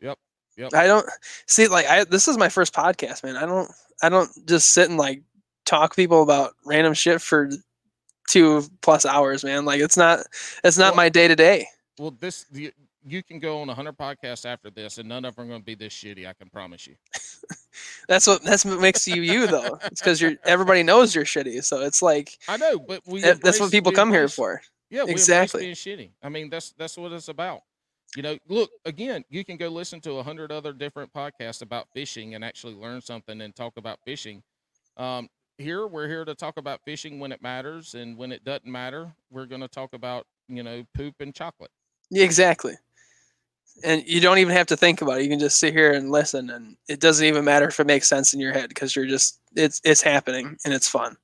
[0.00, 0.18] Yep.
[0.56, 0.74] Yep.
[0.74, 1.06] I don't
[1.46, 3.36] see like I this is my first podcast, man.
[3.36, 3.70] I don't
[4.02, 5.22] I don't just sit and like
[5.64, 7.50] talk people about random shit for
[8.28, 9.64] two plus hours, man.
[9.64, 10.20] Like it's not
[10.62, 11.68] it's not Well- my day to day.
[11.98, 12.72] Well, this you,
[13.06, 15.60] you can go on a hundred podcasts after this, and none of them are going
[15.60, 16.26] to be this shitty.
[16.26, 16.94] I can promise you.
[18.08, 19.78] That's what that's what makes you you though.
[19.86, 21.64] It's because you're everybody knows you're shitty.
[21.64, 24.60] So it's like I know, but we that- that's what people come here for.
[24.90, 25.64] Yeah, Exactly.
[25.64, 26.10] embrace being shitty.
[26.22, 27.62] I mean, that's that's what it's about.
[28.14, 29.24] You know, look again.
[29.30, 33.00] You can go listen to a hundred other different podcasts about fishing and actually learn
[33.00, 34.42] something and talk about fishing.
[34.98, 38.66] Um, here, we're here to talk about fishing when it matters, and when it doesn't
[38.70, 41.70] matter, we're going to talk about you know poop and chocolate.
[42.10, 42.74] Yeah, exactly.
[43.84, 45.24] And you don't even have to think about it.
[45.24, 48.08] You can just sit here and listen, and it doesn't even matter if it makes
[48.08, 51.16] sense in your head because you're just it's it's happening and it's fun.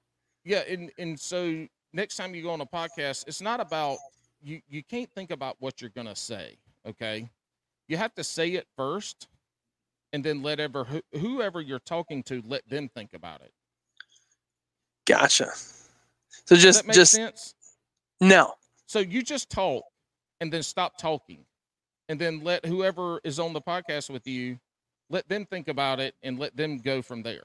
[0.45, 3.99] Yeah, and and so next time you go on a podcast, it's not about
[4.43, 4.61] you.
[4.69, 6.57] You can't think about what you're going to say.
[6.87, 7.29] Okay,
[7.87, 9.29] you have to say it first,
[10.13, 13.53] and then let ever who- whoever you're talking to let them think about it.
[15.07, 15.53] Gotcha.
[16.47, 17.55] So just just sense?
[18.21, 18.55] no.
[18.87, 19.85] So you just talk
[20.41, 21.45] and then stop talking
[22.09, 24.59] and then let whoever is on the podcast with you
[25.11, 27.45] let them think about it and let them go from there.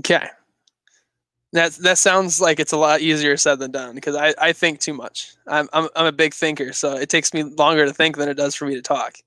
[0.00, 0.26] Okay.
[1.52, 4.80] That that sounds like it's a lot easier said than done because I, I think
[4.80, 5.34] too much.
[5.46, 8.34] I'm, I'm I'm a big thinker, so it takes me longer to think than it
[8.34, 9.18] does for me to talk.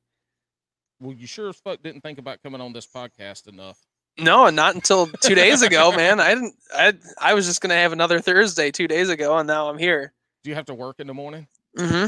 [0.99, 3.79] Well, you sure as fuck didn't think about coming on this podcast enough.
[4.19, 6.19] No, not until two days ago, man.
[6.19, 6.55] I didn't.
[6.73, 10.11] I I was just gonna have another Thursday two days ago, and now I'm here.
[10.43, 11.47] Do you have to work in the morning?
[11.77, 12.07] Mm-hmm.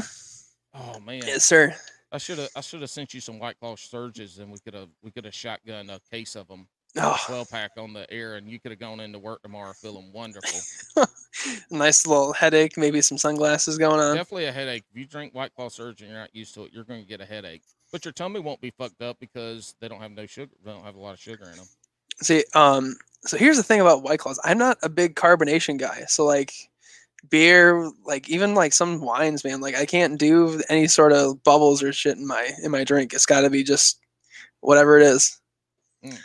[0.74, 1.74] Oh man, Yes, sir.
[2.12, 4.74] I should have I should have sent you some White Claw surges and we could
[4.74, 6.66] have we could have shotgun a case of them,
[6.96, 10.12] Oh, twelve pack on the air, and you could have gone into work tomorrow feeling
[10.12, 10.60] wonderful.
[11.70, 12.76] nice little headache.
[12.76, 14.16] Maybe some sunglasses going on.
[14.16, 14.84] Definitely a headache.
[14.90, 17.08] If you drink White Claw surge and you're not used to it, you're going to
[17.08, 17.62] get a headache.
[17.92, 20.52] But your tummy won't be fucked up because they don't have no sugar.
[20.64, 21.66] They don't have a lot of sugar in them.
[22.22, 24.40] See, um, so here's the thing about White Claws.
[24.44, 26.04] I'm not a big carbonation guy.
[26.08, 26.69] So like
[27.28, 29.60] beer, like even like some wines, man.
[29.60, 33.12] Like I can't do any sort of bubbles or shit in my in my drink.
[33.12, 34.00] It's got to be just
[34.60, 35.40] whatever it is.
[36.04, 36.18] Mm.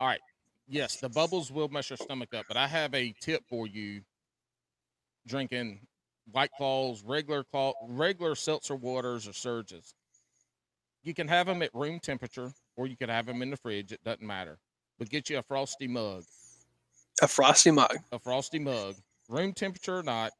[0.00, 0.20] All right.
[0.68, 4.00] Yes, the bubbles will mess your stomach up, but I have a tip for you
[5.26, 5.80] drinking
[6.32, 9.94] White Claws, regular claw, regular seltzer waters or surges.
[11.04, 13.92] You can have them at room temperature or you can have them in the fridge.
[13.92, 14.58] It doesn't matter.
[14.98, 16.24] But get you a frosty mug,
[17.22, 17.98] A frosty mug.
[18.10, 18.96] a frosty mug,
[19.28, 20.32] room temperature or not.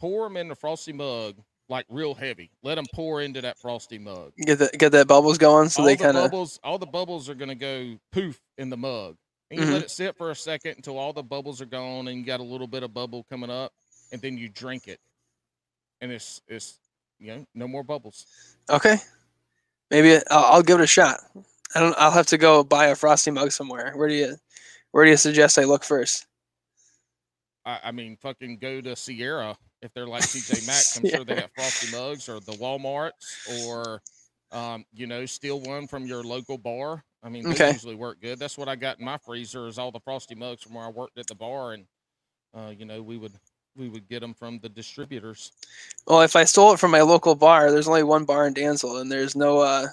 [0.00, 1.36] Pour them in the frosty mug
[1.68, 2.50] like real heavy.
[2.62, 4.32] Let them pour into that frosty mug.
[4.38, 6.86] Get that get that bubbles going, so all they the kind of bubbles, all the
[6.86, 9.16] bubbles are gonna go poof in the mug.
[9.50, 9.74] And you Mm-hmm.
[9.74, 12.40] let it sit for a second until all the bubbles are gone and you got
[12.40, 13.72] a little bit of bubble coming up,
[14.12, 14.98] and then you drink it.
[16.00, 16.78] And it's it's
[17.18, 18.26] you know, no more bubbles.
[18.70, 18.96] okay.
[19.90, 21.20] Maybe I'll, I'll give it a shot.
[21.74, 21.94] I don't.
[21.98, 23.92] I'll have to go buy a frosty mug somewhere.
[23.94, 24.36] Where do you
[24.92, 26.26] Where do you suggest I look first?
[27.70, 30.96] I, I mean, fucking go to Sierra if they're like TJ Maxx.
[30.96, 34.02] I'm sure they got frosty mugs or the Walmarts or
[34.52, 37.04] um, you know, steal one from your local bar.
[37.22, 37.72] I mean, they Okay.
[37.72, 38.38] usually work good.
[38.38, 40.88] That's what I got in my freezer is all the frosty mugs from where I
[40.88, 41.86] worked at the bar, and
[42.54, 43.32] uh, you know, we would
[43.76, 45.52] we would get them from the distributors.
[46.06, 48.98] Well, if I stole it from my local bar, there's only one bar in Dansville,
[48.98, 49.60] and there's no.
[49.60, 49.86] uh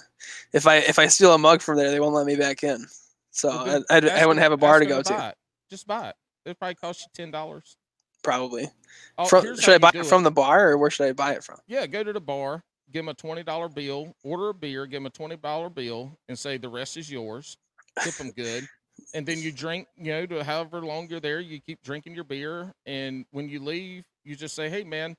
[0.52, 2.86] If I if I steal a mug from there, they won't let me back in.
[3.30, 5.28] So I, I, I wouldn't have a bar to go to.
[5.28, 5.34] it.
[5.70, 6.16] Just buy it.
[6.48, 7.76] It probably cost you ten dollars.
[8.22, 8.68] Probably.
[9.16, 11.44] Oh, From, should I buy it from the bar, or where should I buy it
[11.44, 11.58] from?
[11.66, 14.98] Yeah, go to the bar, give them a twenty dollar bill, order a beer, give
[14.98, 17.56] them a twenty dollar bill, and say the rest is yours.
[18.02, 18.66] Tip them good,
[19.14, 19.86] and then you drink.
[19.96, 23.60] You know, to however long you're there, you keep drinking your beer, and when you
[23.60, 25.16] leave, you just say, "Hey, man."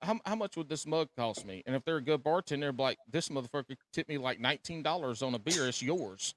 [0.00, 1.60] How, how much would this mug cost me?
[1.66, 5.22] And if they're a good bartender, be like, this motherfucker tipped me like nineteen dollars
[5.22, 5.66] on a beer.
[5.66, 6.36] It's yours.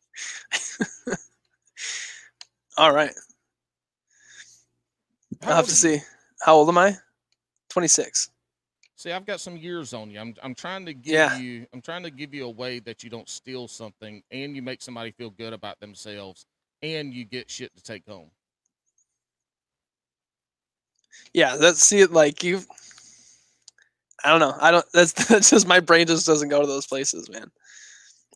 [2.77, 3.11] All right.
[5.43, 5.99] I'll have to see.
[6.41, 6.97] How old am I?
[7.69, 8.29] Twenty six.
[8.95, 10.19] See, I've got some years on you.
[10.19, 11.37] I'm I'm trying to give Yeah.
[11.37, 14.61] you I'm trying to give you a way that you don't steal something and you
[14.61, 16.45] make somebody feel good about themselves
[16.83, 18.29] and you get shit to take home.
[21.33, 22.61] Yeah, that's see it like you.
[24.23, 24.55] I don't know.
[24.59, 24.85] I don't.
[24.93, 27.49] That's that's just my brain just doesn't go to those places, man.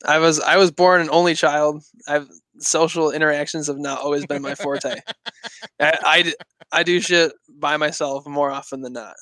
[0.03, 1.83] I was I was born an only child.
[2.07, 2.27] I've
[2.59, 4.99] social interactions have not always been my forte.
[5.79, 6.33] I
[6.71, 9.15] I do shit by myself more often than not.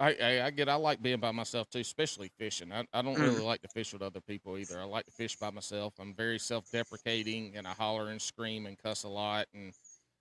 [0.00, 2.72] I, I I get I like being by myself too, especially fishing.
[2.72, 3.20] I, I don't Mm.
[3.22, 4.80] really like to fish with other people either.
[4.80, 5.94] I like to fish by myself.
[6.00, 9.72] I'm very self deprecating and I holler and scream and cuss a lot and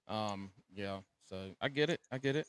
[0.07, 1.99] um yeah, so I get it.
[2.11, 2.45] I get it.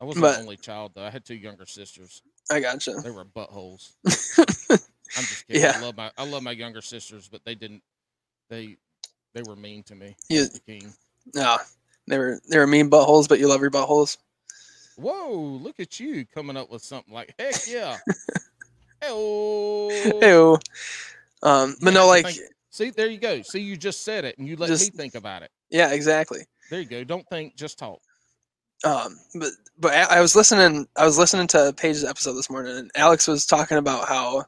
[0.00, 1.04] I wasn't But- the only child though.
[1.04, 2.22] I had two younger sisters.
[2.50, 2.92] I gotcha.
[3.04, 3.92] They were buttholes.
[5.16, 5.62] I'm just kidding.
[5.62, 5.72] Yeah.
[5.76, 7.82] I love my I love my younger sisters, but they didn't
[8.48, 8.76] they
[9.34, 10.16] they were mean to me.
[10.28, 10.92] You- king.
[11.34, 11.56] no,
[12.06, 14.18] they were they were mean buttholes, but you love your buttholes.
[14.96, 15.32] Whoa,
[15.62, 17.96] look at you coming up with something like heck yeah.
[19.00, 19.90] Hey-oh.
[20.22, 20.58] Ew.
[21.48, 22.38] Um, but Yeah, no, like think-
[22.70, 23.42] See, there you go.
[23.42, 25.50] See, you just said it and you let Just- me think about it.
[25.70, 26.40] yeah, exactly.
[26.70, 27.04] There you go.
[27.04, 28.00] Don't think, just talk.
[28.84, 30.86] um, but but I I was listening.
[30.96, 34.44] I was listening to Paige's episode this morning, and Alex was talking about how,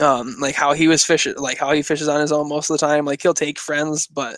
[0.00, 2.78] um, like how he was fishing, like how he fishes on his own most of
[2.78, 3.04] the time.
[3.04, 4.36] Like he'll take friends, but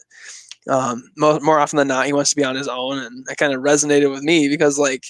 [0.69, 3.37] um, more, more often than not, he wants to be on his own, and that
[3.37, 5.05] kind of resonated with me because like.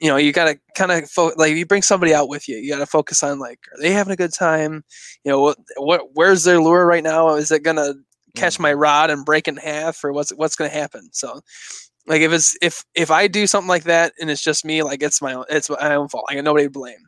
[0.00, 2.56] You know, you gotta kind of fo- like you bring somebody out with you.
[2.56, 4.84] You gotta focus on like, are they having a good time?
[5.24, 7.36] You know, what what where's their lure right now?
[7.36, 7.94] Is it gonna
[8.34, 11.08] catch my rod and break in half, or what's what's gonna happen?
[11.12, 11.40] So,
[12.06, 15.02] like if it's if if I do something like that and it's just me, like
[15.02, 16.26] it's my own it's my own fault.
[16.28, 17.06] I got nobody to blame.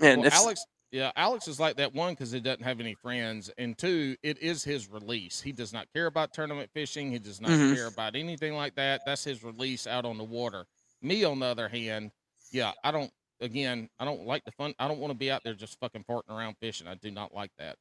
[0.00, 2.94] And Well, if Alex, yeah, Alex is like that one because he doesn't have any
[2.94, 5.40] friends, and two, it is his release.
[5.40, 7.10] He does not care about tournament fishing.
[7.10, 7.74] He does not Mhm.
[7.74, 9.02] care about anything like that.
[9.04, 10.66] That's his release out on the water.
[11.02, 12.10] Me, on the other hand,
[12.50, 13.12] yeah, I don't.
[13.40, 14.74] Again, I don't like the fun.
[14.80, 16.88] I don't want to be out there just fucking farting around fishing.
[16.88, 17.76] I do not like that.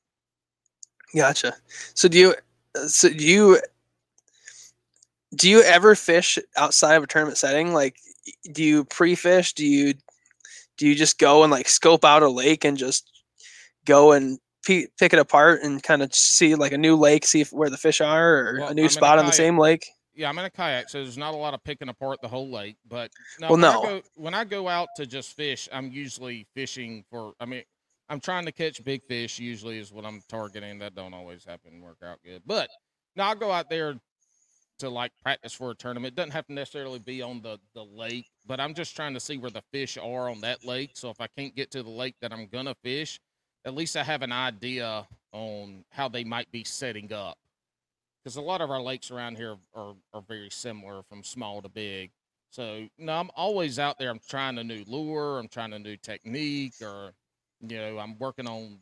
[1.15, 1.55] gotcha.
[1.95, 2.35] So do you
[2.87, 3.59] so do you
[5.35, 7.73] do you ever fish outside of a tournament setting?
[7.73, 7.95] Like
[8.51, 9.53] do you pre-fish?
[9.53, 9.93] Do you
[10.77, 13.09] do you just go and like scope out a lake and just
[13.85, 17.41] go and pe- pick it apart and kind of see like a new lake, see
[17.41, 19.57] if, where the fish are, or Well, a I'm new a spot on the same
[19.57, 19.87] lake?
[20.13, 22.49] Yeah, I'm in a kayak, so there's not a lot of picking apart the whole
[22.49, 22.77] lake.
[22.87, 23.81] But no, Well, when, I no.
[23.81, 27.33] go, when I go out to just fish, I'm usually fishing for.
[27.39, 27.63] I mean,
[28.09, 29.37] I'm trying to catch big fish.
[29.37, 30.79] Usually is what I'm targeting.
[30.79, 32.41] That don't always happen work out good.
[32.47, 32.67] But
[33.15, 33.99] now I'll go out there
[34.79, 36.13] to like practice for a tournament.
[36.13, 39.19] It Doesn't have to necessarily be on the the lake, but I'm just trying to
[39.19, 40.91] see where the fish are on that lake.
[40.93, 43.19] So if I can't get to the lake that I'm gonna fish,
[43.65, 47.37] at least I have an idea on how they might be setting up
[48.23, 51.69] because a lot of our lakes around here are, are very similar from small to
[51.69, 52.11] big.
[52.49, 54.09] So no, I'm always out there.
[54.09, 55.39] I'm trying a new lure.
[55.39, 57.11] I'm trying a new technique, or
[57.61, 58.79] you know, I'm working on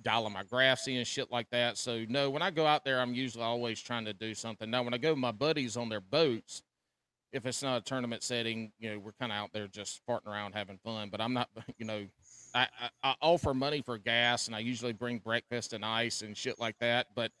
[0.00, 1.76] dialing my graphs and shit like that.
[1.76, 4.70] So no, when I go out there, I'm usually always trying to do something.
[4.70, 6.62] Now, when I go with my buddies on their boats,
[7.32, 10.26] if it's not a tournament setting, you know, we're kind of out there just farting
[10.26, 11.08] around having fun.
[11.10, 11.48] But I'm not,
[11.78, 12.06] you know,
[12.54, 16.36] I, I, I offer money for gas, and I usually bring breakfast and ice and
[16.36, 17.08] shit like that.
[17.14, 17.32] But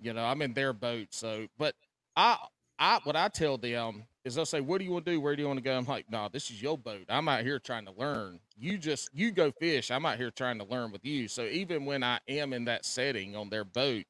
[0.00, 1.08] you know, I'm in their boat.
[1.10, 1.74] So, but
[2.16, 2.36] I,
[2.78, 5.20] I, what I tell them is they'll say, "What do you want to do?
[5.20, 7.06] Where do you want to go?" I'm like, "No, this is your boat.
[7.08, 8.40] I'm out here trying to learn.
[8.56, 9.90] You just, you go fish.
[9.90, 12.84] I'm out here trying to learn with you." So even when I am in that
[12.84, 14.04] setting on their boat,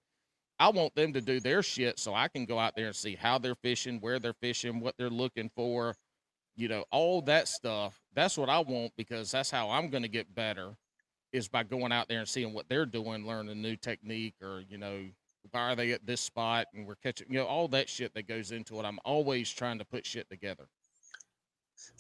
[0.58, 3.14] I want them to do their shit so I can go out there and see
[3.14, 5.94] how they're fishing, where they're fishing, what they're looking for,
[6.56, 8.00] you know, all that stuff.
[8.14, 10.76] That's what I want because that's how I'm going to get better
[11.32, 14.62] is by going out there and seeing what they're doing, learning a new technique or,
[14.68, 15.04] you know,
[15.50, 18.28] why are they at this spot and we're catching, you know, all that shit that
[18.28, 18.84] goes into it.
[18.84, 20.68] I'm always trying to put shit together.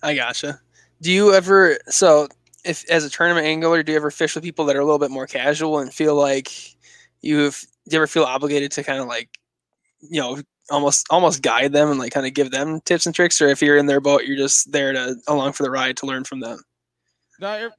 [0.02, 0.60] I gotcha.
[1.00, 2.28] Do you ever so
[2.64, 4.98] if as a tournament angler, do you ever fish with people that are a little
[4.98, 6.52] bit more casual and feel like
[7.20, 9.38] you've do you ever feel obligated to kind of like
[10.00, 10.40] you know
[10.70, 13.62] almost almost guide them and like kind of give them tips and tricks, or if
[13.62, 16.40] you're in their boat, you're just there to along for the ride to learn from
[16.40, 16.60] them?
[17.40, 17.70] No,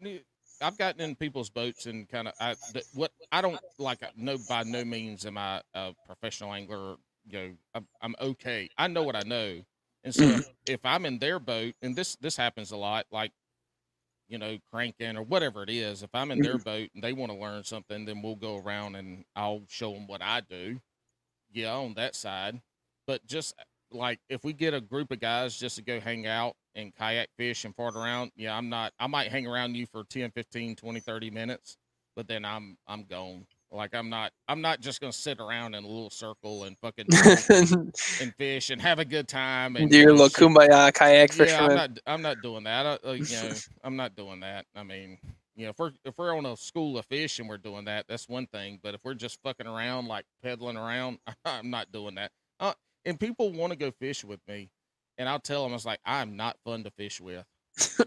[0.61, 2.56] I've gotten in people's boats and kind of I
[2.94, 3.99] what I don't like.
[4.15, 6.95] No, by no means am I a professional angler.
[7.27, 8.69] You know, I'm, I'm okay.
[8.77, 9.61] I know what I know,
[10.03, 13.31] and so if, if I'm in their boat, and this this happens a lot, like
[14.30, 16.03] you know, cranking or whatever it is.
[16.03, 16.64] If I'm in their mm-hmm.
[16.64, 20.07] boat and they want to learn something, then we'll go around and I'll show them
[20.07, 20.80] what I do.
[21.52, 22.61] Yeah, on that side,
[23.07, 23.56] but just
[23.91, 27.29] like if we get a group of guys just to go hang out and kayak
[27.37, 30.75] fish and fart around, yeah, I'm not I might hang around you for 10, 15,
[30.75, 31.77] 20, 30 minutes,
[32.15, 33.45] but then I'm I'm gone.
[33.71, 36.77] Like I'm not I'm not just going to sit around in a little circle and
[36.79, 37.05] fucking
[38.21, 41.75] and fish and have a good time and do your little kumbaya kayak yeah, I'm
[41.75, 42.85] not I'm not doing that.
[42.85, 43.53] I, uh, you know,
[43.83, 44.65] I'm not doing that.
[44.75, 45.19] I mean,
[45.55, 48.05] you know, if we're if we're on a school of fish and we're doing that,
[48.07, 48.79] that's one thing.
[48.81, 52.31] But if we're just fucking around like peddling around, I'm not doing that.
[52.59, 52.73] Uh,
[53.10, 54.69] and people want to go fish with me,
[55.18, 57.45] and I'll tell them it's like I'm not fun to fish with.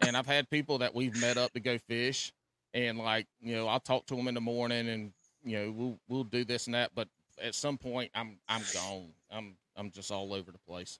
[0.06, 2.32] and I've had people that we've met up to go fish,
[2.72, 5.12] and like you know, I'll talk to them in the morning, and
[5.44, 6.92] you know, we'll we'll do this and that.
[6.94, 7.08] But
[7.42, 9.08] at some point, I'm I'm gone.
[9.30, 10.98] I'm I'm just all over the place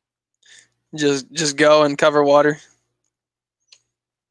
[0.94, 2.58] just just go and cover water.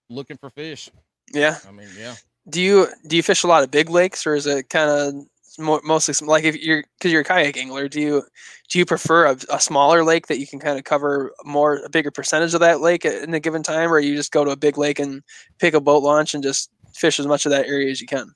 [0.09, 0.89] looking for fish.
[1.33, 1.57] Yeah.
[1.67, 2.15] I mean, yeah.
[2.49, 5.27] Do you do you fish a lot of big lakes, or is it kind of
[5.59, 7.87] mo- mostly some, like if you're because you're a kayak angler?
[7.87, 8.23] Do you
[8.69, 11.89] do you prefer a, a smaller lake that you can kind of cover more a
[11.89, 14.55] bigger percentage of that lake in a given time, or you just go to a
[14.57, 15.21] big lake and
[15.59, 18.31] pick a boat launch and just fish as much of that area as you can?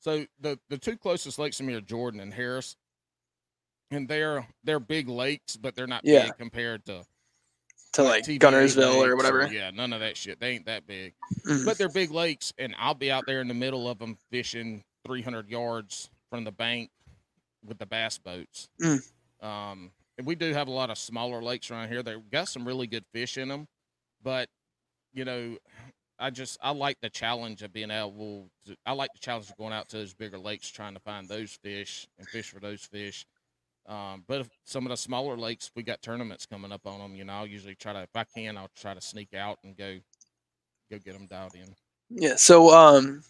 [0.00, 2.76] So the the two closest lakes to me are Jordan and Harris,
[3.90, 6.24] and they're they're big lakes, but they're not Yeah.
[6.26, 7.04] big compared to
[7.94, 9.46] To like TVA Guntersville or whatever.
[9.52, 10.38] yeah, none of that shit.
[10.40, 11.14] They ain't that big,
[11.46, 11.64] Mhm.
[11.64, 14.82] but they're big lakes, and I'll be out there in the middle of them fishing
[15.06, 16.90] 300 yards from the bank
[17.64, 18.68] with the bass boats.
[18.82, 19.00] Mm.
[19.40, 22.02] Um, and we do have a lot of smaller lakes around here.
[22.02, 23.66] They've got some really good fish in them,
[24.22, 24.48] but
[25.12, 25.56] you know,
[26.18, 28.50] I just I like the challenge of being able.
[28.66, 31.28] To, I like the challenge of going out to those bigger lakes, trying to find
[31.28, 33.24] those fish and fish for those fish.
[33.86, 37.14] Um, but some of the smaller lakes, we got tournaments coming up on them.
[37.14, 39.74] You know, I'll usually try to, if I can, I'll try to sneak out and
[39.76, 39.98] go,
[40.90, 41.74] go get them dialed in.
[42.10, 42.36] Yeah.
[42.36, 43.22] So, um,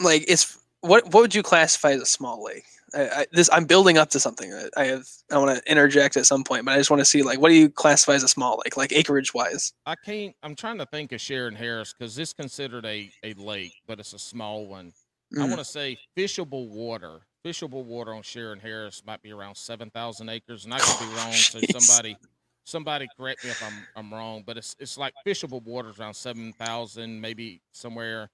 [0.00, 2.64] like, it's what what would you classify as a small lake?
[2.94, 4.52] I, I, this I'm building up to something.
[4.52, 7.04] I, I have I want to interject at some point, but I just want to
[7.06, 9.72] see like what do you classify as a small lake, like acreage wise?
[9.86, 10.34] I can't.
[10.42, 14.12] I'm trying to think of Shearon Harris because this considered a a lake, but it's
[14.12, 14.92] a small one.
[15.34, 15.48] I Mhm.
[15.48, 17.20] want to say fishable water.
[17.42, 21.12] Fishable water on Shearon Harris might be around seven thousand acres, and I could be
[21.16, 21.32] wrong.
[21.32, 22.16] So somebody,
[22.64, 24.42] somebody correct me if I'm I'm wrong.
[24.46, 28.28] But it's it's like fishable water is around seven thousand, maybe somewhere.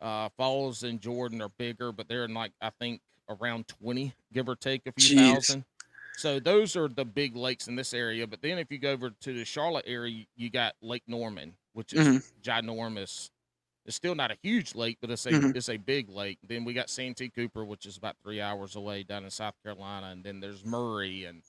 [0.00, 4.48] Uh, Falls and Jordan are bigger, but they're in like I think around twenty, give
[4.48, 5.34] or take a few Jeez.
[5.34, 5.64] thousand.
[6.16, 8.26] So those are the big lakes in this area.
[8.26, 11.92] But then if you go over to the Charlotte area, you got Lake Norman, which
[11.92, 12.32] is Mhm.
[12.42, 13.30] ginormous.
[13.86, 15.56] It's still not a huge lake, but it's a Mhm.
[15.56, 16.38] it's a big lake.
[16.46, 20.08] Then we got Santee Cooper, which is about three hours away down in South Carolina,
[20.08, 21.42] and then there's Murray and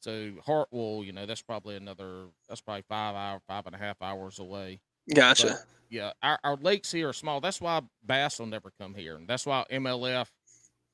[0.00, 1.02] so Hartwell.
[1.04, 4.80] You know, that's probably another that's probably five hour, five and a half hours away.
[5.12, 5.46] Gotcha.
[5.48, 7.40] But, yeah, our, our lakes here are small.
[7.40, 10.28] That's why bass will never come here, and that's why MLF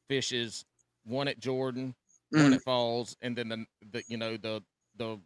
[0.09, 0.65] fishes
[1.05, 1.95] one at Jordan,
[2.31, 2.55] one Mhm.
[2.57, 4.63] at Falls, and then the, the you know the
[4.97, 5.19] the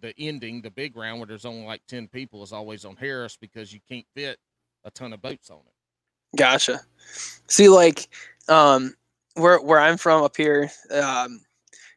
[0.00, 3.36] the ending, the big round where there's only like ten people is always on Harris
[3.36, 4.38] because you can't fit
[4.84, 6.36] a ton of boats on it.
[6.38, 6.80] Gotcha.
[7.48, 8.08] See, like,
[8.48, 8.94] um,
[9.34, 11.40] where where I'm from up here, um,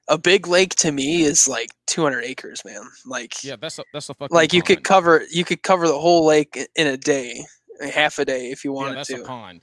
[0.07, 2.81] a big lake to me is like 200 acres, man.
[3.05, 5.99] Like, Yeah, that's a that's a fucking like you could cover you could cover the
[5.99, 7.43] whole lake in a day,
[7.93, 9.21] half a day if you wanted Yeah, that's to.
[9.21, 9.61] a pond.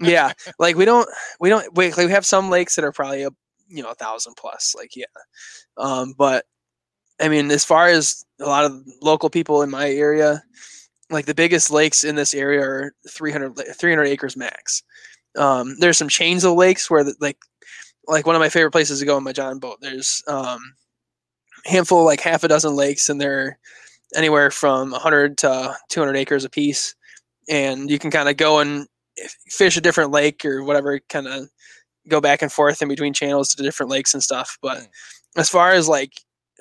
[0.00, 1.08] yeah, like we don't
[1.40, 3.30] we don't we, like, we have some lakes that are probably a
[3.68, 4.74] you know a thousand plus.
[4.76, 5.06] Like, yeah,
[5.78, 6.44] um, but
[7.20, 10.42] I mean, as far as a lot of local people in my area,
[11.10, 14.82] like the biggest lakes in this area are 300, 300 acres max.
[15.36, 17.38] Um, there's some chains of lakes where the, like
[18.06, 19.78] like one of my favorite places to go on my John boat.
[19.80, 20.60] There's um,
[21.66, 23.58] a handful, like half a dozen lakes, and they're
[24.14, 26.94] anywhere from 100 to 200 acres apiece.
[27.48, 28.86] And you can kind of go and
[29.48, 31.48] fish a different lake or whatever, kind of
[32.08, 34.58] go back and forth in between channels to different lakes and stuff.
[34.62, 34.88] But Mm.
[35.36, 36.12] as far as like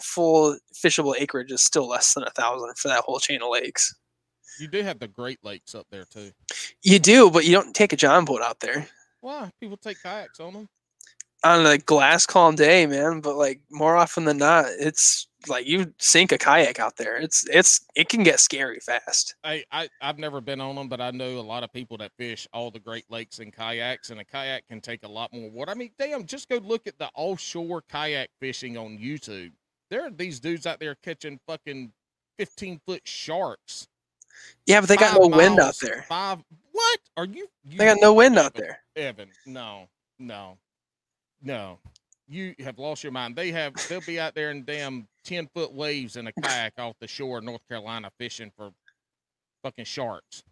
[0.01, 3.93] full fishable acreage, is still less than a thousand for that whole chain of lakes.
[4.59, 6.31] You do have the Great Lakes up there too.
[6.83, 8.87] You do, but you don't take a John boat out there
[9.21, 10.69] Why people take kayaks on them?
[11.43, 13.21] On a glass calm day, man.
[13.21, 17.17] But like more often than not, it's like you sink a kayak out there.
[17.17, 19.35] It's it's it can get scary fast.
[19.43, 22.11] I, I I've never been on them, but I know a lot of people that
[22.17, 25.49] fish all the Great Lakes in kayaks, and a kayak can take a lot more
[25.49, 25.71] water.
[25.71, 29.51] I mean, damn, just go look at the offshore kayak fishing on YouTube.
[29.89, 31.91] There are these dudes out there catching fucking
[32.37, 33.87] fifteen foot sharks.
[34.65, 36.05] Yeah, but they got no wind out there.
[36.07, 36.39] Five.
[36.71, 37.47] What are you?
[37.67, 38.79] you They got no wind out Evan, there.
[38.95, 39.87] Evan, no,
[40.19, 40.57] no,
[41.41, 41.79] no.
[42.27, 43.35] You have lost your mind.
[43.35, 43.73] They have.
[43.89, 47.39] They'll be out there in damn ten foot waves in a kayak off the shore
[47.39, 48.71] of North Carolina fishing for
[49.63, 50.43] fucking sharks.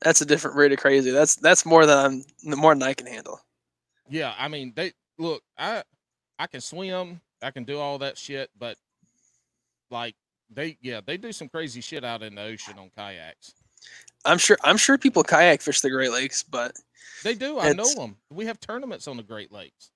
[0.00, 1.10] That's a different rate of crazy.
[1.10, 3.40] That's that's more than I'm more than I can handle.
[4.08, 5.42] Yeah, I mean, they look.
[5.58, 5.82] I
[6.38, 7.20] I can swim.
[7.42, 8.76] I can do all that shit, but
[9.90, 10.14] like
[10.50, 13.54] they, yeah, they do some crazy shit out in the ocean on kayaks.
[14.24, 16.76] I'm sure I'm sure people kayak fish the Great Lakes, but
[17.24, 17.58] They do.
[17.58, 18.16] I know them.
[18.30, 19.90] We have tournaments on the Great Lakes.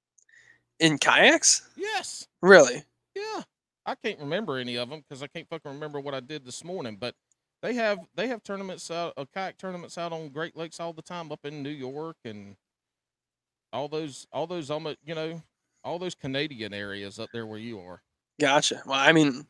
[0.81, 2.27] In kayaks, Yes.
[2.43, 2.85] really?
[3.15, 3.43] Yeah.
[3.85, 6.65] I can't remember any of them because I can't fucking remember what I did this
[6.65, 6.97] morning.
[7.01, 7.15] But
[7.63, 11.03] they have they have tournaments out, uh, kayak tournaments out on Great Lakes all the
[11.03, 12.57] time up in New York and
[13.73, 15.41] all those all those almost you know
[15.85, 18.03] all those Canadian areas up there where you are.
[18.41, 18.83] Gotcha.
[18.87, 19.47] Well, I mean,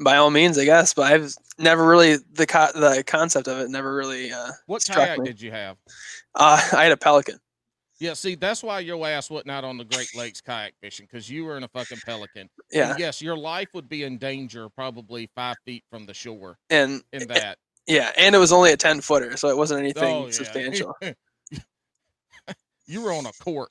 [0.00, 3.70] by all means, I guess, but I've never really the co- the concept of it
[3.70, 5.24] never really uh, What kayak me.
[5.26, 5.76] did you have?
[6.34, 7.40] Uh, I had a pelican.
[8.00, 11.28] Yeah, see, that's why your ass wasn't out on the Great Lakes kayak fishing because
[11.28, 12.42] you were in a fucking pelican.
[12.42, 16.58] And Yeah, yes, your life would be in danger probably five feet from the shore
[16.70, 17.58] and in that.
[17.86, 20.32] yeah, and it was only a ten footer, so it wasn't anything Oh, yeah.
[20.32, 20.94] substantial.
[22.86, 23.70] you were on a cork.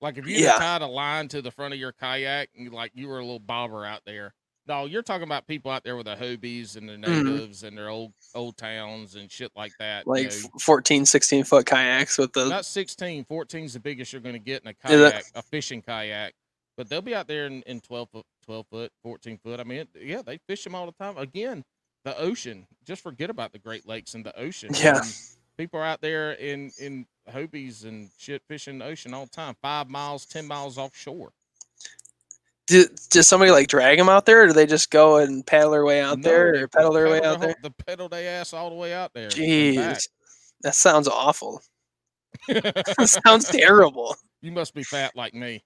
[0.00, 0.56] Like if you Yeah.
[0.56, 3.38] tied a line to the front of your kayak and like you were a little
[3.40, 4.32] bobber out there.
[4.68, 7.24] No, you're talking about people out there with the Hobies and their Mhm.
[7.24, 10.04] natives and their old old towns and shit like that.
[10.06, 10.50] you Like know.
[10.60, 14.38] 14, 16 foot kayaks with the not 16 14 is the biggest you're going to
[14.38, 16.34] get in a kayak a fishing kayak
[16.76, 19.78] but they'll be out there in, in 12 foot 12 foot 14 foot i mean
[19.80, 21.64] it, yeah they fish them all the time again
[22.04, 24.98] the ocean just forget about the great lakes and the ocean Yeah.
[24.98, 25.14] And
[25.56, 29.56] people are out there in in hobies and shit fishing the ocean all the time
[29.62, 31.32] five miles ten miles offshore
[32.68, 35.70] Do, does somebody like drag them out there, or do they just go and paddle
[35.70, 37.56] their way out No, there, or pedal their way out there?
[37.62, 39.30] The pedal their ass all the way out there.
[39.30, 40.06] Jeez,
[40.62, 41.62] that sounds awful.
[42.48, 44.14] that sounds terrible.
[44.42, 45.64] you must be fat like me.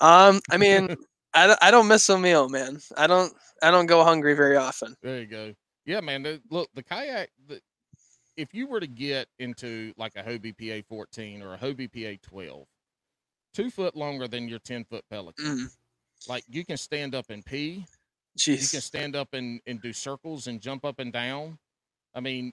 [0.00, 0.94] Um, I mean,
[1.34, 2.78] I, don't- I don't miss a meal, man.
[2.96, 4.94] I don't I don't go hungry very often.
[5.02, 5.54] There you go.
[5.86, 6.22] Yeah, man.
[6.22, 7.30] the- Look, the kayak.
[7.48, 7.60] The,
[8.36, 12.18] if you were to get into like a Hobie PA 14 or a Hobie PA
[12.28, 12.66] 12,
[13.54, 15.70] two foot longer than your 10 foot Pelican, Mm,
[16.28, 17.86] like you can stand up and pee.
[18.46, 21.58] You can stand up and, and do circles and jump up and down.
[22.14, 22.52] I mean,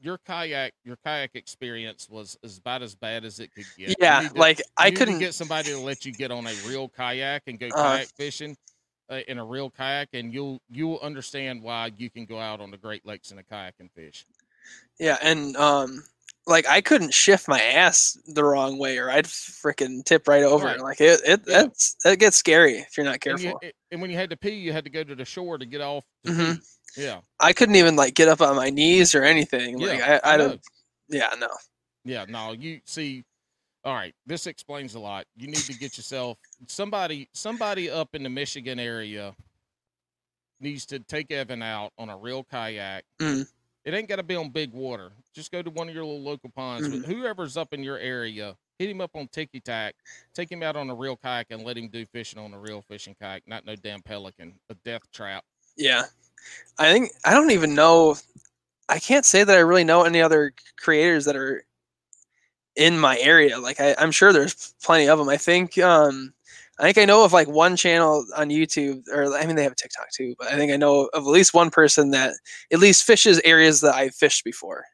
[0.00, 3.94] your kayak your kayak experience was as about as bad as it could get.
[4.00, 5.18] Yeah, to- like I couldn't.
[5.20, 7.98] get somebody to let you get on a real kayak and go Uh-huh.
[7.98, 8.56] kayak fishing
[9.10, 12.70] uh, in a real kayak, and you'll you'll understand why you can go out on
[12.70, 14.24] the Great Lakes in a kayak and fish.
[14.98, 16.02] Yeah, and um,
[16.50, 20.66] like I couldn't shift my ass the wrong way, or I'd freaking tip right over.
[20.66, 20.80] Right.
[20.80, 21.62] Like it, it Yeah.
[21.62, 23.58] that's that gets scary if you're not And, careful.
[23.62, 25.64] you, and when you had to pee, you had to go to the shore to
[25.66, 26.04] get off.
[26.24, 26.56] To Mhm.
[26.94, 27.02] pee.
[27.02, 29.78] Yeah, I couldn't even like get up on my knees or anything.
[29.78, 30.60] Like Yeah, I, I, I don't.
[31.08, 31.48] Yeah, no.
[32.04, 32.24] yeah.
[32.28, 33.24] No, you see.
[33.84, 35.24] All right, this explains a lot.
[35.36, 36.36] You need to get yourself
[36.66, 39.34] somebody somebody up in the Michigan area
[40.60, 43.04] needs to take Evan out on a real kayak.
[43.20, 43.48] Mm.
[43.84, 45.12] It ain't got to be on big water.
[45.34, 46.88] Just go to one of your little local ponds.
[46.88, 47.04] Mhm.
[47.04, 49.94] Whoever's up in your area, hit him up on Tiki Tack.
[50.34, 52.82] Take him out on a real kayak and let him do fishing on a real
[52.82, 55.44] fishing kayak, not no damn pelican, a death trap.
[55.76, 56.04] Yeah,
[56.78, 58.16] I think I don't even know.
[58.88, 61.64] I can't say that I really know any other creators that are
[62.76, 63.58] in my area.
[63.58, 65.28] Like I, I'm sure there's plenty of them.
[65.28, 66.34] I think um,
[66.80, 69.72] I think I know of like one channel on YouTube, or I mean they have
[69.72, 70.34] a TikTok too.
[70.38, 72.32] But I think I know of at least one person that
[72.72, 74.84] at least fishes areas that I've fished before.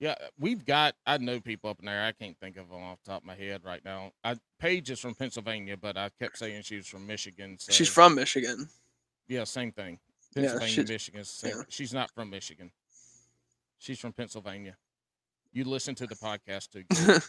[0.00, 0.94] Yeah, uh, we've got.
[1.06, 2.04] I know people up in there.
[2.04, 4.10] I can't think of them off the top of my head right now.
[4.24, 7.56] I Paige is from Pennsylvania, but I kept saying she was from Michigan.
[7.60, 8.68] So She's from Michigan.
[9.28, 10.00] yeah, same thing.
[10.34, 11.24] Yeah, Pennsylvania, she's- Michigan.
[11.24, 11.56] Same.
[11.58, 11.62] yeah.
[11.68, 12.72] She's not from Michigan.
[13.78, 14.76] She's from Pennsylvania.
[15.52, 16.84] You listen to the podcast too.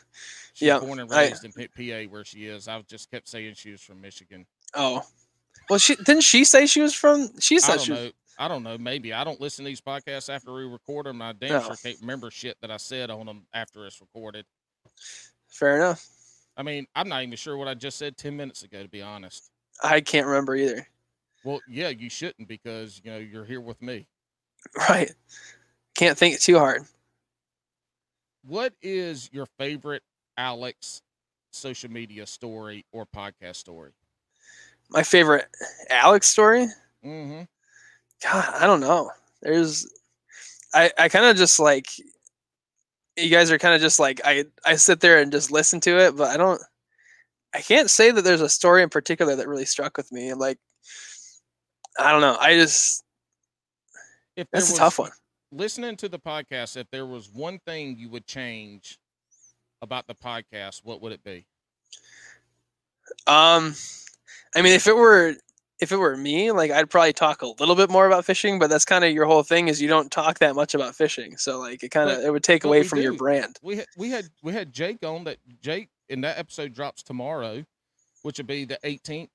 [0.54, 2.68] She's Yeah, born and I- raised in P- PA where she is.
[2.68, 4.46] I just kept saying she was from Michigan.
[4.76, 5.02] oh,
[5.70, 7.30] well, she didn't she say she was from?
[7.40, 8.00] She I said don't she was.
[8.06, 8.12] know.
[8.40, 8.78] I don't know.
[8.78, 11.22] Maybe I don't listen to these podcasts after we record them.
[11.22, 11.62] I damn No.
[11.62, 11.76] sure oh.
[11.84, 14.46] can't remember shit that I said on them after it's recorded.
[15.50, 16.08] Fair enough.
[16.58, 19.02] I mean, I'm not even sure what I just said ten minutes ago, to be
[19.02, 19.52] honest.
[19.84, 20.88] I can't remember either.
[21.44, 24.08] Well, yeah, you shouldn't because you know you're here with me.
[24.90, 25.12] Right.
[25.94, 26.84] Can't think it too hard.
[28.46, 30.04] What is your favorite
[30.38, 31.02] Alex
[31.52, 33.92] social media story or podcast story?
[34.90, 35.48] My favorite
[35.90, 36.68] Alex story.
[37.06, 37.44] Mm-hmm.
[38.22, 39.12] God, I don't know.
[39.42, 39.88] There's,
[40.74, 41.88] I, I kind of just like,
[43.16, 45.98] you guys are kind of just like I, I sit there and just listen to
[46.00, 46.62] it, but I don't,
[47.54, 50.34] I can't say that there's a story in particular that really struck with me.
[50.34, 50.58] Like,
[51.98, 52.36] I don't know.
[52.40, 53.04] I just,
[54.36, 55.12] If that's a tough one.
[55.56, 58.98] Listening to the podcast, if there was one thing you would change
[59.84, 61.46] about the podcast, what would it be?
[63.28, 63.76] Um,
[64.56, 65.36] I mean, if it were,
[65.80, 68.72] if it were me, like I'd probably talk a little bit more about fishing, but
[68.72, 71.38] that's kind of your whole thing is you don't talk that much about fishing.
[71.38, 73.60] So like it kind of it would take away from your brand.
[73.62, 77.64] We had we had we had Jake on that Jake and that episode drops tomorrow,
[78.24, 79.30] which would be the 18th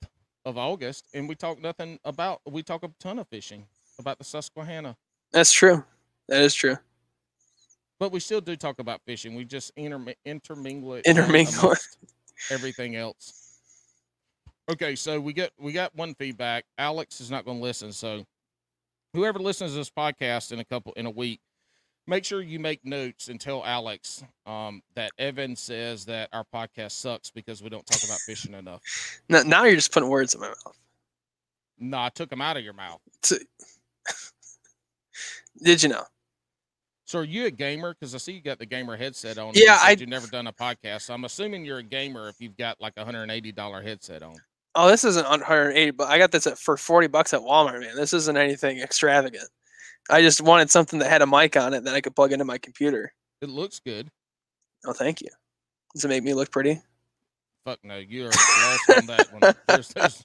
[0.44, 3.66] of August, and we talk nothing about we talk a ton of fishing
[4.00, 4.96] about the Susquehanna.
[5.30, 5.84] That's true.
[6.28, 6.76] That is true.
[7.98, 9.34] But we still do talk about fishing.
[9.34, 11.74] We just intermi- intermingle it Intermingle
[12.50, 13.58] everything else.
[14.70, 16.64] Okay, so we get we got one feedback.
[16.76, 18.24] Alex is not going to listen, so
[19.14, 21.40] whoever listens to this podcast in a couple in a week,
[22.06, 26.92] make sure you make notes and tell Alex um, that Evan says that our podcast
[26.92, 28.82] sucks because we don't talk about fishing enough.
[29.30, 30.78] Now, now you're just putting words in my mouth.
[31.78, 33.00] No, I took them out of your mouth.
[35.62, 36.04] Did you know?
[37.08, 37.94] So are you a gamer?
[37.98, 39.52] Because I see you got the gamer headset on.
[39.54, 42.56] Yeah, I- You've never done a podcast, so I'm assuming you're a gamer if you've
[42.58, 44.36] got like a hundred and eighty dollar headset on.
[44.74, 47.96] Oh, this isn't 180, but I got this at, for 40 bucks at Walmart, man.
[47.96, 49.48] This isn't anything extravagant.
[50.10, 52.44] I just wanted something that had a mic on it that I could plug into
[52.44, 53.12] my computer.
[53.40, 54.08] It looks good.
[54.86, 55.30] Oh, thank you.
[55.94, 56.80] Does it make me look pretty?
[57.64, 59.54] Fuck no, you are lost on that one.
[59.66, 60.24] There's, there's,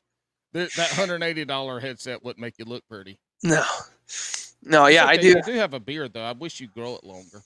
[0.52, 3.18] there, that hundred and eighty dollar headset wouldn't make you look pretty.
[3.42, 3.64] No.
[4.66, 5.36] No, yeah, I do.
[5.38, 6.24] I do have a beard though.
[6.24, 7.42] I wish you'd grow it longer.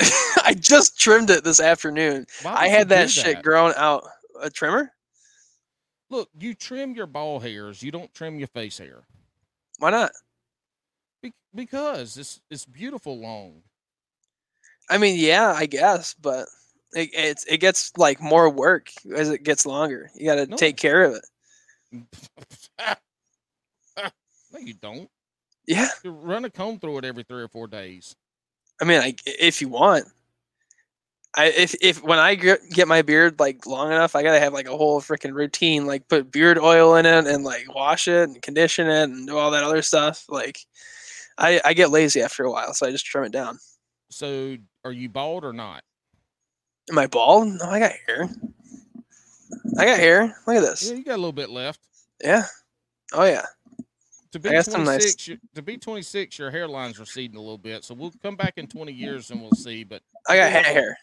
[0.44, 2.26] I just trimmed it this afternoon.
[2.44, 4.04] I had that do shit grown out.
[4.42, 4.92] A trimmer?
[6.10, 7.82] Look, you trim your ball hairs.
[7.82, 9.02] You don't trim your face hair
[9.78, 10.12] Why not?
[11.22, 13.62] Be- because it's it's beautiful long.
[14.90, 16.48] I mean, yeah, I guess, but
[16.94, 20.10] it it's, it gets like more work as it gets longer.
[20.14, 20.56] You got to No.
[20.56, 21.24] take care of it.
[23.98, 25.10] no, you don't.
[25.68, 28.16] Yeah, You run a comb through it every three or four days.
[28.80, 30.06] I mean, like if you want,
[31.36, 34.54] I if if when I get get my beard like long enough, I gotta have
[34.54, 38.30] like a whole freaking routine, like put beard oil in it and like wash it
[38.30, 40.24] and condition it and do all that other stuff.
[40.30, 40.58] Like,
[41.36, 43.58] I I get lazy after a while, so I just trim it down.
[44.10, 45.82] So, are you bald or not?
[46.90, 47.48] Am I bald?
[47.48, 48.30] No, I got hair.
[49.78, 50.34] I got hair.
[50.46, 50.90] Look at this.
[50.90, 51.80] Yeah, you got a little bit left.
[52.24, 52.44] Yeah.
[53.12, 53.44] Oh yeah.
[54.32, 57.56] To be got some nice- 26, you- to be 26, your hairline's receding a little
[57.58, 57.84] bit.
[57.84, 59.84] So we'll come back in 20 years and we'll see.
[59.84, 60.98] But I got hat hair.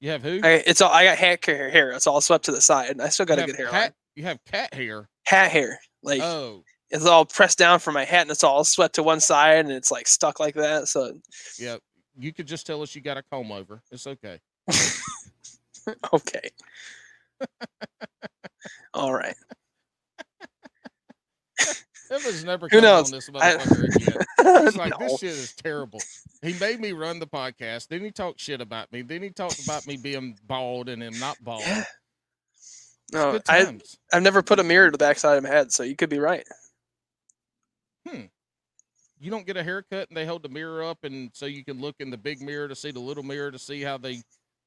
[0.00, 0.40] you have who?
[0.42, 1.68] I, it's all I got hat hair.
[1.70, 1.90] hair.
[1.92, 2.90] It's all swept to the side.
[2.90, 3.92] and I still got you a good hairline.
[4.16, 5.08] You have cat hair.
[5.26, 5.78] Hat hair.
[6.02, 9.20] Like Oh, it's all pressed down for my hat and it's all swept to one
[9.20, 10.88] side and it's like stuck like that.
[10.88, 11.12] So
[11.58, 11.76] yeah.
[12.20, 13.80] You could just tell us you got a comb over.
[13.92, 14.40] It's okay.
[16.12, 16.50] okay.
[18.94, 19.36] all right.
[22.10, 23.12] Evan's never Who knows?
[23.12, 24.64] on this motherfucker again.
[24.64, 25.06] He's like, No.
[25.06, 26.00] this shit is terrible.
[26.42, 27.88] He made me run the podcast.
[27.88, 29.02] Then he talked shit about me.
[29.02, 31.62] Then he talked about me being bald and him not bald.
[31.66, 31.84] Yeah.
[33.12, 33.78] No, I,
[34.12, 36.18] I've never put a mirror to the backside of my head, so you could be
[36.18, 36.44] right.
[38.06, 38.22] Hmm.
[39.18, 41.80] you don't get a haircut and they hold the mirror up and so you can
[41.80, 44.22] look in the big mirror to see the little mirror to see how they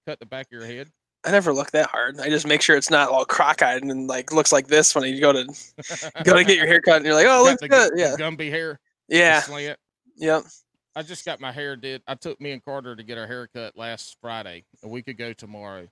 [0.08, 0.90] cut the back of your head.
[1.24, 2.20] I never look that hard.
[2.20, 5.22] I just make sure it's not all crock-eyed and like looks like this when you
[5.22, 5.46] go to
[6.24, 7.94] go to get your hair cut and you're like, oh, looks the, good.
[7.96, 8.80] Yeah, Gumby hair.
[9.08, 9.78] yeah, Slant.
[10.16, 10.44] yep.
[10.96, 12.02] I just got my hair did.
[12.08, 15.32] I took me and Carter to get our hair cut last Friday, a week ago
[15.32, 15.88] tomorrow.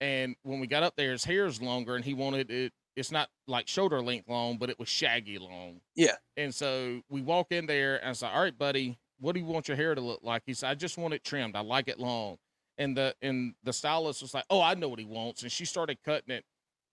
[0.00, 2.72] And when we got up there, his hair's longer, and he wanted it.
[2.96, 5.80] It's not like shoulder length long, but it was shaggy long.
[5.94, 6.16] Yeah.
[6.36, 9.46] And so we walk in there, and I said, "All right, buddy, what do you
[9.46, 11.54] want your hair to look like?" He said, "I just want it trimmed.
[11.54, 12.38] I like it long."
[12.80, 15.64] And the and the stylist was like, "Oh, I know what he wants," and she
[15.66, 16.44] started cutting it.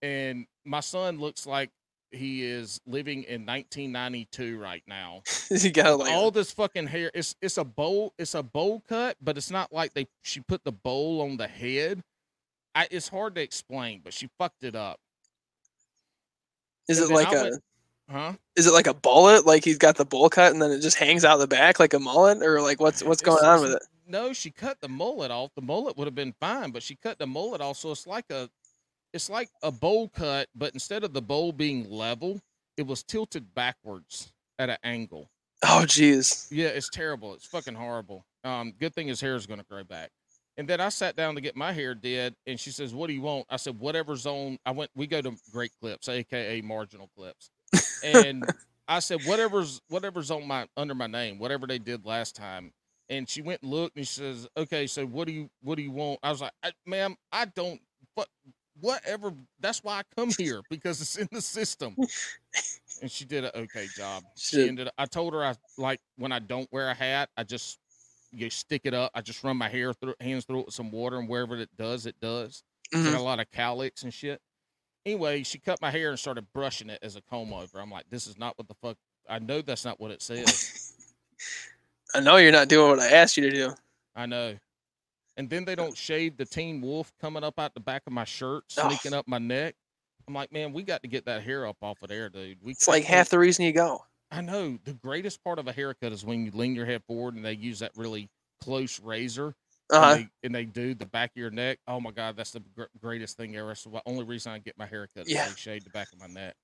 [0.04, 1.72] And my son looks like
[2.12, 7.10] he is living in 1992 right now you gotta like all this fucking hair.
[7.14, 8.14] It's it's a bowl.
[8.20, 11.48] It's a bowl cut, but it's not like they she put the bowl on the
[11.48, 12.04] head.
[12.76, 15.00] I, it's hard to explain, but she fucked it up,
[16.90, 17.64] is and it like I a went-
[18.10, 18.34] huh?
[18.56, 19.46] is it like a bullet?
[19.46, 21.94] Like he's got the bowl cut and then it just hangs out the back like
[21.94, 23.84] a mullet, or like what's what's going It's- on with it?
[24.08, 25.52] No, she cut the mullet off.
[25.56, 28.30] The mullet would have been fine, but she cut the mullet off, so it's like
[28.32, 28.50] a,
[29.14, 32.42] it's like a bowl cut, but instead of the bowl being level,
[32.78, 35.30] it was tilted backwards at an angle.
[35.64, 36.48] Oh, jeez.
[36.52, 37.34] Yeah, it's terrible.
[37.34, 38.26] It's fucking horrible.
[38.44, 40.12] Um, good thing his hair is going to grow back.
[40.58, 43.14] And then I sat down to get my hair did, and she says, "What do
[43.14, 44.90] you want?" I said, "Whatever's on." I went.
[44.96, 47.52] We go to Great Clips, aka Marginal Clips,
[48.04, 48.44] and
[48.88, 52.74] I said, "Whatever's whatever's on my under my name, whatever they did last time."
[53.10, 55.82] And she went and looked, and she says, "Okay, so what do you what do
[55.82, 57.80] you want?" I was like, I, "Ma'am, I don't.
[58.16, 58.28] But
[58.82, 59.34] whatever.
[59.60, 61.96] That's why I come here because it's in the system."
[63.02, 64.24] And she did an okay job.
[64.36, 64.68] She did.
[64.70, 64.90] ended.
[64.98, 67.80] I told her I like when I don't wear a hat, I just
[68.32, 69.12] you stick it up.
[69.14, 71.70] I just run my hair through, hands through it with some water, and wherever it
[71.78, 72.64] does, it does.
[72.94, 73.12] Mm-hmm.
[73.12, 74.42] Got a lot of cowlicks and shit.
[75.06, 77.80] Anyway, she cut my hair and started brushing it as a comb over.
[77.80, 78.98] I'm like, this is not what the fuck.
[79.30, 80.94] I know that's not what it says.
[82.14, 83.74] I know you're not doing what I asked you to do.
[84.16, 84.58] I know.
[85.36, 88.24] And then they don't shave the Teen Wolf coming up out the back of my
[88.24, 88.88] shirt, Oh.
[88.90, 89.76] sneaking up my neck.
[90.28, 92.58] I'm like, man, we got to get that hair up off of there, dude.
[92.62, 94.04] We It's like half the reason you go.
[94.32, 97.36] I know the greatest part of a haircut is when you lean your head forward
[97.36, 98.30] and they use that really
[98.62, 99.54] close razor
[99.90, 100.06] Uh huh.
[100.16, 101.80] and, they, and they do the back of your neck.
[101.88, 103.74] Oh my god, that's the gr- greatest thing ever.
[103.76, 105.48] So the only reason I get my haircut is Yeah.
[105.48, 106.56] they shade the back of my neck.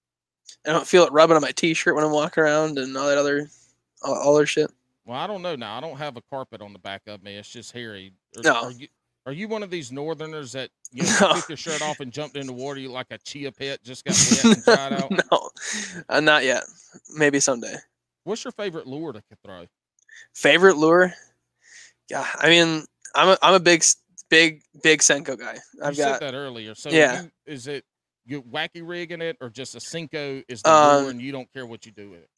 [0.67, 3.17] I don't feel it rubbing on my t-shirt when I'm walking around and all that
[3.17, 3.47] other,
[4.01, 4.69] all, all their shit.
[5.05, 5.77] Well, I don't know now.
[5.77, 7.35] I don't have a carpet on the back of me.
[7.35, 8.13] It's just hairy.
[8.37, 8.53] Are, No.
[8.65, 8.87] Are you,
[9.25, 11.33] are you one of these northerners that you know, No.
[11.35, 12.79] took your shirt off and jumped into water?
[12.79, 15.11] You like a chia pet just got wet and dried out?
[15.11, 15.49] no,
[16.09, 16.63] uh, not yet.
[17.15, 17.75] Maybe someday.
[18.23, 19.65] What's your favorite lure to throw?
[20.33, 21.13] Favorite lure?
[22.09, 22.85] Yeah, I mean,
[23.15, 23.83] I'm a I'm a big
[24.29, 25.57] big big Senko guy.
[25.83, 26.75] I've you got said that earlier.
[26.75, 27.23] So Yeah.
[27.23, 27.83] you, is it
[28.25, 31.51] you wacky rigging it or just a Senko is the Um, lure and you don't
[31.51, 32.29] care what you do with it?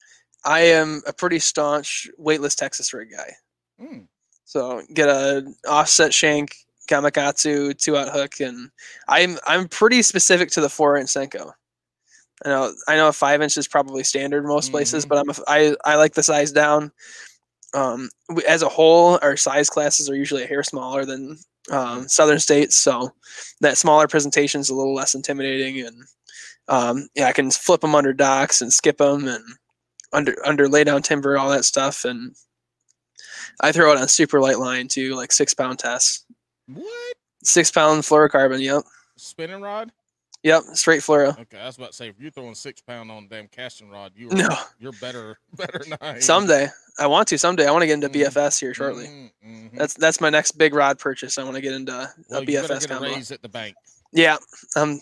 [0.46, 3.32] I am a pretty staunch weightless Texas rig guy.
[3.82, 4.08] Mm.
[4.46, 6.56] So get a offset shank,
[6.90, 8.70] Gamakatsu, two out hook, and
[9.08, 11.52] I'm I'm pretty specific to the four inch Senko.
[12.46, 15.10] I know I know a five inch is probably standard most places, Mhm.
[15.10, 16.92] but I'm a, I I like the size down.
[17.74, 21.38] Um, we- as a whole, our size classes are usually a hair smaller than
[21.72, 23.12] um, southern states, so
[23.62, 26.04] that smaller presentation is a little less intimidating, and
[26.68, 29.44] um, yeah, I can flip them under docks and skip them and
[30.16, 32.36] under under lay down timber, all that stuff, and
[33.62, 36.26] I throw it on super light line too, like six pound tests.
[36.68, 37.16] What?
[37.44, 38.84] Six pound fluorocarbon, yep.
[39.18, 39.92] Spinning rod?
[40.44, 41.40] Yep, straight fluoro.
[41.40, 44.12] Okay, I was about to say if you're throwing six pound on damn casting rod,
[44.16, 46.70] you No, you're better better I someday
[47.00, 47.38] I want to.
[47.38, 48.26] Someday I want to get into Mhm.
[48.26, 49.08] BFS here shortly.
[49.08, 49.78] Mhm, mhm.
[49.78, 51.38] That's that's my next big rod purchase.
[51.38, 53.76] I want to get into well, a BFS get a raise at the bank.
[54.12, 54.38] Yeah,
[54.76, 55.02] um,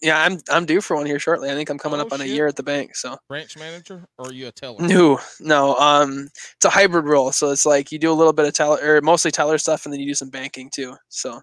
[0.00, 1.50] yeah, I'm I'm due for one here shortly.
[1.50, 2.94] I think I'm coming Oh, up on a year at the bank.
[2.96, 4.76] So Branch manager or are you a teller?
[4.80, 7.32] no, no, um, it's a hybrid role.
[7.32, 9.92] So it's like you do a little bit of teller or mostly teller stuff, and
[9.92, 10.96] then you do some banking too.
[11.08, 11.40] So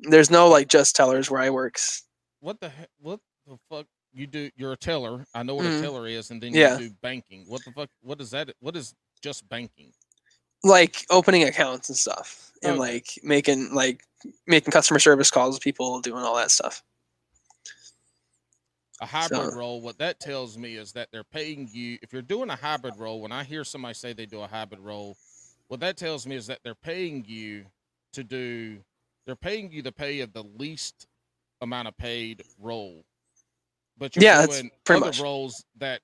[0.00, 2.04] there's no like just tellers where I works.
[2.40, 2.88] What the heck?
[3.00, 3.86] What the fuck?
[4.12, 4.50] You do?
[4.56, 5.24] You're a teller.
[5.34, 5.78] I know what Mhm.
[5.78, 6.78] a teller is, and then Yeah.
[6.78, 7.44] you do banking.
[7.48, 7.88] What the fuck?
[8.02, 8.50] What is that?
[8.60, 9.92] What is just banking?
[10.64, 12.78] like opening accounts and stuff and Okay.
[12.78, 14.04] like making like
[14.46, 16.84] making customer service calls with people doing all that stuff
[19.02, 21.98] A hybrid So- role, what that tells me is that they're paying you.
[22.02, 24.80] If you're doing a hybrid role, when I hear somebody say they do a hybrid
[24.80, 25.16] role,
[25.68, 27.66] what that tells me is that they're paying you
[28.12, 28.78] to do.
[29.26, 31.06] They're paying you the pay of the least
[31.60, 33.04] amount of paid role,
[33.98, 35.20] but you're Yeah, doing pretty other much.
[35.20, 36.00] roles that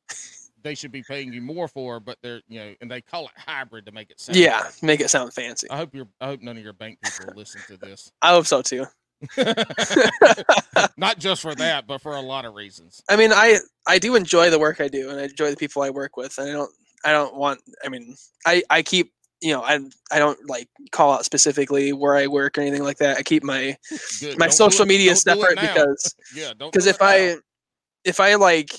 [0.62, 3.32] they should be paying you more for, but they're you know, and they call it
[3.36, 4.36] hybrid to make it sound.
[4.36, 4.86] yeah better.
[4.86, 6.08] make it sound fancy I hope you're.
[6.20, 8.10] I hope none of your bank people listen to this.
[8.22, 8.86] i hope so too
[10.96, 13.02] Not just for that, but for a lot of reasons.
[13.08, 15.82] i mean i i do enjoy the work i do and i enjoy the people
[15.82, 16.70] i work with and i don't
[17.04, 18.14] i don't want i mean
[18.46, 19.78] i i keep you know i
[20.12, 23.42] i don't like call out specifically where i work or anything like that i keep
[23.42, 23.76] my
[24.20, 24.38] Good.
[24.38, 27.06] my Don't social media don't do it separate because yeah, don't because if now.
[27.06, 27.36] I
[28.04, 28.70] if I like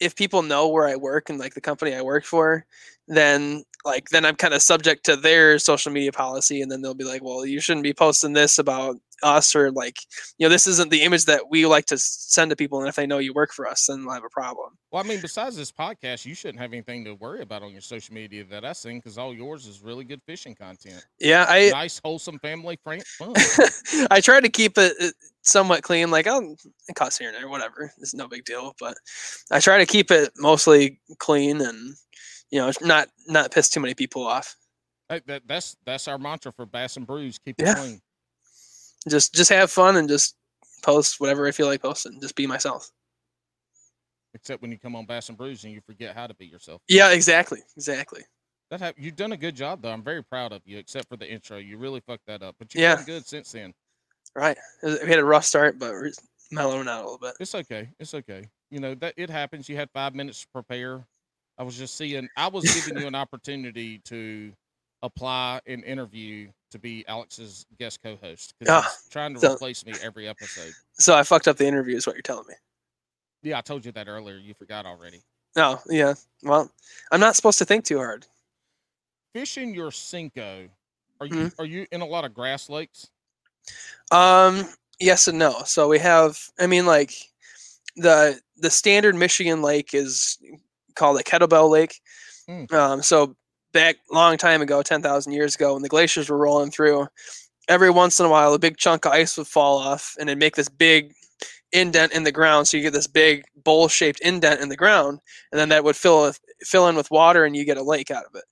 [0.00, 2.64] if people know where I work and like the company I work for,
[3.08, 6.94] then like then I'm kind of subject to their social media policy, and then they'll
[6.94, 9.96] be like, "Well, you shouldn't be posting this about us," or like,
[10.38, 12.96] you know, this isn't the image that we like to send to people, and if
[12.96, 14.70] they know you work for us, then they'll have a problem.
[14.90, 17.80] Well, I mean, besides this podcast, you shouldn't have anything to worry about on your
[17.80, 21.04] social media that I seen because all yours is really good fishing content.
[21.20, 23.34] Yeah, I nice, wholesome family friend fun.
[24.10, 25.08] I try to keep it uh,
[25.42, 26.10] somewhat clean.
[26.10, 26.56] Like, oh,
[26.88, 27.92] it costs here and there, whatever.
[27.98, 28.74] It's no big deal.
[28.80, 28.96] But
[29.50, 31.94] I try to keep it mostly clean and
[32.50, 34.56] you know not not piss too many people off.
[35.08, 37.38] Hey, that, that's that's our mantra for Bass and Brews.
[37.38, 37.72] Keep Yeah.
[37.72, 38.00] it clean.
[39.08, 40.36] Just just have fun and just
[40.82, 42.20] post whatever I feel like posting.
[42.20, 42.90] Just be myself.
[44.34, 46.82] Except when you come on Bass and Brews and you forget how to be yourself.
[46.88, 48.22] Yeah, exactly, exactly.
[48.70, 49.90] That hap- you've done a good job though.
[49.90, 50.78] I'm very proud of you.
[50.78, 52.54] Except for the intro, you really fucked that up.
[52.58, 53.02] But you've Yeah.
[53.04, 53.72] good since then.
[54.34, 54.58] Right.
[54.82, 56.12] We had a rough start, but we're
[56.50, 57.34] mellowing out a little bit.
[57.40, 57.88] It's okay.
[57.98, 58.44] It's okay.
[58.70, 59.68] You know that it happens.
[59.68, 61.06] You had five minutes to prepare.
[61.56, 62.28] I was just seeing.
[62.36, 64.52] I was giving you an opportunity to
[65.02, 69.84] apply and interview to be Alex's guest co-host because Ah, he's trying to so- replace
[69.86, 70.72] me every episode.
[70.94, 72.54] So I fucked up the interview, is what you're telling me.
[73.42, 74.36] Yeah, I told you that earlier.
[74.36, 75.22] You forgot already.
[75.56, 76.14] No, yeah.
[76.42, 76.70] Well,
[77.12, 78.26] I'm not supposed to think too hard.
[79.32, 80.68] Fishing your Senko.
[81.20, 81.54] Are you Mhm.
[81.58, 83.08] are you in a lot of grass lakes?
[84.10, 84.68] Um,
[85.00, 85.62] yes and no.
[85.64, 87.12] So we have, I mean, like
[87.96, 90.38] the the standard Michigan lake is
[90.94, 92.00] called a kettlebell lake.
[92.48, 92.72] Mm.
[92.72, 93.36] Um, so
[93.72, 97.06] back long time ago, ten thousand years ago, when the glaciers were rolling through,
[97.68, 100.38] every once in a while, a big chunk of ice would fall off and it'd
[100.38, 101.12] make this big
[101.72, 102.66] indent in the ground.
[102.66, 105.20] So you get this big bowl shaped indent in the ground,
[105.52, 108.10] and then that would fill with, fill in with water, and you get a lake
[108.10, 108.44] out of it.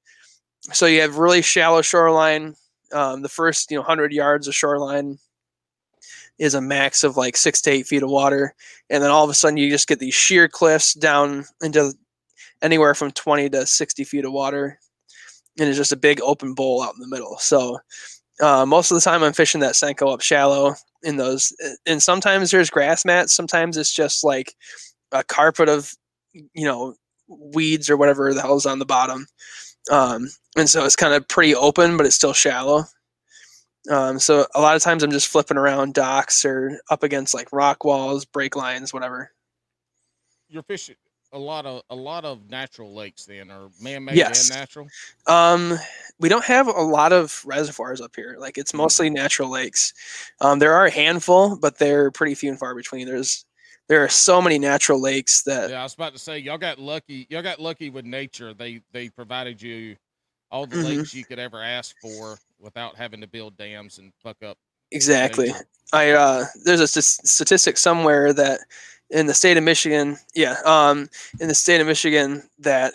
[0.73, 2.55] So you have really shallow shoreline.
[2.93, 5.19] Um, the first you know hundred yards of shoreline
[6.39, 8.55] is a max of like six to eight feet of water,
[8.91, 11.95] and then all of a sudden you just get these sheer cliffs down into
[12.63, 14.79] anywhere from twenty to sixty feet of water,
[15.59, 17.39] and it's just a big open bowl out in the middle.
[17.39, 17.79] So
[18.41, 21.55] uh, most of the time I'm fishing that senko up shallow in those,
[21.87, 24.55] and sometimes there's grass mats, sometimes it's just like
[25.13, 25.93] a carpet of
[26.33, 26.95] you know
[27.29, 29.27] weeds or whatever the hell's on the bottom.
[29.91, 32.85] Um, and so it's kind of pretty open, but it's still shallow.
[33.91, 37.53] Um, so a lot of times I'm just flipping around docks or up against like
[37.53, 39.31] rock walls, break lines, whatever.
[40.49, 40.97] You're fishing
[41.37, 44.49] a lot of a lot of natural lakes then, or man-made Yes.
[44.51, 44.89] and natural.
[45.27, 45.79] Um,
[46.19, 48.37] we don't have a lot of reservoirs up here.
[48.39, 49.93] Like it's mostly natural lakes.
[50.41, 53.07] Um, there are a handful, but they're pretty few and far between.
[53.07, 53.45] There's
[53.89, 56.79] there are so many natural lakes that Yeah, I was about to say y'all got
[56.79, 57.27] lucky.
[57.31, 58.55] Y'all got lucky with nature.
[58.55, 59.97] They they provided you
[60.51, 60.85] all the Mhm.
[60.99, 64.57] lakes you could ever ask for without having to build dams and fuck up.
[64.93, 65.49] exactly.
[65.49, 65.67] nature.
[65.93, 68.61] I uh, there's a st- statistic somewhere that
[69.11, 71.09] in the state of Michigan, yeah, um,
[71.41, 72.95] in the state of Michigan that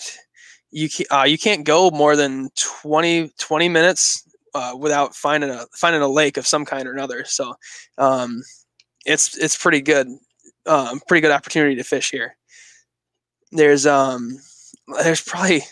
[0.72, 4.24] you can, uh, you can't go more than 20, 20 minutes
[4.54, 7.26] uh, without finding a finding a lake of some kind or another.
[7.26, 7.56] So
[7.98, 8.44] um,
[9.06, 10.08] it's it's pretty good,
[10.68, 12.38] um, pretty good opportunity to fish here.
[13.52, 14.38] There's um
[15.04, 15.64] there's probably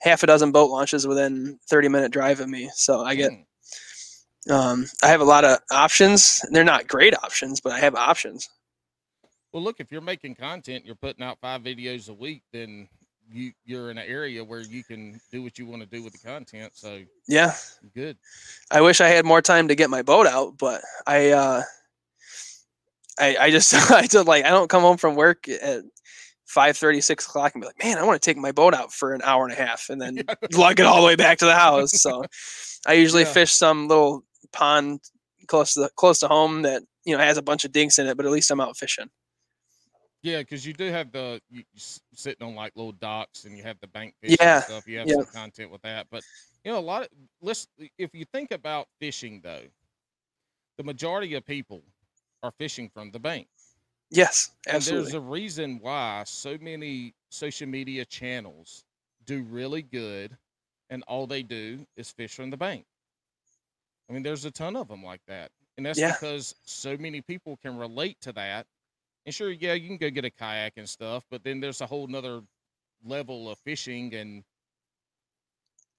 [0.00, 2.70] half a dozen boat launches within 30 minute drive of me.
[2.74, 3.42] So I get Hmm.
[4.50, 6.42] um, I have a lot of options.
[6.50, 8.48] They're not great options, but I have options.
[9.54, 12.88] Well, look, if you're making content, you're putting out five videos a week, then
[13.30, 16.12] you you're in an area where you can do what you want to do with
[16.12, 16.72] the content.
[16.74, 17.54] So Yeah,
[17.94, 18.18] good.
[18.72, 21.62] I wish I had more time to get my boat out, but I uh
[23.20, 25.84] I I just I don't like I don't come home from work at
[26.46, 28.92] five thirty, six o'clock and be like, man, I want to take my boat out
[28.92, 31.44] for an hour and a half and then lug it all the way back to
[31.46, 31.92] the house.
[31.92, 32.24] So
[32.88, 33.32] I usually Yeah.
[33.32, 34.98] fish some little pond
[35.46, 38.08] close to the, close to home that you know has a bunch of dinks in
[38.08, 39.10] it, but at least I'm out fishing.
[40.24, 41.80] Yeah, because you do have the you, you
[42.14, 44.88] sitting on like little docks, and you have the bank fish Yeah, and stuff.
[44.88, 45.14] You have yeah.
[45.14, 46.24] some content with that, but
[46.64, 47.08] you know a lot of
[47.42, 47.68] let's
[47.98, 49.64] if you think about fishing though,
[50.78, 51.82] the majority of people
[52.42, 53.48] are fishing from the bank.
[54.10, 58.84] Yes, And there's a reason why so many social media channels
[59.24, 60.38] do really good,
[60.90, 62.86] and all they do is fish from the bank.
[64.08, 66.06] I mean, there's a ton of them like that, and that's Yeah.
[66.06, 68.66] because so many people can relate to that.
[69.26, 71.86] And sure, yeah, you can go get a kayak and stuff, but then there's a
[71.86, 72.42] whole nother
[73.04, 74.44] level of fishing and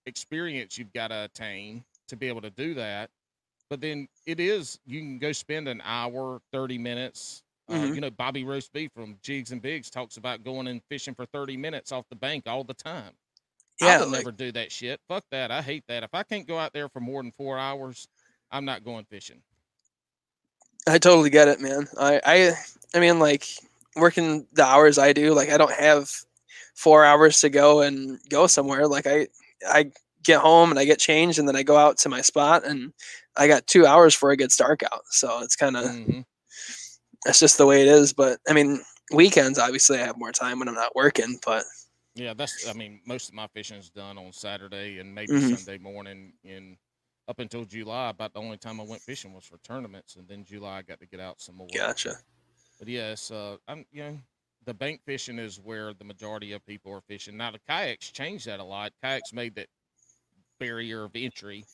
[0.06, 3.10] experience you've got to attain to be able to do that.
[3.70, 7.44] But then it is you can go spend an hour, thirty minutes.
[7.70, 7.92] Uh, Mhm.
[7.92, 11.26] you know, Bobby Roast Beef from Jigs and Bigs talks about going and fishing for
[11.26, 13.14] thirty minutes off the bank all the time.
[13.82, 15.02] I yeah, would like, never do that shit.
[15.10, 15.52] Fuck that.
[15.52, 16.04] I hate that.
[16.04, 18.08] If I can't go out there for more than four hours,
[18.52, 19.44] I'm not going fishing.
[20.88, 21.88] I totally get it, man.
[21.98, 22.52] I, I,
[22.94, 23.48] I mean, like
[23.96, 26.12] working the hours I do, like I don't have
[26.76, 28.88] four hours to go and go somewhere.
[28.88, 29.28] Like I,
[29.68, 29.92] I
[30.24, 32.94] get home and I get changed, and then I go out to my spot, and
[33.38, 35.02] I got two hours before it gets dark out.
[35.10, 36.26] So it's kind of, Mhm.
[37.26, 38.14] it's just the way it is.
[38.14, 38.82] But I mean,
[39.12, 41.40] weekends obviously I have more time when I'm not working.
[41.46, 41.66] But
[42.16, 42.68] Yeah, that's.
[42.68, 45.58] I mean, most of my fishing is done on Saturday and maybe Mhm.
[45.58, 46.34] Sunday morning.
[46.46, 46.78] And
[47.28, 50.44] up until July, about the only time I went fishing was for tournaments, and then
[50.46, 51.70] July I got to get out some more.
[51.74, 52.16] gotcha.
[52.80, 54.20] But yes, uh, I'm you know
[54.66, 57.38] the bank fishing is where the majority of people are fishing.
[57.38, 58.94] Now the kayaks changed that a lot.
[59.04, 59.68] Kayaks made that
[60.60, 61.68] barrier of entry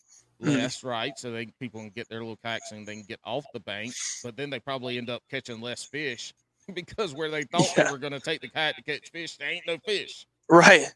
[0.44, 0.70] Mhm.
[0.70, 1.18] less, right?
[1.18, 3.96] So they people can get their little kayaks and they can get off the bank,
[4.24, 6.34] but then they probably end up catching less fish
[6.74, 7.84] because where they thought Yeah.
[7.84, 10.26] they were going to take the kayak to catch fish, there ain't no fish.
[10.52, 10.88] Right.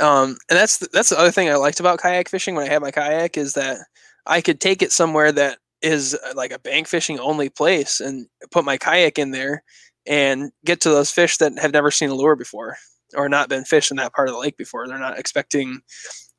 [0.00, 2.72] Um, and that's the, that's the other thing I liked about kayak fishing when I
[2.72, 3.78] had my kayak is that
[4.26, 8.28] I could take it somewhere that is uh, like a bank fishing only place and
[8.52, 9.64] put my kayak in there
[10.06, 12.76] and get to those fish that have never seen a lure before
[13.16, 14.88] or not been fished in that part of the lake before.
[14.88, 15.82] They're not expecting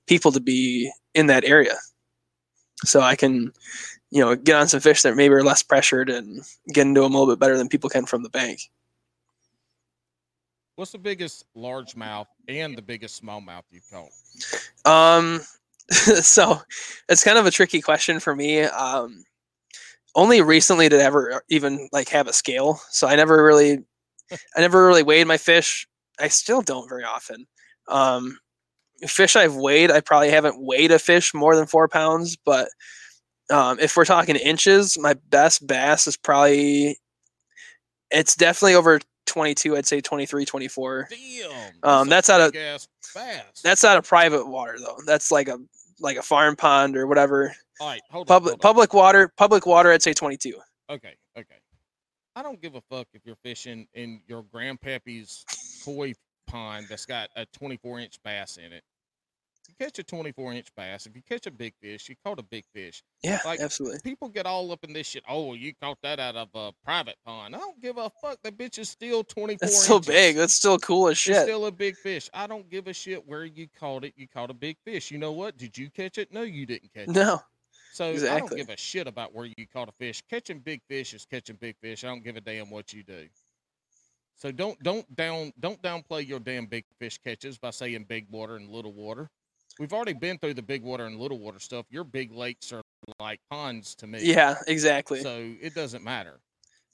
[0.07, 1.76] people to be in that area.
[2.85, 3.52] So I can,
[4.11, 6.43] you know, get on some fish that maybe are less pressured and
[6.73, 8.61] get into them a little bit better than people can from the bank.
[10.81, 14.09] What's the biggest largemouth and the biggest smallmouth you've caught?
[14.83, 15.41] Um,
[15.91, 16.59] so
[17.07, 18.61] it's kind of a tricky question for me.
[18.61, 19.23] Um,
[20.15, 23.83] only recently did I ever even like have a scale, so I never really,
[24.31, 25.87] I never really weighed my fish.
[26.19, 27.45] I still don't very often.
[27.87, 28.39] Um,
[29.05, 32.35] fish I've weighed, I probably haven't weighed a fish more than four pounds.
[32.43, 32.69] But
[33.51, 36.97] um, if we're talking inches, my best bass is probably,
[38.09, 39.77] it's definitely over 22.
[39.77, 41.07] I'd say 23, 24.
[41.10, 41.72] Damn.
[41.84, 43.43] Um, that's out of- gas bass.
[43.64, 44.98] That's not a private water though.
[45.06, 45.57] That's like a
[45.99, 47.53] like a farm pond or whatever.
[47.80, 48.02] all right.
[48.11, 48.60] Hold on, Public on.
[48.60, 49.91] public water, public water.
[49.91, 50.60] I'd say twenty two.
[50.89, 51.56] Okay, okay.
[52.35, 55.45] I don't give a fuck if you're fishing in your grandpappy's
[55.84, 56.14] koi
[56.48, 58.84] pond that's got a 24 inch bass in it.
[59.80, 61.06] You catch a 24 inch bass.
[61.06, 63.03] If you catch a big fish, you caught a big fish.
[63.23, 63.99] Yeah, Like, absolutely.
[64.03, 65.23] People get all up in this shit.
[65.30, 67.56] Oh, you caught that out of a private pond.
[67.56, 68.38] I don't give a fuck.
[68.43, 70.07] That bitch is still 24 That's still inches.
[70.14, 70.35] big.
[70.35, 71.43] That's still cool as It's shit.
[71.43, 72.30] still a big fish.
[72.34, 74.14] I don't give a shit where you caught it.
[74.18, 75.10] You caught a big fish.
[75.11, 75.57] You know what?
[75.57, 76.34] Did you catch it?
[76.34, 77.15] No, you didn't catch it.
[77.15, 77.39] no.
[77.93, 80.22] So I don't give a shit about where you caught a fish.
[80.30, 82.03] Catching big fish is catching big fish.
[82.06, 83.27] I don't give a damn what you do.
[84.35, 88.56] So don't don't down don't downplay your damn big fish catches by saying big water
[88.56, 89.30] and little water.
[89.80, 91.85] We've already been through the big water and little water stuff.
[91.89, 92.81] Your big lakes are
[93.19, 94.19] like ponds to me.
[94.22, 95.22] Yeah, exactly.
[95.22, 96.39] So it doesn't matter.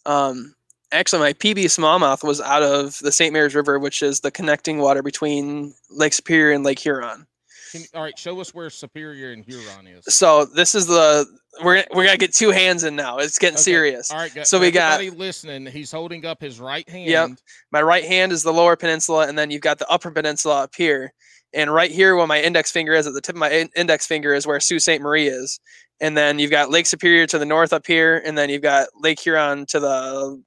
[0.05, 0.55] Um,
[0.91, 3.33] actually, my PB smallmouth was out of the St.
[3.33, 7.27] Mary's River, which is the connecting water between Lake Superior and Lake Huron.
[7.71, 10.05] Can, all right, show us where Superior and Huron is.
[10.15, 11.25] So this is the
[11.63, 13.17] we're we're gonna get two hands in now.
[13.17, 13.63] It's getting Okay.
[13.63, 14.09] serious.
[14.11, 15.65] All right, guys, So we got- listening.
[15.65, 17.09] He's holding up his right hand.
[17.09, 17.29] Yep,
[17.73, 20.75] My right hand is the lower peninsula, and then you've got the upper peninsula up
[20.75, 21.13] here.
[21.53, 24.05] And right here, where my index finger is, at the tip of my in- index
[24.05, 24.99] finger, is where Sault Ste.
[25.01, 25.59] Marie is.
[26.01, 28.89] And then you've got Lake Superior to the north up here, and then you've got
[28.99, 30.43] Lake Huron to the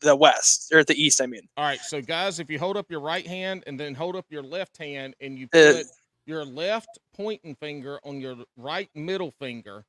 [0.00, 1.20] the west or the east.
[1.22, 3.94] I mean, All right, so guys, if you hold up your right hand and then
[3.94, 5.86] hold up your left hand and you Uh, put
[6.26, 9.86] your left pointing finger on your right middle finger,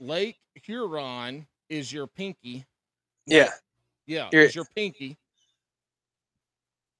[0.00, 2.66] Lake Huron is your pinky.
[3.26, 3.50] yeah,
[4.06, 5.16] Yeah, is your pinky.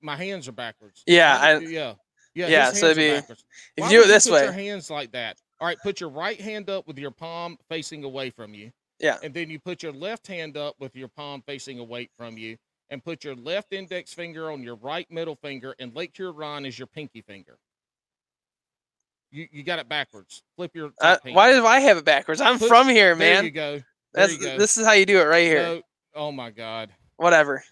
[0.00, 1.02] my hands are backwards.
[1.06, 1.94] Yeah, I- yeah,
[2.34, 2.48] yeah.
[2.48, 3.44] yeah, so it'd be- backwards.
[3.76, 5.38] If Why you do it this put way, your hands like that.
[5.60, 8.72] All right, put your right hand up with your palm facing away from you.
[8.98, 9.18] Yeah.
[9.22, 12.56] And then you put your left hand up with your palm facing away from you,
[12.90, 16.78] and put your left index finger on your right middle finger, and Lake Huron is
[16.78, 17.58] your pinky finger.
[19.30, 20.42] You you got it backwards.
[20.56, 20.92] Flip your.
[21.00, 22.40] uh, why do I have it backwards?
[22.40, 23.36] I'm from here, man.
[23.36, 23.72] There you go.
[23.72, 23.82] There
[24.12, 24.58] That's you go.
[24.58, 25.62] this is how you do it right here.
[25.62, 25.82] No,
[26.14, 26.90] oh my God.
[27.16, 27.64] Whatever.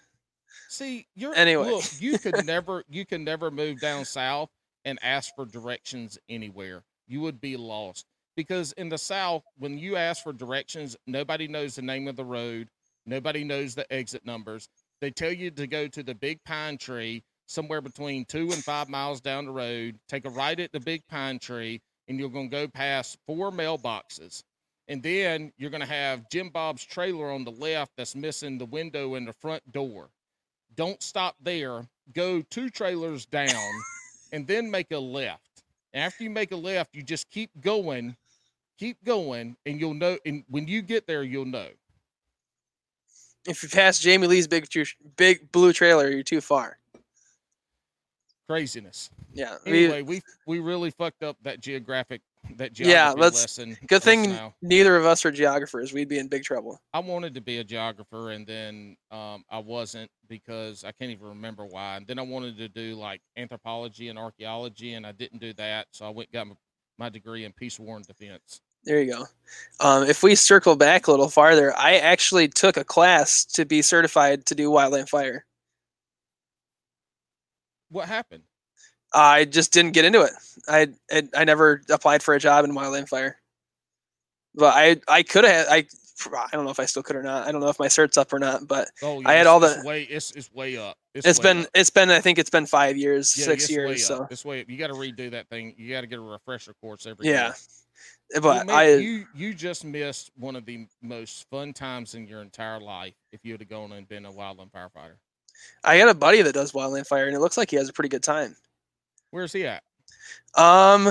[0.71, 1.69] See, you're Anyway.
[1.69, 4.47] Look, you could never, you can never move down south
[4.85, 6.83] and ask for directions anywhere.
[7.09, 8.05] You would be lost
[8.37, 12.23] because in the south, when you ask for directions, nobody knows the name of the
[12.23, 12.69] road.
[13.05, 14.69] Nobody knows the exit numbers.
[15.01, 18.87] They tell you to go to the big pine tree somewhere between two and five
[18.87, 19.99] miles down the road.
[20.07, 23.51] Take a right at the big pine tree, and you're going to go past four
[23.51, 24.41] mailboxes.
[24.87, 28.65] And then you're going to have Jim Bob's trailer on the left that's missing the
[28.65, 30.11] window in the front door
[30.75, 31.87] don't stop there.
[32.13, 33.49] Go two trailers down
[34.31, 35.63] and then make a left.
[35.93, 38.15] After you make a left, you just keep going,
[38.77, 40.17] keep going, and you'll know.
[40.25, 41.67] And when you get there, you'll know.
[43.47, 44.67] If you pass Jamie Lee's big
[45.17, 46.77] big blue trailer, you're too far.
[48.47, 49.09] Craziness.
[49.33, 49.57] Yeah.
[49.65, 52.21] Anyway, we we really fucked up that geographic
[52.57, 53.77] that Yeah, geography let's- lesson.
[53.87, 54.53] good thing now.
[54.61, 55.93] neither of us are geographers.
[55.93, 56.81] We'd be in big trouble.
[56.93, 61.27] I wanted to be a geographer, and then um, I wasn't because I can't even
[61.27, 61.97] remember why.
[61.97, 65.87] And then I wanted to do like anthropology and archaeology, and I didn't do that.
[65.91, 66.55] So I went got my,
[66.97, 68.61] my degree in peace, war, and defense.
[68.83, 69.25] There you go.
[69.79, 73.83] Um, if we circle back a little farther, I actually took a class to be
[73.83, 75.45] certified to do wildland fire.
[77.89, 78.43] What happened?
[79.13, 80.31] I just didn't get into it.
[80.67, 83.37] I I, I never applied for a job in wildland fire.
[84.55, 85.85] But I I could have I
[86.35, 87.47] I don't know if I still could or not.
[87.47, 88.67] I don't know if my cert's up or not.
[88.67, 90.03] But Oh, I had it's- all it's the- way.
[90.03, 90.97] It's it's way up.
[91.15, 91.69] it's way been up.
[91.73, 94.05] it's been I think it's been five years, Yeah, six it's years.
[94.05, 94.69] So it's way up.
[94.69, 95.73] You got to redo that thing.
[95.77, 97.45] You got to get a refresher course every yeah.
[97.47, 97.53] year.
[98.33, 102.13] Eh, but Well, man, I you you just missed one of the most fun times
[102.15, 105.15] in your entire life if you would have gone and been a wildland firefighter.
[105.83, 107.93] I got a buddy that does wildland fire, and it looks like he has a
[107.93, 108.55] pretty good time.
[109.31, 109.83] Where's he at?
[110.55, 111.09] Um,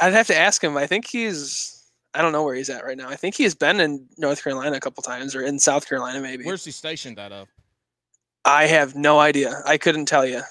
[0.00, 0.76] I'd have to ask him.
[0.76, 1.70] I think he's.
[2.12, 3.08] I don't know where he's at right now.
[3.08, 6.44] I think he's been in North Carolina a couple times, or in South Carolina maybe.
[6.44, 7.48] Where's he stationed out of?
[8.44, 9.62] I have no idea.
[9.66, 10.42] I couldn't tell you.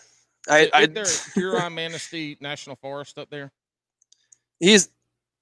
[0.49, 3.52] I, Is I there a Huron Manistee National Forest up there?
[4.60, 4.90] he's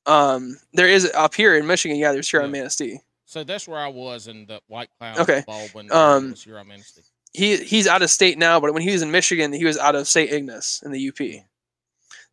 [0.08, 1.98] um there is up here in Michigan.
[1.98, 2.60] Yeah, there's Huron Yeah.
[2.60, 3.00] Manistee.
[3.26, 5.44] So that's where I was in the White Cloud Okay.
[5.48, 5.92] Baldwin.
[5.92, 7.02] Um, was Huron Manistee.
[7.34, 9.96] He he's out of state now, but when he was in Michigan, he was out
[9.96, 10.32] of St.
[10.32, 11.46] Ignace in the UP.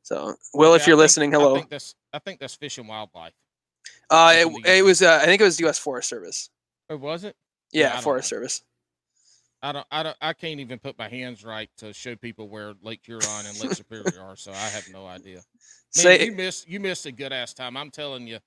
[0.02, 1.54] So, Will, Okay, if you're think- listening, hello.
[1.54, 3.34] I think that's I think that's Fish and Wildlife.
[4.10, 5.78] Uh, it, it was uh, I think it was U.S.
[5.78, 6.50] Forest Service.
[6.88, 7.36] Or was it?
[7.72, 8.36] Yeah, Yeah, Forest know.
[8.38, 8.62] Service.
[9.60, 12.74] I don't, I don't, I can't even put my hands right to show people where
[12.80, 14.36] Lake Huron and Lake Superior are.
[14.36, 15.34] So I have no idea.
[15.34, 15.42] Man,
[15.90, 17.76] Say you missed, you missed a good ass time.
[17.76, 18.38] I'm telling you,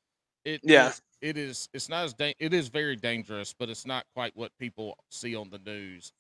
[0.46, 0.90] it, Yeah.
[0.90, 4.36] it- it is, it's not as, da- it is very dangerous, but it's not quite
[4.36, 6.14] what people see on the news.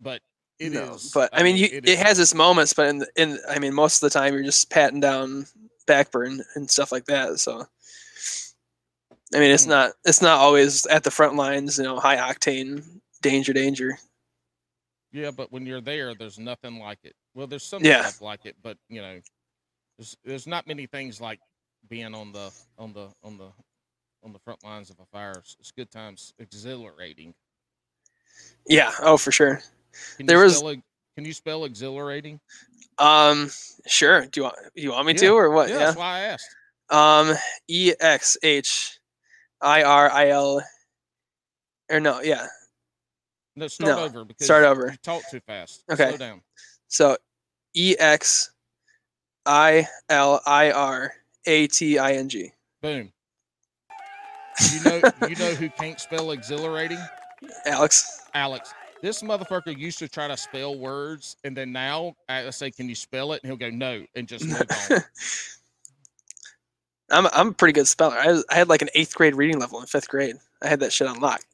[0.00, 0.20] But
[0.58, 0.74] it is.
[0.74, 3.58] no, but I mean, you, it it, is has its moments, but in in I
[3.58, 5.46] mean, most of the time you're just patting down
[5.86, 7.38] backburn and stuff like that.
[7.40, 7.66] So,
[9.34, 9.70] I mean, it's Hmm.
[9.70, 12.84] not it's not always at the front lines, you know, high octane
[13.22, 13.98] danger, danger.
[15.12, 17.14] Yeah, but when you're there, there's nothing like it.
[17.34, 18.02] Well, there's some Yeah.
[18.02, 19.20] stuff like it, but you know,
[19.98, 21.40] there's there's not many things like
[21.88, 23.50] being on the on the on the
[24.22, 25.34] on the front lines of a fire.
[25.58, 27.34] It's, good times, exhilarating.
[28.66, 29.60] Yeah, oh for sure.
[30.16, 30.74] Can There was- spell,
[31.16, 32.40] can you spell exhilarating?
[32.98, 33.50] Um,
[33.86, 34.26] sure.
[34.26, 35.18] Do you want you want me Yeah.
[35.20, 35.68] to or what?
[35.68, 35.84] yeah, Yeah.
[35.86, 36.54] that's why I asked.
[36.90, 37.34] Um,
[37.68, 38.98] E X H
[39.60, 40.62] I R I L.
[41.90, 42.46] Or no, yeah.
[43.56, 44.90] No, start No, over because start over.
[44.90, 45.82] You talk too fast.
[45.90, 46.08] Okay.
[46.10, 46.42] slow down.
[46.88, 47.16] So
[47.74, 48.50] E X
[49.46, 51.12] I L I R
[51.46, 52.52] A T I N G.
[52.82, 53.12] Boom.
[54.72, 56.98] You know, you know who can't spell exhilarating?
[57.66, 58.22] Alex.
[58.34, 58.74] Alex.
[59.02, 62.94] This motherfucker used to try to spell words, and then now I say, "Can you
[62.94, 64.60] spell it?" And he'll go, "No," and just move
[64.90, 64.98] on.
[67.10, 68.16] I'm I'm a pretty good speller.
[68.16, 70.36] I, was- I had like an eighth grade reading level in fifth grade.
[70.62, 71.46] I had that shit unlocked.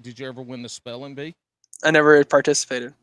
[0.00, 1.34] Did you ever win the spelling bee?
[1.84, 2.94] I never participated.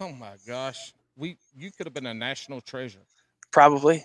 [0.00, 3.04] Oh my gosh, we you could have been a national treasure.
[3.50, 4.04] Probably.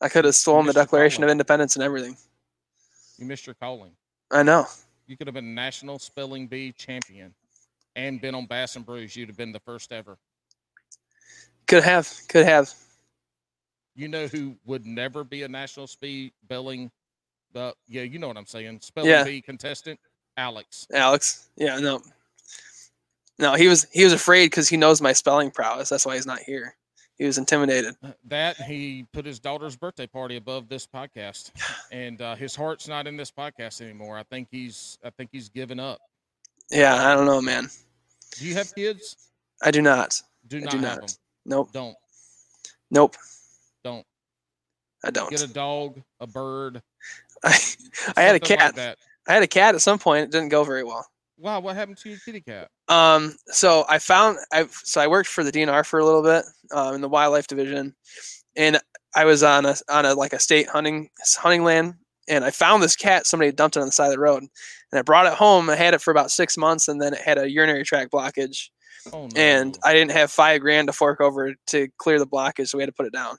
[0.00, 1.30] I could have stolen the Declaration of.
[1.30, 2.16] Independence and everything.
[3.18, 3.92] You missed your calling.
[4.30, 4.66] I know.
[5.06, 7.34] You could have been national spelling bee champion,
[7.96, 9.14] and been on Bass and Brews.
[9.16, 10.16] You'd have been the first ever.
[11.66, 12.08] Could have.
[12.28, 12.72] Could have.
[13.94, 16.90] You know who would never be a national speed spelling?
[17.54, 18.78] Uh, yeah, you know what I'm saying.
[18.80, 19.24] Spelling Yeah.
[19.24, 19.98] bee contestant,
[20.36, 20.86] Alex.
[20.94, 21.50] Alex.
[21.56, 22.00] Yeah, no.
[23.38, 25.88] No, he was he was afraid because he knows my spelling prowess.
[25.88, 26.76] That's why he's not here.
[27.20, 27.94] He was intimidated.
[28.02, 31.50] Uh, That he put his daughter's birthday party above this podcast,
[31.92, 34.16] and uh, his heart's not in this podcast anymore.
[34.16, 36.00] I think he's I think he's given up.
[36.70, 37.68] Yeah, I don't know, man.
[38.38, 39.16] Do you have kids?
[39.62, 40.18] I do not.
[40.48, 41.00] Do not do have not.
[41.08, 41.16] them.
[41.44, 41.72] Nope.
[41.72, 41.96] Don't
[42.90, 43.16] Nope.
[43.84, 44.06] don't
[45.04, 45.28] I don't.
[45.30, 46.80] get a dog, a bird.
[47.44, 47.58] I,
[48.16, 48.76] I had a like cat.
[48.76, 48.96] that.
[49.28, 50.24] I had a cat at some point.
[50.24, 51.06] It didn't go very well.
[51.40, 52.68] Wow, what happened to your kitty cat?
[52.88, 56.44] Um, so I found I so I worked for the DNR for a little bit
[56.72, 57.94] um, in the wildlife division,
[58.56, 58.78] and
[59.16, 61.08] I was on a on a like a state hunting
[61.38, 61.94] hunting land,
[62.28, 63.26] and I found this cat.
[63.26, 65.70] Somebody had dumped it on the side of the road, and I brought it home.
[65.70, 68.68] I had it for about six months, and then it had a urinary tract blockage,
[69.10, 69.40] Oh no.
[69.40, 72.82] and I didn't have five grand to fork over to clear the blockage, so we
[72.82, 73.38] had to put it down.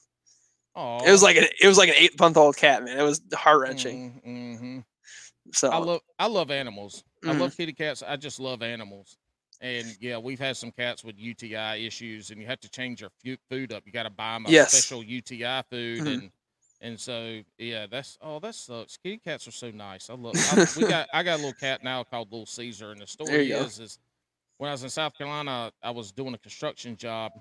[0.76, 1.04] Aw.
[1.06, 2.98] It was like an, it was like an eight month old cat, man.
[2.98, 4.22] It was heart wrenching.
[4.26, 4.80] Mm-hmm.
[5.54, 7.04] So I love I love animals.
[7.26, 7.34] I Mhm.
[7.34, 8.04] love kitty cats.
[8.04, 9.18] I just love animals.
[9.60, 13.12] And yeah, we've had some cats with UTI issues, and you have to change your
[13.50, 13.84] food up.
[13.86, 14.56] You got to buy them a Yes.
[14.56, 16.22] special UTI food, Mhm.
[16.22, 16.32] and
[16.82, 18.98] and so yeah, that's oh that sucks.
[18.98, 20.10] Kitty cats are so nice.
[20.10, 20.38] I love.
[20.46, 23.46] I, we got I got a little cat now called Little Caesar, and the story
[23.46, 23.68] you go.
[23.68, 24.00] is is
[24.58, 27.34] when I was in South Carolina, I was doing a construction job,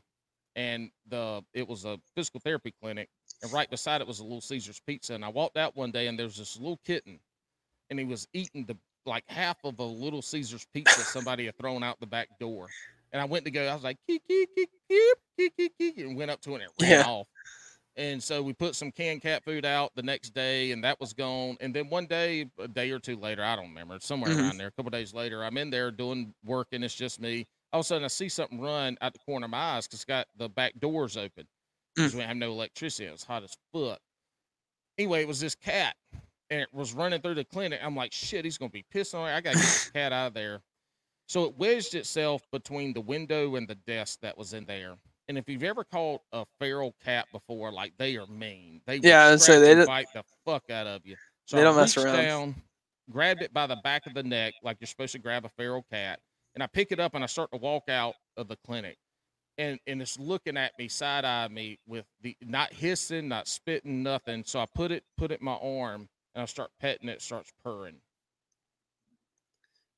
[0.56, 3.10] and the it was a physical therapy clinic,
[3.42, 6.08] and right beside it was a Little Caesar's Pizza, and I walked out one day,
[6.08, 7.20] and there was this little kitten,
[7.90, 8.78] and he was eating the
[9.10, 12.70] like half of a Little Caesar's pizza somebody had thrown out the back door.
[13.12, 16.70] And I went to go, I was like, and went up to it and it
[16.80, 17.06] ran Yeah.
[17.06, 17.26] off.
[17.96, 21.12] And so we put some canned cat food out the next day, and that was
[21.12, 21.56] gone.
[21.60, 24.38] And then one day, a day or two later, I don't remember, somewhere Mhm.
[24.38, 27.46] around there, a couple days later, I'm in there doing work, and it's just me.
[27.72, 29.98] All of a sudden, I see something run out the corner of my eyes because
[29.98, 31.48] it's got the back doors open.
[31.96, 33.06] Because we have no electricity.
[33.06, 34.00] It was hot as fuck.
[34.96, 35.96] Anyway, it was this cat,
[36.50, 37.80] and it was running through the clinic.
[37.82, 39.34] I'm like, shit, he's gonna be pissed on it.
[39.34, 40.60] I gotta get this cat out of there.
[41.28, 44.96] So it wedged itself between the window and the desk that was in there.
[45.28, 48.80] And if you've ever caught a feral cat before, like they are mean.
[48.86, 51.16] They Yeah, scratch they bite the fuck out of you.
[51.46, 52.16] So They I don't mess around.
[52.16, 52.54] down,
[53.10, 55.84] grabbed it by the back of the neck, like you're supposed to grab a feral
[55.90, 56.18] cat,
[56.54, 58.96] and I pick it up and I start to walk out of the clinic.
[59.58, 64.02] And and it's looking at me, side eye me with the not hissing, not spitting,
[64.02, 64.42] nothing.
[64.44, 67.22] So I put it put it in my arm and I start petting it, it
[67.22, 67.96] starts purring.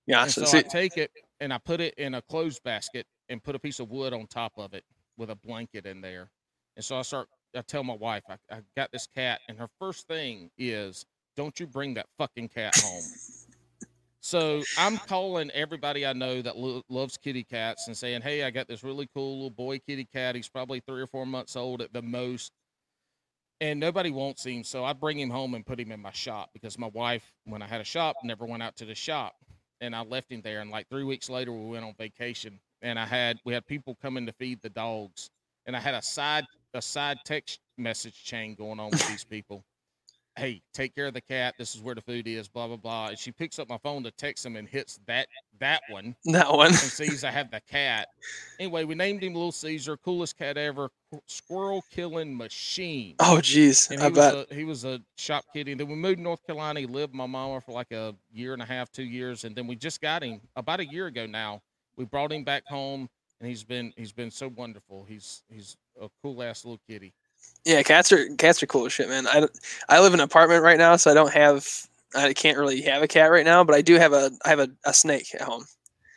[0.07, 1.11] yeah, And so, so I take it
[1.41, 4.27] and I put it in a clothes basket and put a piece of wood on
[4.27, 4.85] top of it
[5.17, 6.31] with a blanket in there.
[6.77, 9.69] And so I start, I tell my wife, I, I got this cat, and her
[9.79, 11.05] first thing is,
[11.37, 13.05] don't you bring that fucking cat home.
[14.21, 18.51] so I'm calling everybody I know that lo- loves kitty cats and saying, hey, I
[18.51, 20.35] got this really cool little boy kitty cat.
[20.35, 22.53] He's probably three or four months old at the most.
[23.63, 24.65] And nobody wants him.
[24.65, 27.63] So I bring him home and put him in my shop because my wife, when
[27.63, 29.37] I had a shop, never went out to the shop
[29.83, 30.61] and I left him there.
[30.61, 33.97] And like three weeks later, we went on vacation, and I had we had people
[34.01, 35.29] coming to feed the dogs,
[35.67, 39.65] and I had a side a side text message chain going on with these people.
[40.39, 41.55] Hey, take care of the cat.
[41.59, 42.49] This is where the food is.
[42.49, 43.09] Blah blah blah.
[43.09, 45.29] And she picks up my phone to text him and hits that
[45.61, 46.69] that one that one.
[46.69, 48.09] and sees I have the cat.
[48.59, 50.91] Anyway, we named him Little Caesar, coolest cat ever,
[51.27, 54.35] squirrel killing machine Oh, jeez, and I he bet.
[54.35, 55.73] was a, he was a shop kitty.
[55.73, 56.81] And then we moved to North Carolina.
[56.81, 59.55] He lived with my mama for like a year and a half, two years, and
[59.55, 61.61] then we just got him about a year ago now.
[61.97, 63.07] We brought him back home,
[63.39, 65.05] and he's been he's been so wonderful.
[65.07, 67.13] He's he's a cool ass little kitty.
[67.65, 69.27] Yeah, cats are cats are cool as shit, man.
[69.27, 69.47] I
[69.89, 71.69] I live in an apartment right now, so I don't have
[72.15, 74.59] I can't really have a cat right now, but I do have a I have
[74.59, 75.65] a, a snake at home.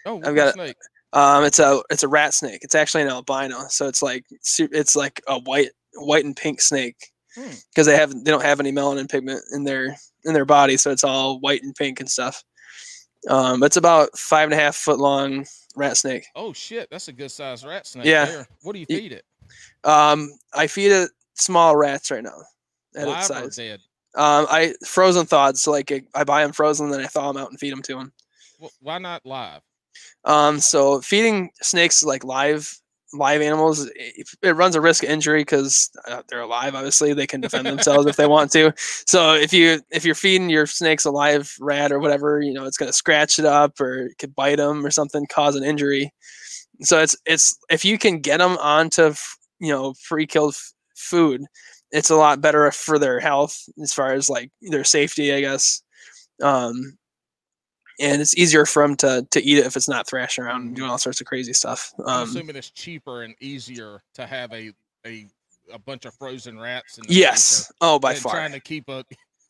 [0.06, 0.76] Oh, I've got a- snake.
[1.14, 2.60] Um, it's a it's a rat snake.
[2.64, 7.11] It's actually an albino, so it's like it's like a white white and pink snake
[7.35, 7.52] Hmm.
[7.69, 9.95] because they have they don't have any melanin pigment in their
[10.26, 12.43] in their body, so it's all white and pink and stuff.
[13.30, 15.45] Um, it's about five and a half foot long
[15.76, 16.26] rat snake.
[16.35, 18.06] Oh shit, that's a good sized rat snake.
[18.06, 18.26] Yeah.
[18.26, 18.47] There.
[18.64, 19.26] What do you feed it?
[19.86, 22.41] Um, I feed it small rats right now
[22.95, 23.56] at its Live or size.
[23.56, 23.80] dead?
[24.16, 27.49] Um, I frozen thawed, so like I buy them frozen, then I thaw them out
[27.49, 28.14] and feed them to them.
[28.82, 29.62] Why not live?
[30.24, 32.80] Um, so feeding snakes like live
[33.14, 36.76] live animals, it, it runs a risk of injury because uh, they're alive.
[36.76, 38.74] Obviously, they can defend themselves if they want to.
[38.78, 42.66] So if you if you're feeding your snakes a live rat or whatever, you know
[42.66, 46.14] it's gonna scratch it up or it could bite them or something, cause an injury.
[46.82, 51.41] So it's it's if you can get them onto f- you know pre-killed f- food,
[51.91, 55.82] it's a lot better for their health as far as like their safety, I guess.
[56.41, 56.98] Um,
[57.99, 60.76] and it's easier for them to to eat it if it's not thrashing around and
[60.76, 61.94] doing all sorts of crazy stuff.
[61.99, 64.72] I'm Um, assuming it's cheaper and easier to have a
[65.06, 65.27] a
[65.72, 66.98] a bunch of frozen rats.
[66.98, 67.72] In yes.
[67.82, 68.34] Oh, by far.
[68.34, 69.03] Trying to keep a.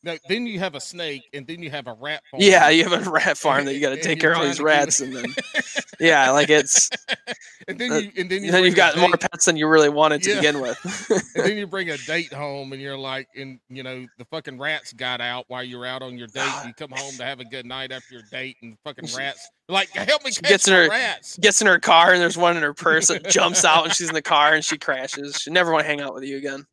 [0.06, 2.22] No, then you have a snake, and then you have a rat.
[2.30, 2.44] Farm.
[2.44, 4.57] Yeah, you have a rat farm that you got to take care of all these
[4.60, 5.26] trying to keep- rats, and then
[5.99, 6.90] Yeah, like it's
[7.68, 9.68] and then you and then you then bring you've a got more pets than you
[9.68, 10.36] really wanted to Yeah.
[10.36, 10.77] begin with.
[11.36, 14.60] and then you bring a date home and you're like and you know the fucking
[14.60, 17.45] rats got out while you're out on your date you come home to have a
[17.45, 20.84] good night after your date and fucking rats like help me catch gets in the
[20.84, 23.86] her- rats Gets in her car and there's one in her purse that jumps out
[23.86, 25.38] and she's in the car and she crashes.
[25.38, 26.65] She never want to hang out with you again.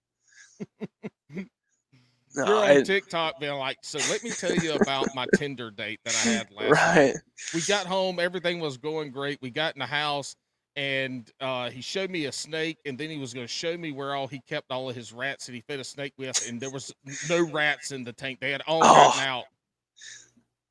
[2.35, 5.71] No, you're on I, tiktok being like so let me tell you about my tinder
[5.71, 6.71] date that i had last night.
[6.97, 7.15] Right.
[7.55, 9.39] we got home everything was going great.
[9.43, 10.35] We got in the house
[10.75, 13.93] and uh, he showed me a snake and then he was going to show me
[13.93, 16.59] where all he kept all of his rats that he fed a snake with and
[16.61, 16.95] there was
[17.29, 18.41] no rats in the tank.
[18.41, 18.95] They had all Oh.
[18.95, 19.45] gotten out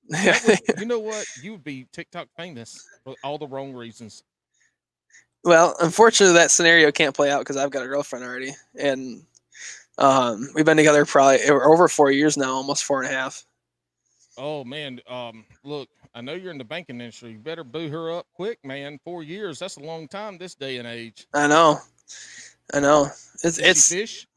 [0.10, 1.26] would- you know what?
[1.42, 4.24] You would be tiktok famous for all the wrong reasons.
[5.44, 9.24] Well, unfortunately, that scenario can't play out because I've got a girlfriend already, and
[10.02, 13.46] um, we've been together probably over four years now, almost four and a half.
[14.38, 18.12] oh man um look i know you're in the banking industry you better boo her
[18.12, 21.80] up quick man four years that's a long time this day and age I know,
[22.74, 23.08] I know.
[23.44, 24.28] It's Does she it's fish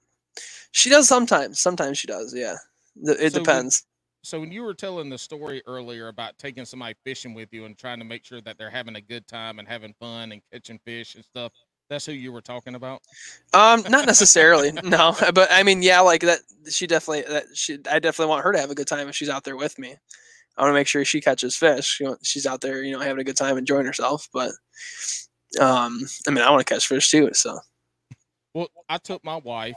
[0.73, 1.61] she does sometimes.
[1.61, 2.35] Sometimes she does.
[2.37, 2.57] Yeah,
[2.97, 3.85] it So when- depends.
[4.25, 7.79] so when you were telling the story earlier about taking somebody fishing with you and
[7.79, 10.81] trying to make sure that they're having a good time and having fun and catching
[10.85, 11.53] fish and stuff,
[11.95, 13.03] that's who you were talking about.
[13.53, 15.17] Um, not necessarily, no.
[15.35, 16.41] But I mean, yeah, like that.
[16.69, 17.79] She definitely that she.
[17.91, 19.97] I definitely want her to have a good time if she's out there with me.
[20.57, 21.99] I want to make sure she catches fish.
[22.01, 24.29] You know, she's out there, you know, having a good time, enjoying herself.
[24.33, 24.53] But,
[25.61, 27.31] um, I mean, I want to catch fish too.
[27.35, 27.59] So,
[28.55, 29.77] Well, I took my wife,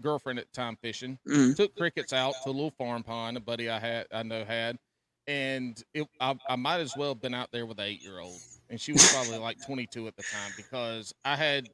[0.00, 3.68] girlfriend at time fishing, mm, took crickets out to a little farm pond a buddy
[3.68, 4.78] I had I know had,
[5.26, 8.20] and it, I, I might as well have been out there with an eight year
[8.20, 8.40] old,
[8.72, 11.68] and she was probably like 22 at the time because I had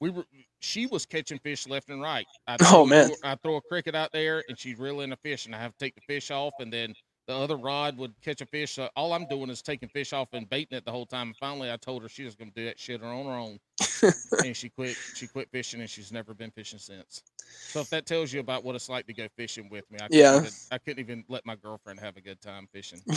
[0.00, 0.24] we were
[0.60, 2.26] she was catching fish left and right.
[2.46, 3.10] I Oh, throw- man.
[3.24, 5.72] I throw a cricket out there and she'd reel in a fish, and I have
[5.72, 6.92] to take the fish off, and then
[7.26, 8.72] the other rod would catch a fish.
[8.72, 11.28] So all I'm doing is taking fish off and baiting it the whole time.
[11.28, 13.58] And finally, I told her she was going to do that shit on her own,
[14.44, 14.96] and she quit.
[15.14, 17.22] She quit fishing, and she's never been fishing since.
[17.68, 20.08] So if that tells you about what it's like to go fishing with me, I
[20.08, 20.36] couldn't Yeah.
[20.38, 23.00] even, I couldn't even let my girlfriend have a good time fishing.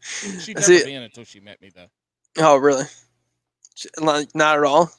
[0.00, 1.86] She'd never See- been until she met me though.
[2.38, 2.84] Oh, really?
[4.00, 4.90] Like, not at all.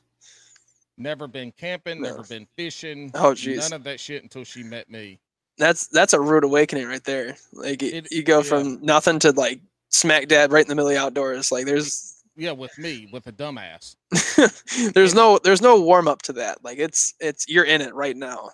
[0.97, 2.09] Never been camping, No.
[2.11, 3.11] never been fishing.
[3.13, 3.57] Oh, jeez.
[3.57, 5.19] None of that shit until she met me.
[5.57, 7.35] That's that's a rude awakening right there.
[7.53, 8.43] Like, It- you go yeah.
[8.43, 9.59] from nothing to like
[9.89, 11.51] smack dab right in the middle of the outdoors.
[11.51, 13.95] Like, there's Yeah, with me, with a dumbass.
[14.93, 16.63] there's no there's no warm up to that.
[16.63, 18.49] Like, it's it's you're in it right now.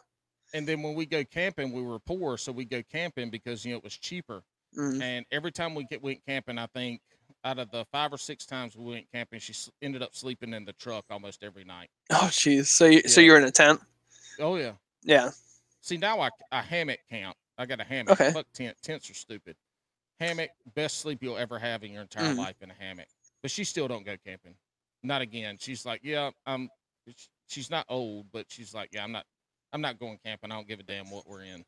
[0.53, 3.71] And then when we go camping, we were poor, so we go camping because you
[3.71, 4.43] know it was cheaper.
[4.77, 5.01] Mm.
[5.01, 7.01] And every time we get went camping, I think
[7.43, 10.63] out of the five or six times we went camping, she ended up sleeping in
[10.65, 11.89] the truck almost every night.
[12.11, 12.67] Oh, jeez.
[12.67, 13.25] So you so Yeah.
[13.27, 13.81] you're in a tent?
[14.39, 14.73] Oh yeah.
[15.03, 15.31] Yeah.
[15.81, 17.35] See now I I hammock camp.
[17.57, 18.19] I got a hammock.
[18.19, 18.31] Okay.
[18.31, 18.77] Fuck tent.
[18.81, 19.55] Tents are stupid.
[20.19, 22.37] Hammock, best sleep you'll ever have in your entire Mm.
[22.37, 23.07] life in a hammock.
[23.41, 24.53] But she still don't go camping.
[25.03, 25.57] Not again.
[25.59, 26.69] She's like, yeah, I'm.
[27.47, 29.25] She's not old, but she's like, yeah, I'm not.
[29.73, 30.51] I'm not going camping.
[30.51, 31.65] I don't give a damn what we're in.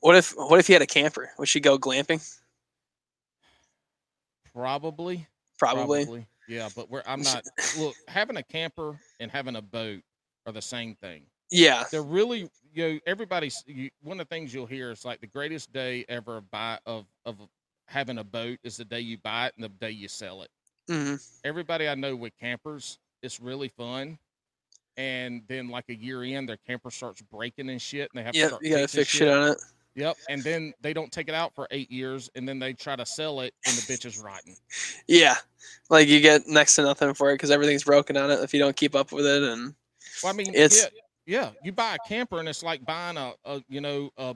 [0.00, 1.30] What if what if you had a camper?
[1.38, 2.22] Would she go glamping?
[4.52, 5.26] Probably.
[5.58, 6.26] Probably.
[6.48, 7.02] Yeah, but we're.
[7.06, 7.44] I'm not.
[7.78, 10.02] Look, having a camper and having a boat
[10.46, 11.22] are the same thing.
[11.50, 11.84] Yeah.
[11.90, 15.26] they're really you know everybody's you, one of the things you'll hear is like the
[15.26, 17.36] greatest day ever of buy of of
[17.86, 20.50] having a boat is the day you buy it and the day you sell it
[20.88, 24.16] hmm everybody i know with campers it's really fun
[24.96, 28.34] and then like a year in their camper starts breaking and shit and they have
[28.34, 29.58] to start You gotta fix shit on it.
[29.94, 32.94] Yep and then they don't take it out for eight years and then they try
[32.96, 34.54] to sell it and the bitch is rotten
[35.08, 35.36] Yeah.
[35.88, 38.60] Like you get next to nothing for it because everything's broken on it if you
[38.60, 39.42] don't keep up with it.
[39.42, 39.74] And
[40.22, 40.86] well i mean It's-
[41.26, 44.34] yeah, yeah you buy a camper and it's like buying a, a you know uh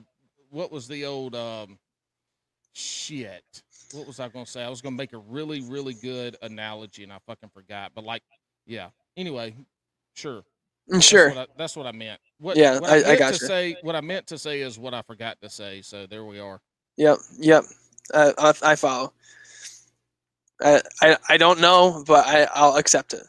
[0.49, 1.77] what was the old um
[2.73, 3.43] shit
[3.93, 7.13] what was i gonna say i was gonna make a really really good analogy and
[7.13, 8.21] i fucking forgot but like
[8.65, 9.55] yeah anyway
[10.13, 10.43] sure
[10.89, 11.29] Mm, That's sure.
[11.29, 13.37] what I, that's what i meant what, Yeah, what I- I meant to gotcha.
[13.45, 16.39] say what i meant to say is what i forgot to say so there we
[16.39, 16.61] are
[16.97, 17.17] Yep.
[17.39, 17.63] Yep.
[18.13, 19.11] I, I, I follow.
[20.61, 23.23] I, I I don't know, but I I'll accept it.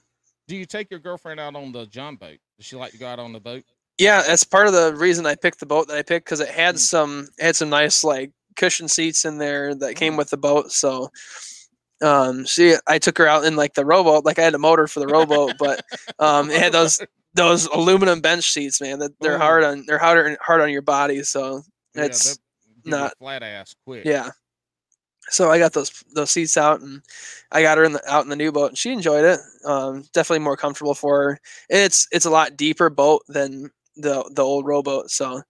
[0.46, 3.06] do you take your girlfriend out on the john boat does she like to go
[3.06, 3.64] out on the boat
[3.98, 6.48] Yeah, that's part of the reason I picked the boat that I picked because it
[6.50, 6.78] had Mm.
[6.78, 10.18] some it had some nice like cushion seats in there that came Mm.
[10.18, 10.70] with the boat.
[10.72, 11.10] So,
[12.02, 14.24] um, she I took her out in like the rowboat.
[14.24, 15.80] Like I had a motor for the rowboat, but
[16.18, 17.00] um, it had those
[17.36, 18.98] those aluminum bench seats, man.
[18.98, 19.38] That they're Ooh.
[19.38, 21.22] hard on they're harder hard on your body.
[21.22, 21.62] So
[21.94, 22.34] Yeah, That's they'll
[22.84, 24.30] give you a not- flat ass quick yeah.
[25.28, 27.02] So I got those those seats out and
[27.50, 29.40] I got her in the out in the new boat and she enjoyed it.
[29.64, 31.40] Um, definitely more comfortable for her.
[31.68, 35.10] It's it's a lot deeper boat than the the old rowboat.
[35.10, 35.42] So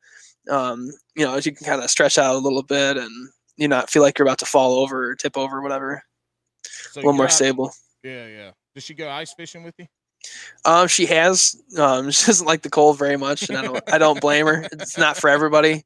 [0.51, 3.11] um, you know, as you can kind of stretch out a little bit and
[3.59, 6.03] you not feel like you're about to fall over or tip over or whatever.
[6.63, 7.71] so a little more out- stable.
[8.03, 8.51] Yeah, yeah.
[8.75, 9.87] Does she go ice fishing with you?
[10.65, 11.61] Um, she has.
[11.79, 13.93] Um, she doesn't like the cold very much, and I don't.
[13.93, 14.67] I don't blame her.
[14.73, 15.85] It's not for everybody,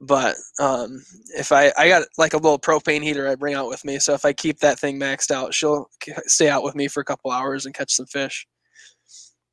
[0.00, 1.02] but um,
[1.36, 4.14] if I I got like a little propane heater I bring out with me, so
[4.14, 5.88] if I keep that thing maxed out, she'll
[6.26, 8.46] stay out with me for a couple hours and catch some fish.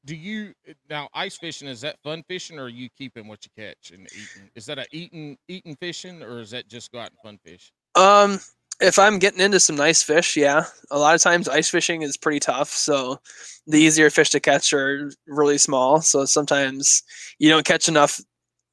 [0.05, 0.53] Do you
[0.89, 1.67] now ice fishing?
[1.67, 4.49] Is that fun fishing, or are you keeping what you catch and eating?
[4.55, 7.71] Is that a eating eating fishing, or is that just go out and fun fish?
[7.95, 8.39] Um,
[8.81, 10.65] if I'm getting into some nice fish, yeah.
[10.91, 13.19] A lot of times ice fishing is pretty tough, so
[13.67, 16.01] the easier fish to catch are really small.
[16.01, 17.03] So sometimes
[17.39, 18.19] you don't catch enough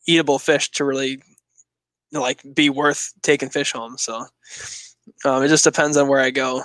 [0.07, 1.23] eatable fish to really
[2.13, 3.97] like be worth taking fish home.
[3.99, 4.25] So
[5.25, 6.63] um, it just depends on where I go.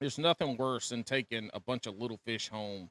[0.00, 2.88] There's nothing worse than taking a bunch of little fish home.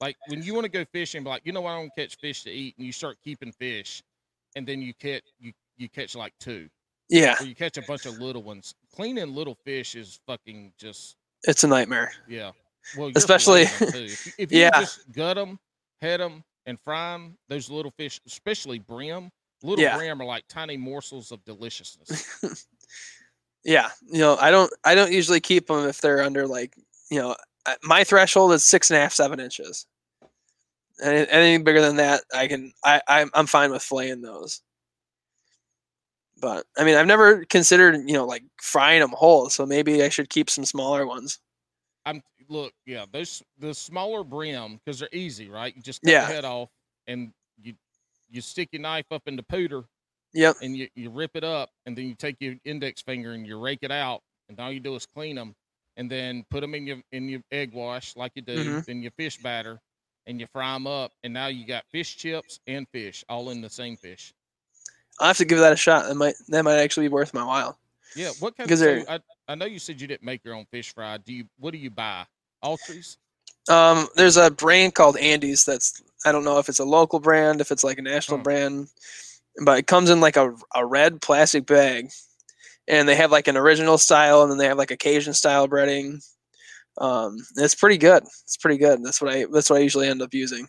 [0.00, 2.50] Like when you want to go fishing, like you know I don't catch fish to
[2.50, 4.02] eat, and you start keeping fish,
[4.56, 6.68] and then you catch you you catch like two,
[7.10, 8.74] Yeah, you catch a bunch of little ones.
[8.94, 12.12] Cleaning little fish is fucking just it's a nightmare.
[12.28, 12.52] yeah.
[12.96, 13.98] Well, Especially- filleting 'em, too.
[14.04, 14.80] if you, if you Yeah.
[14.80, 15.58] just gut them,
[16.00, 19.30] head them, and fry them, those little fish, especially brim,
[19.62, 19.96] little Yeah.
[19.96, 22.66] brim are like tiny morsels of deliciousness.
[23.62, 26.74] Yeah, you know, I don't I don't usually keep them if they're under like
[27.10, 27.36] you know
[27.82, 29.84] my threshold is six and a half seven inches.
[31.02, 34.62] Anything bigger than that, I can I I'm, I'm fine with flaying those.
[36.40, 40.08] But I mean, I've never considered you know like frying them whole, so maybe I
[40.08, 41.38] should keep some smaller ones.
[42.06, 45.74] I'm look, yeah, those the smaller brim because they're easy, right?
[45.76, 46.26] You just cut Yeah.
[46.26, 46.70] the head off
[47.06, 47.74] and you
[48.30, 49.84] you stick your knife up in the pooter
[50.32, 50.56] Yep.
[50.62, 53.58] and you, you rip it up and then you take your index finger and you
[53.60, 55.54] rake it out and all you do is clean them
[55.96, 58.86] and then put them in your in your egg wash like you do, Mhm.
[58.86, 59.80] then your fish batter
[60.26, 63.60] and you fry them up and now you got fish chips and fish all in
[63.60, 64.32] the same fish.
[65.20, 66.08] I'll have to give that a shot.
[66.08, 67.78] That might that might actually be worth my while.
[68.16, 70.54] Yeah, what kind of Because so I, I know you said you didn't make your
[70.54, 71.18] own fish fry.
[71.18, 72.24] Do you what do you buy?
[72.64, 73.18] Autry's?
[73.68, 77.60] Um, there's a brand called Andy's that's I don't know if it's a local brand,
[77.60, 78.44] if it's like a national Huh.
[78.44, 78.88] brand,
[79.64, 82.10] but it comes in like a, a red plastic bag,
[82.88, 85.68] and they have like an original style, and then they have like a Cajun style
[85.68, 86.24] breading.
[86.98, 88.24] Um, it's pretty good.
[88.24, 89.04] It's pretty good.
[89.04, 90.66] That's what I that's what I usually end up using.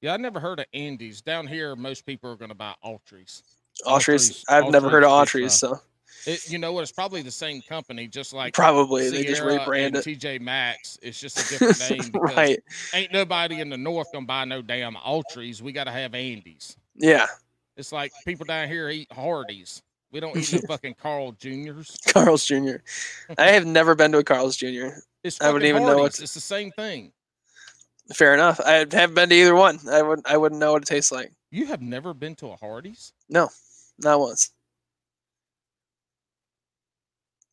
[0.00, 1.22] Yeah, I never heard of Andy's.
[1.22, 3.42] Down here, most people are going to buy Autry's.
[3.86, 4.30] Autry's.
[4.30, 5.80] Autry's- I've never heard of Autry's Autry's, uh, so
[6.30, 6.82] It, you know what?
[6.82, 10.04] It's probably the same company, just like probably they just Sierra rebrand it.
[10.04, 10.98] TJ Maxx.
[11.02, 12.22] It's just a different name.
[12.22, 12.62] Right.
[12.94, 15.62] Ain't nobody in the north gonna buy no damn Autry's.
[15.62, 16.76] We gotta have Andy's.
[16.94, 17.26] Yeah.
[17.76, 19.82] It's like people down here eat Hardee's.
[20.12, 21.96] We don't eat no fucking Carl Juniors.
[22.08, 22.76] Carl's Jr.
[23.38, 24.88] I have never been to a Carl's Jr.
[25.24, 26.20] It's I wouldn't even know what Hardee's.
[26.20, 27.12] It's the same thing.
[28.14, 28.60] Fair enough.
[28.60, 29.78] I haven't been to either one.
[29.90, 31.32] I wouldn't I wouldn't know what it tastes like.
[31.52, 33.12] You have never been to a Hardee's?
[33.28, 33.50] No,
[33.98, 34.52] not once.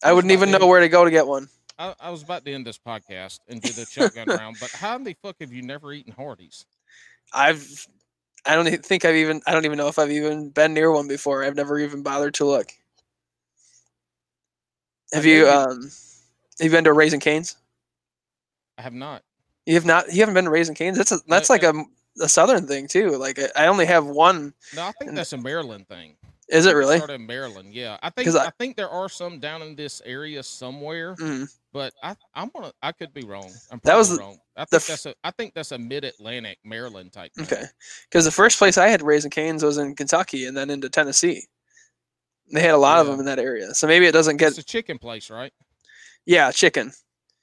[0.02, 1.50] I That's wouldn't even know where to go to get one.
[1.78, 4.96] I, I was about to end this podcast and do the shotgun round, but how
[4.96, 6.66] in the fuck have you never eaten Hardee's?
[7.34, 7.88] I've
[8.46, 11.10] I don't think I've even I don't even know if I've even been near one
[11.10, 11.44] before.
[11.44, 12.72] I've never even bothered to look.
[15.12, 15.92] Have you um
[16.60, 17.58] have you been to Raising Canes?
[18.78, 19.24] I have not.
[19.66, 20.98] You have not you haven't been to Raising Canes?
[20.98, 21.74] That's a that's No, like a,
[22.22, 23.12] a southern thing too.
[23.18, 24.54] Like I, I only have one.
[24.76, 26.16] No, I think And- that's a Maryland thing.
[26.48, 26.98] Is it really?
[26.98, 27.98] started in Maryland, yeah.
[28.02, 31.48] I think I- I, think there are some down in this area somewhere, Mm.
[31.72, 33.52] but I I'm gonna I could be wrong.
[33.72, 34.40] I'm That was probably wrong.
[34.58, 37.32] I think f- that's a I think that's a mid Atlantic Maryland type.
[37.36, 37.46] thing.
[37.46, 37.66] Okay.
[38.10, 41.44] Because the first place I had Raising Canes was in Kentucky and then into Tennessee.
[42.52, 43.76] They had a lot of them in that area.
[43.76, 45.54] So maybe it doesn't get It's a chicken place, right?
[46.26, 46.94] yeah, chicken.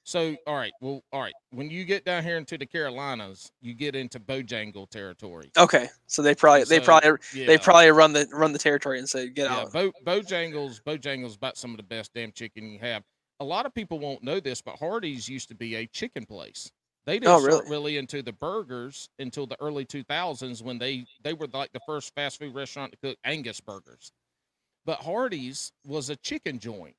[0.06, 1.34] So all right, well, all right.
[1.50, 5.50] When you get down here into the Carolinas, you get into Bojangle territory.
[5.58, 5.88] Okay.
[6.06, 7.46] So they probably they probably Yeah.
[7.46, 9.72] they probably run the run the territory and say get yeah, out.
[9.72, 13.02] Bo, Bojangles, Bojangles about some of the best damn chicken you have.
[13.40, 16.70] A lot of people won't know this, but Hardee's used to be a chicken place.
[17.04, 17.70] They didn't Oh, start really?
[17.70, 22.14] really into the burgers until the early 2000s when they they were like the first
[22.14, 24.12] fast food restaurant to cook Angus burgers.
[24.84, 26.94] But Hardee's was a chicken joint,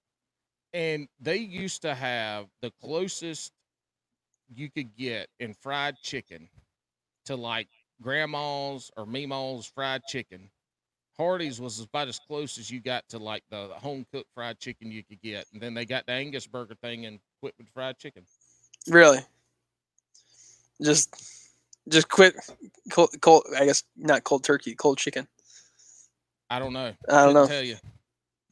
[0.74, 3.52] and they used to have the closest
[4.54, 6.48] you could get in fried chicken
[7.26, 7.68] to like
[8.02, 10.50] grandma's or Meemaw's fried chicken.
[11.18, 14.92] Hardee's was about as close as you got to like the home cooked fried chicken
[14.92, 17.98] you could get, and then they got the Angus burger thing and quit with fried
[17.98, 18.24] chicken.
[18.88, 19.20] Really?
[20.82, 21.16] Just
[21.90, 22.36] just quit
[22.92, 25.28] cold, cold I guess not cold turkey, cold chicken.
[26.50, 26.94] I don't know.
[27.10, 27.48] I don't know.
[27.48, 27.78] Tell you,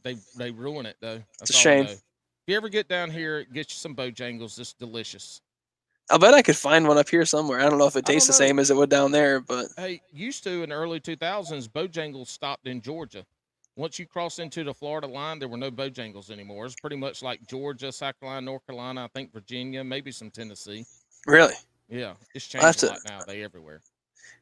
[0.06, 1.22] they they ruin it though.
[1.40, 1.86] That's a shame.
[1.86, 2.02] If
[2.48, 4.58] you ever get down here, get you some Bojangles.
[4.60, 5.42] It's delicious.
[6.12, 7.60] I'll bet I could find one up here somewhere.
[7.60, 10.02] I don't know if it tastes the same as it would down there, but Hey,
[10.14, 13.26] used to in the early 2000s, Bojangles stopped in Georgia.
[13.76, 16.68] Once you cross into the Florida line, there were no Bojangles anymore.
[16.68, 20.86] It's pretty much like Georgia, South Carolina, North Carolina, I think Virginia, maybe some Tennessee.
[21.26, 21.56] Really?
[21.90, 23.20] Yeah, it's changed a lot now.
[23.26, 23.82] They everywhere.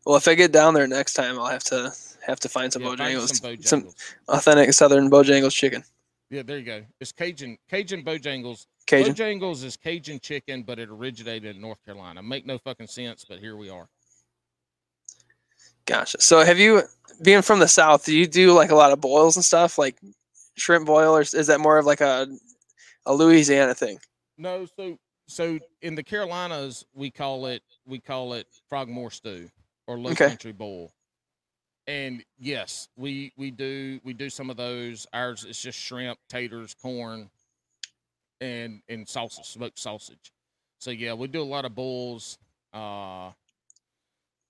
[0.06, 1.94] Well, if I get down there next time, I'll have to
[2.26, 3.96] have to find some Yeah, Bojangles, some some, Bojangles.
[4.28, 5.84] authentic Southern Bojangles chicken.
[6.30, 6.84] Yeah, there you go.
[7.00, 8.66] It's Cajun Cajun Bojangles.
[8.86, 9.14] Cajun.
[9.14, 12.22] Bojangles is Cajun chicken, but it originated in North Carolina.
[12.22, 13.88] Make no fucking sense, but here we are.
[15.86, 16.20] Gotcha.
[16.22, 16.84] So, have you,
[17.22, 19.98] being from the South, do you do like a lot of boils and stuff, like
[20.56, 22.28] shrimp boil, or is is that more of like a
[23.06, 24.00] a Louisiana thing?
[24.38, 24.98] No, so
[25.28, 29.50] so in the Carolinas we call it we call it frogmore stew
[29.88, 30.26] or low Okay.
[30.28, 30.92] country bowl.
[31.88, 35.08] And yes, we we do we do some of those.
[35.14, 37.30] Ours is just shrimp, taters, corn,
[38.42, 40.34] and and sausage, smoked sausage.
[40.80, 42.38] So yeah, we do a lot of bowls.
[42.74, 43.32] Uh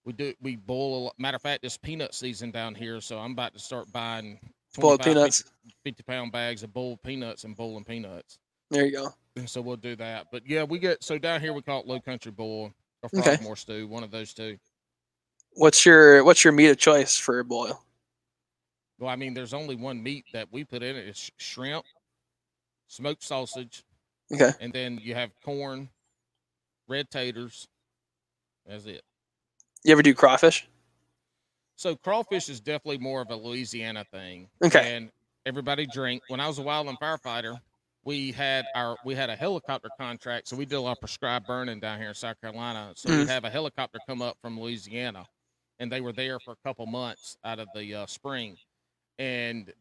[0.06, 1.16] we do we boil a lot.
[1.20, 4.40] Matter of fact, it's peanut season down here, so I'm about to start buying
[4.80, 5.44] Boiled peanuts.
[5.44, 8.40] 50, 50 pound bags of boiled peanuts and boiling peanuts.
[8.72, 9.14] There you go.
[9.38, 10.28] And so we'll do that.
[10.32, 12.74] But yeah, we get so down here we call it low country boil
[13.04, 13.38] or Okay.
[13.56, 14.58] stew, one of those two.
[15.56, 17.84] What's your what's your meat of choice for a boil?
[19.00, 21.08] Well, I mean, there's only one meat that we put in it.
[21.08, 21.86] It's shrimp,
[22.88, 23.84] smoked sausage,
[24.34, 24.52] Okay.
[24.60, 25.90] and then you have corn,
[26.88, 27.68] red taters.
[28.66, 29.02] That's it.
[29.84, 30.68] You ever do crawfish?
[31.76, 34.48] So crawfish is definitely more of a Louisiana thing.
[34.64, 34.96] Okay.
[34.96, 35.12] And
[35.46, 36.24] everybody drink.
[36.30, 37.60] When I was a wildland firefighter,
[38.06, 41.46] we had our we had a helicopter contract, so we did a lot of prescribed
[41.48, 42.94] burning down here in South Carolina.
[42.96, 43.20] So Mm.
[43.20, 45.26] we'd have a helicopter come up from Louisiana,
[45.84, 48.58] and they were there for a couple months out of the uh, spring.
[49.20, 49.72] And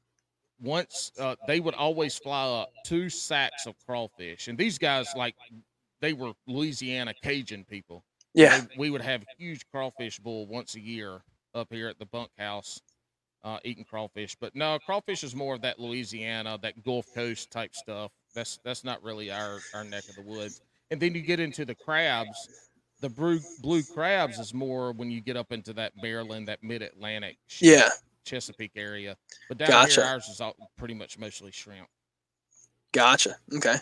[0.61, 5.35] once uh, they would always fly up two sacks of crawfish, and these guys like
[6.01, 8.05] they were Louisiana Cajun people
[8.35, 8.61] Yeah.
[8.61, 11.23] they- we would have huge crawfish bowl once a year
[11.55, 12.81] up here at the bunkhouse
[13.45, 14.37] uh, eating crawfish.
[14.41, 18.13] But no, crawfish is more of that Louisiana, that Gulf Coast type stuff.
[18.35, 20.61] That's that's not really our our neck of the woods.
[20.91, 22.49] And then you get into the crabs.
[23.03, 26.81] The blue blue crabs is more when you get up into that Maryland, that mid
[26.83, 27.89] Atlantic, Yeah.
[28.25, 29.17] Chesapeake area.
[29.49, 30.01] But down Gotcha.
[30.03, 31.89] here, ours is all, pretty much mostly shrimp.
[32.93, 33.37] Gotcha.
[33.55, 33.75] Okay.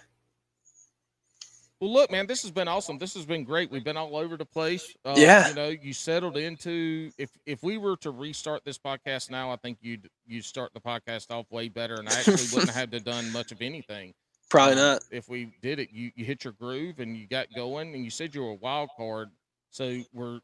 [1.81, 2.99] Well, look, man, this has been awesome.
[2.99, 3.71] This has been great.
[3.71, 4.95] We've been all over the place.
[5.05, 5.49] Uh, Yeah.
[5.49, 7.11] you know, you settled into.
[7.19, 10.81] If if we were to restart this podcast now, I think you'd you'd start the
[10.81, 14.13] podcast off way better, and I actually wouldn't have to done much of anything.
[14.51, 15.02] Probably Um, not.
[15.10, 18.10] If we did it, you you hit your groove and you got going, and you
[18.10, 19.31] said you were a wild card.
[19.70, 20.40] So were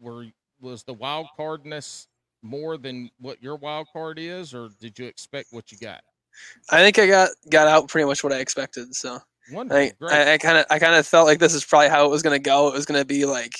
[0.00, 0.26] were
[0.60, 2.06] was the wild cardness
[2.42, 6.02] more than what your wild card is, or did you expect what you got?
[6.70, 8.94] I think I got got out pretty much what I expected.
[8.94, 12.10] So Wonderful, I kind of I kind of felt like this is probably how it
[12.10, 12.68] was gonna go.
[12.68, 13.54] It was gonna be like,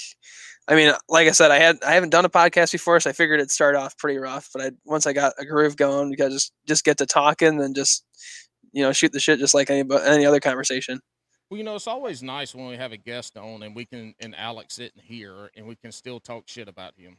[0.69, 3.13] I mean, like I said, I had I haven't done a podcast before, so I
[3.13, 4.51] figured it'd start off pretty rough.
[4.53, 7.75] But I once I got a groove going, got just just get to talking and
[7.75, 8.05] just
[8.77, 11.01] you know shoot the shit just like any any other conversation.
[11.49, 14.15] Well, you know, it's always nice when we have a guest on and we can
[14.21, 17.17] and Alex sitting here and we can still talk shit about him.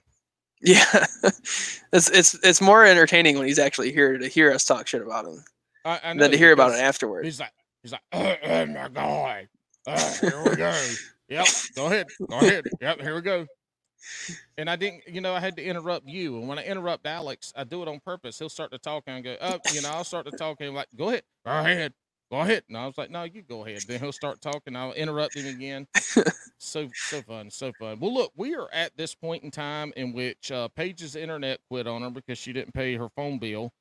[0.62, 0.86] Yeah,
[1.24, 5.26] it's it's it's more entertaining when he's actually here to hear us talk shit about
[5.26, 5.44] him
[5.84, 7.26] I, I know than to hear about it afterward.
[7.26, 9.48] He's like, he's like, oh, oh my god,
[9.88, 10.80] uh, here we go.
[11.30, 12.64] Yep, go ahead, go ahead.
[12.80, 13.46] Yep, here we go.
[14.58, 16.38] And I didn't, you know, I had to interrupt you.
[16.38, 18.40] And when I interrupt Alex, I do it on purpose.
[18.40, 20.88] He'll start to talk and go, up, you know, I'll start to talk and like,
[20.96, 21.94] go ahead, go ahead,
[22.32, 22.64] go ahead.
[22.68, 23.84] And I was like, no, you go ahead.
[23.88, 24.76] Then he'll start talking.
[24.76, 25.88] I'll interrupt him again.
[26.58, 28.00] so so fun, so fun.
[28.00, 31.88] Well, look, we are at this point in time in which uh, Paige's internet quit
[31.88, 33.72] on her because she didn't pay her phone bill,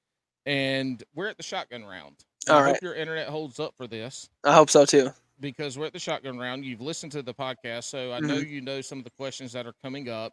[0.45, 2.25] and we're at the shotgun round.
[2.49, 5.11] All I hope your internet holds up for this I hope so too.
[5.41, 6.65] Because we're at the shotgun round.
[6.65, 9.67] You've listened to the podcast, so I know you know some of the questions that
[9.67, 10.33] are coming up,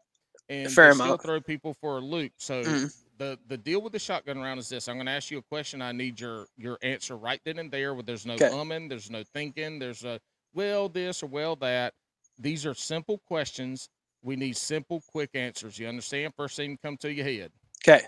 [0.49, 0.73] and Mm-hmm.
[0.73, 2.33] Fair they still throw people for a loop.
[2.37, 2.93] So Mhm.
[3.17, 5.43] the the deal with the shotgun round is this: I'm going to ask you a
[5.43, 5.81] question.
[5.81, 7.93] I need your your answer right then and there.
[7.93, 8.49] Where there's no Okay.
[8.49, 10.19] umming, there's no thinking, there's a
[10.53, 11.93] well this or well that.
[12.39, 13.89] These are simple questions.
[14.23, 15.77] We need simple, quick answers.
[15.77, 16.33] You understand?
[16.35, 17.51] First thing come to your head.
[17.87, 18.05] Okay.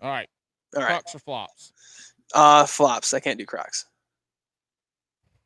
[0.00, 0.28] All right.
[0.76, 0.88] All right.
[0.88, 1.72] Crocs or flops?
[2.34, 3.12] Uh, flops.
[3.14, 3.86] I can't do Crocs.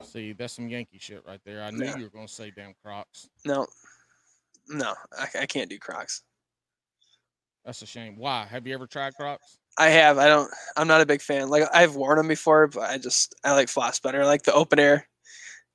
[0.02, 1.62] See, that's some Yankee shit right there.
[1.62, 1.96] I knew Yeah.
[1.96, 3.28] you were going to say damn Crocs.
[3.44, 3.66] No.
[4.68, 6.22] No, I, I can't do Crocs.
[7.64, 8.16] That's a shame.
[8.16, 8.46] Why?
[8.46, 9.58] Have you ever tried Crocs?
[9.78, 10.18] I have.
[10.18, 10.50] I don't.
[10.76, 11.48] I'm not a big fan.
[11.48, 14.22] Like I've worn them before, but I just I like flops better.
[14.22, 15.06] I like the open air.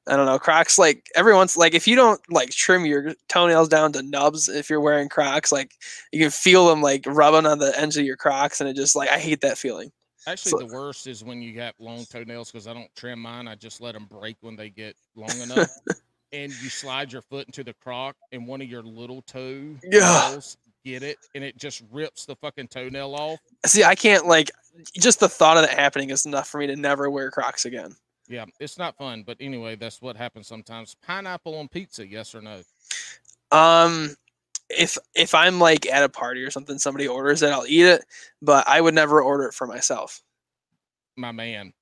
[0.08, 0.38] I don't know.
[0.40, 4.48] Crocs like every once like if you don't like trim your toenails down to nubs
[4.50, 5.72] if you're wearing Crocs, like
[6.12, 8.96] you can feel them like rubbing on the ends of your Crocs, and it just
[8.96, 9.92] like I hate that feeling.
[10.28, 13.48] Actually, So- the worst is when you got long toenails because I don't trim mine.
[13.48, 15.70] I just let them break when they get long enough.
[16.34, 20.40] and you slide your foot into the croc, and one of your little toe Yeah.
[20.84, 23.40] get it and it just rips the fucking toenail off.
[23.66, 24.52] See, I can't like
[24.96, 27.96] just the thought of that happening is enough for me to never wear Crocs again.
[28.28, 30.96] Yeah, it's not fun, but anyway, that's what happens sometimes.
[31.06, 32.62] Pineapple on pizza, yes or no?
[33.52, 34.16] Um,
[34.70, 38.06] if if I'm like at a party or something, somebody orders it, I'll eat it,
[38.42, 40.22] but I would never order it for myself.
[41.16, 41.74] My man.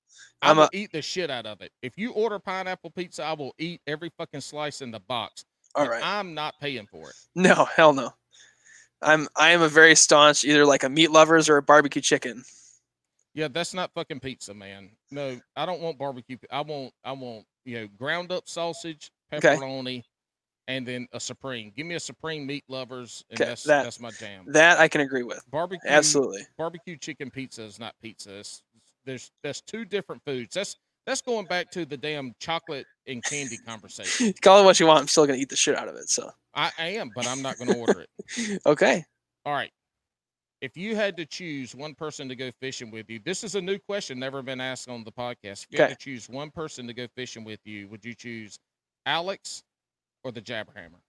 [0.42, 1.72] I I'm will a- eat the shit out of it.
[1.82, 5.46] If you order pineapple pizza, I will eat every fucking slice in the box.
[5.76, 6.02] All right.
[6.04, 7.16] I'm not paying for it.
[7.36, 8.12] No, hell no.
[9.02, 12.44] I'm I am a very staunch either like a meat lovers or a barbecue chicken.
[13.34, 14.92] Yeah, that's not fucking pizza, man.
[15.10, 16.38] No, I don't want barbecue.
[16.52, 19.56] I want, I want, you know, ground up sausage, Okay.
[20.68, 21.72] And then a supreme.
[21.76, 24.46] Give me a supreme meat lovers, and Okay, that's that- that's my jam.
[24.48, 25.44] That I can agree with.
[25.52, 26.46] Barbecue, Absolutely.
[26.58, 28.40] barbecue chicken pizza is not pizza.
[28.40, 28.64] It's,
[29.06, 30.54] there's that's two different foods.
[30.54, 34.34] That's that's going back to the damn chocolate and candy conversation.
[34.42, 35.02] Call it what you want.
[35.02, 36.10] I'm still gonna eat the shit out of it.
[36.10, 38.62] So I, am, but I'm not going to order it.
[38.66, 39.04] okay.
[39.44, 39.72] All right.
[40.62, 43.62] If you had to choose one person to go fishing with you, this is a
[43.62, 45.64] new question, never been asked on the podcast.
[45.64, 45.90] If you Okay.
[45.90, 48.60] had to choose one person to go fishing with you, would you choose
[49.06, 49.64] Alex
[50.24, 51.00] or the Jabberhammer?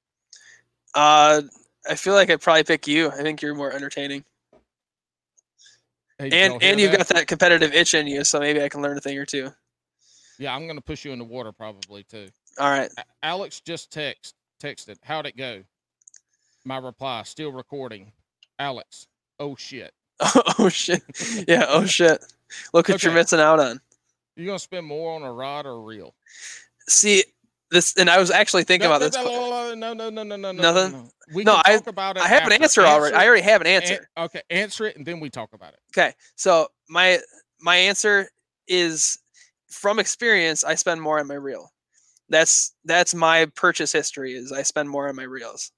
[0.95, 1.43] Uh,
[1.89, 3.09] I feel like I'd probably pick you.
[3.11, 4.25] I think you're more entertaining,
[6.19, 6.99] Hey, and and you've that?
[6.99, 9.53] got that competitive itch in you, so maybe I can learn a thing or two.
[10.39, 12.29] Yeah, I'm going to push you in the water probably too.
[12.59, 12.91] All right.
[13.23, 14.97] Alex just text texted.
[15.03, 15.63] How'd it go?
[16.65, 18.13] My reply, still recording.
[18.59, 19.07] Alex,
[19.41, 19.93] oh shit.
[20.59, 21.03] oh shit.
[21.49, 21.67] Yeah.
[21.69, 22.25] Oh shit.
[22.73, 23.21] Look what you're Okay.
[23.21, 23.81] missing out on.
[24.37, 26.15] You gonna spend more on a rod or a reel?
[26.89, 27.25] See
[27.75, 29.15] this, and I was actually thinking no, about this.
[29.15, 30.93] no, no, no, no, no, no, no, no, Nothing?
[30.93, 31.09] No.
[31.35, 32.23] We No, can I- about it.
[32.23, 32.63] I have an after.
[32.65, 33.15] answer already.
[33.15, 34.09] I already have an an- answer.
[34.17, 35.81] okay, answer it, and then we talk about it.
[35.97, 37.19] Okay, so my
[37.61, 38.29] my answer
[38.69, 39.19] is
[39.69, 40.65] from experience.
[40.65, 41.71] I spend more on my reel.
[42.31, 44.33] That's that's my purchase history.
[44.33, 45.71] Is I spend more on my reels.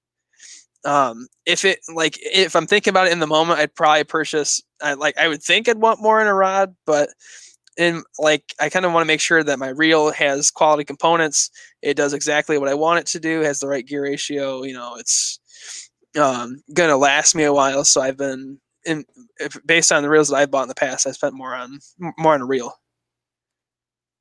[0.85, 4.63] Um, if it like if I'm thinking about it in the moment, I'd probably purchase.
[4.83, 7.09] I like I would think I'd want more in a rod, but
[7.77, 11.51] in like I kind of want to make sure that my reel has quality components.
[11.83, 13.41] It does exactly what I want it to do.
[13.43, 14.63] Has the right gear ratio.
[14.65, 15.41] You know, it's
[16.21, 17.85] um, gonna last me a while.
[17.85, 19.05] So I've been in
[19.39, 21.79] if, based on the reels that I've bought in the past, I spent more on
[22.19, 22.75] more on a reel.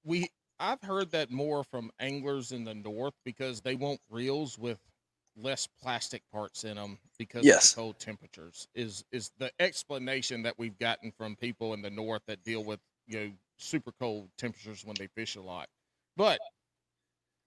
[0.04, 0.30] We
[0.60, 4.80] I've heard that more from anglers in the north because they want reels with
[5.36, 7.52] less plastic parts in them because Yes.
[7.52, 8.68] of the cold temperatures.
[8.76, 12.80] Is is the explanation that we've gotten from people in the north that deal with
[13.08, 15.68] you know super cold temperatures when they fish a lot.
[16.18, 16.40] But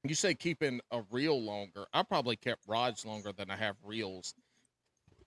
[0.05, 1.87] you say keeping a reel longer.
[1.93, 4.35] I probably kept rods longer than I have reels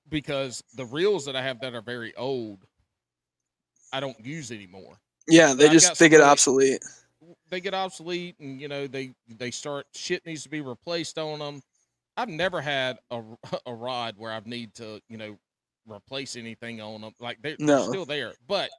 [0.09, 2.65] because the reels that I have that are very old,
[3.91, 4.97] I don't use anymore.
[5.27, 6.83] Yeah, they just they get obsolete.
[7.49, 11.39] They get obsolete, and you know they they start shit needs to be replaced on
[11.39, 11.61] them.
[12.17, 13.21] I've never had a,
[13.65, 15.37] a rod where I've need to you know
[15.85, 17.13] replace anything on them.
[17.19, 18.69] Like they're, they're still there, but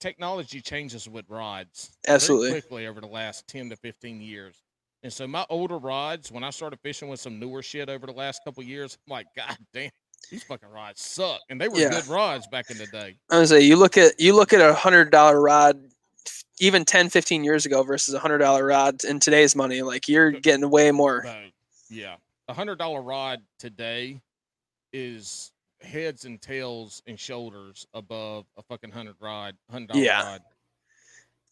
[0.00, 2.50] technology changes with rods Absolutely.
[2.50, 4.62] quickly over the last 10 to 15 years.
[5.02, 8.12] And so my older rods, when I started fishing with some newer shit over the
[8.12, 9.90] last couple years, I'm like, God damn,
[10.30, 11.40] these fucking rods suck.
[11.48, 11.90] And they were Yeah.
[11.90, 13.16] good rods back in the day.
[13.30, 15.80] I was say you look at you look at a hundred dollar rod
[16.58, 19.80] even 10, 15 years ago versus a hundred dollar rod in today's money.
[19.80, 21.24] Like you're getting way more.
[21.88, 22.16] Yeah.
[22.48, 24.20] A hundred dollar rod today
[24.92, 25.52] is
[25.82, 30.22] heads and tails and shoulders above a fucking hundred rod, hundred dollar Yeah.
[30.22, 30.40] rod.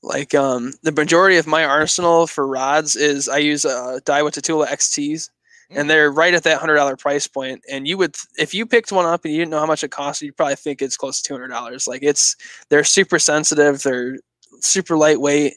[0.03, 4.67] Like um the majority of my arsenal for rods is I use uh Daiwa Tatula
[4.67, 5.31] XTs
[5.71, 5.81] Mm.
[5.81, 7.63] and they're right at that hundred dollar price point.
[7.71, 9.91] And you would, if you picked one up and you didn't know how much it
[9.91, 11.87] cost, you'd probably think it's close to two hundred dollars.
[11.87, 12.37] Like it's,
[12.71, 13.83] they're super sensitive.
[13.83, 14.17] They're
[14.61, 15.55] super lightweight.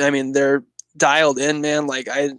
[0.00, 0.64] I mean, they're
[0.96, 1.86] dialed in, man.
[1.86, 2.30] Like I,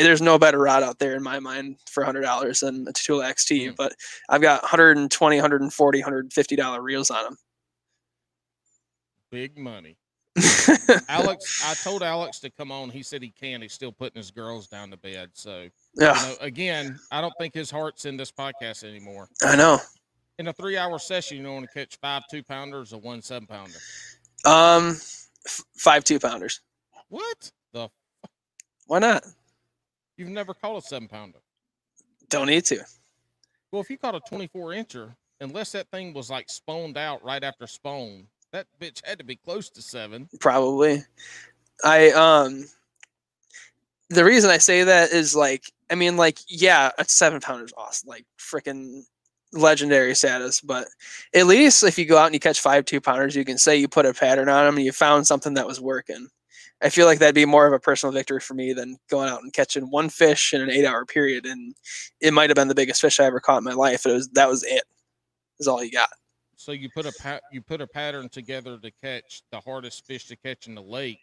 [0.00, 3.30] there's no better rod out there in my mind for hundred dollars than a Tatula
[3.30, 3.70] XT.
[3.70, 3.76] Mm.
[3.76, 3.94] But
[4.28, 7.36] I've got 120, 140, 150 dollar reels on them.
[9.30, 9.96] Big money.
[11.08, 12.88] Alex, I told Alex to come on.
[12.88, 13.60] He said he can.
[13.60, 15.30] He's still putting his girls down to bed.
[15.34, 19.28] So, yeah, you know, again, I don't think his heart's in this podcast anymore.
[19.42, 19.78] I know.
[20.38, 23.20] In a three hour session, you don't want to catch five two pounders or one
[23.20, 23.78] seven pounder.
[24.46, 24.96] Um,
[25.46, 26.60] f- five two pounders.
[27.08, 27.52] What?
[27.74, 27.90] The
[28.86, 29.24] Why not?
[30.22, 31.40] You've never caught a seven pounder.
[32.30, 32.78] Don't need to.
[33.72, 37.42] Well, if you caught a 24 incher, unless that thing was like spawned out right
[37.42, 40.28] after spawn, that bitch had to be close to seven.
[40.38, 41.02] probably
[41.84, 42.64] i um
[44.10, 47.72] the reason i say that is like i mean like yeah a seven pounder is
[47.76, 49.02] awesome like freaking
[49.54, 50.86] legendary status but
[51.34, 53.76] at least if you go out and you catch five two pounders you can say
[53.76, 56.28] you put a pattern on them and you found something that was working
[56.82, 59.42] I feel like that'd be more of a personal victory for me than going out
[59.42, 61.46] and catching one fish in an eight hour period.
[61.46, 61.74] And
[62.20, 64.04] it might have been the biggest fish I ever caught in my life.
[64.06, 64.84] It was that was it.
[65.58, 66.08] Is all you got.
[66.56, 70.26] So you put a pa- you put a pattern together to catch the hardest fish
[70.26, 71.20] to catch in the lake.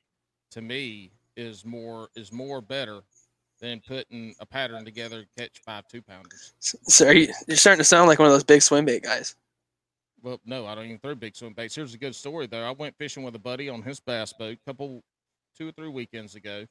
[0.52, 3.02] To me, is more is more better
[3.60, 6.53] than putting a pattern together to catch five two pounders.
[6.60, 9.36] So are you, you're starting to sound like one of those big swim bait guys.
[10.22, 11.76] Well, no, I don't even throw big swim baits.
[11.76, 12.64] Here's a good story though.
[12.64, 15.03] I went fishing with a buddy on his bass boat a couple,
[15.57, 16.65] two or three weekends ago,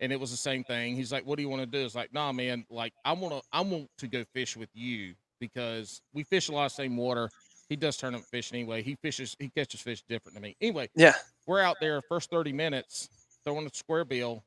[0.00, 0.96] and it was the same thing.
[0.96, 2.64] He's like, "What do you want to do?" It's like, "Nah, man.
[2.70, 6.52] Like, I want to, I want to go fish with you because we fish a
[6.52, 7.30] lot of same water.
[7.68, 8.82] He does tournament fishing anyway.
[8.82, 10.56] He fishes, he catches fish different than me.
[10.60, 11.14] Anyway, Yeah.
[11.46, 13.08] we're out there first 30 minutes
[13.44, 14.44] throwing a square bill.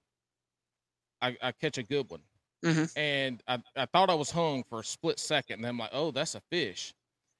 [1.21, 2.21] I, I catch a good one.
[2.63, 2.91] Mhm.
[2.95, 5.59] And I, I thought I was hung for a split second.
[5.59, 6.93] And I'm like, oh, that's a fish.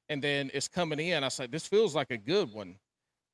[0.09, 1.23] And then it's coming in.
[1.23, 2.77] I said, this feels like a good one.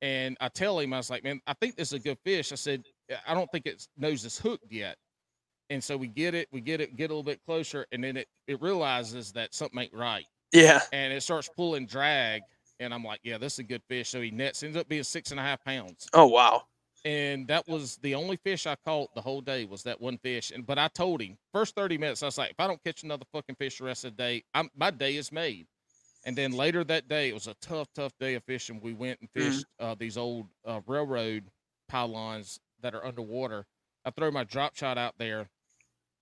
[0.02, 2.52] And I tell him, I was like, man, I think this is a good fish.
[2.52, 2.84] I said,
[3.26, 4.96] I don't think it knows it's hooked yet.
[5.70, 8.16] And so we get it, we get it, get a little bit closer, and then
[8.18, 10.80] it, it realizes that something ain't right Yeah.
[10.92, 12.44] and it starts pulling drag.
[12.80, 14.10] And I'm like, yeah, this is a good fish.
[14.10, 16.10] So he nets, ends up being six and a half pounds.
[16.14, 16.66] Oh wow.
[17.04, 20.50] And that was the only fish I caught the whole day was that one fish.
[20.50, 23.02] And but I told him first 30 minutes, I was like, if I don't catch
[23.02, 25.66] another fucking fish the rest of the day, I'm my day is made.
[26.24, 28.80] And then later that day, it was a tough, tough day of fishing.
[28.80, 29.62] We went and Mhm.
[29.62, 31.50] fished uh, these old uh, railroad
[31.88, 33.66] pylons that are underwater.
[34.04, 35.48] I throw my drop shot out there.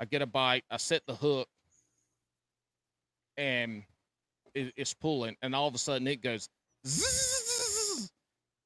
[0.00, 0.64] I get a bite.
[0.70, 1.48] I set the hook,
[3.36, 3.82] and
[4.54, 5.36] it, it's pulling.
[5.42, 6.48] And all of a sudden, it goes.
[6.86, 8.10] Zzz.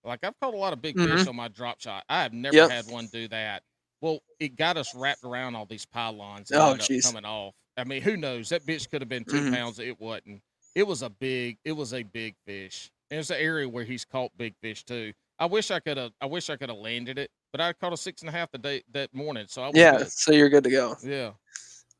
[0.05, 2.05] Like I've caught a lot of big fish on my drop shot.
[2.09, 2.70] I have never Yep.
[2.70, 3.62] had one do that.
[4.01, 6.51] Well, it got us wrapped around all these pylons.
[6.51, 7.55] And Oh, coming off.
[7.77, 8.51] I mean, who knows?
[8.51, 9.52] That bitch could have been 2 Mhm.
[9.52, 9.78] pounds.
[9.78, 10.43] It wasn't.
[10.74, 11.59] It was a big.
[11.64, 12.90] It was a big fish.
[13.10, 15.12] And it's an area where he's caught big fish too.
[15.39, 16.12] I wish I could have.
[16.20, 18.51] I wish I could have landed it, but I caught a six and a half
[18.53, 19.47] the day that morning.
[19.49, 19.99] So I was Yeah.
[19.99, 20.12] good.
[20.12, 20.97] So you're good to go.
[21.03, 21.33] Yeah.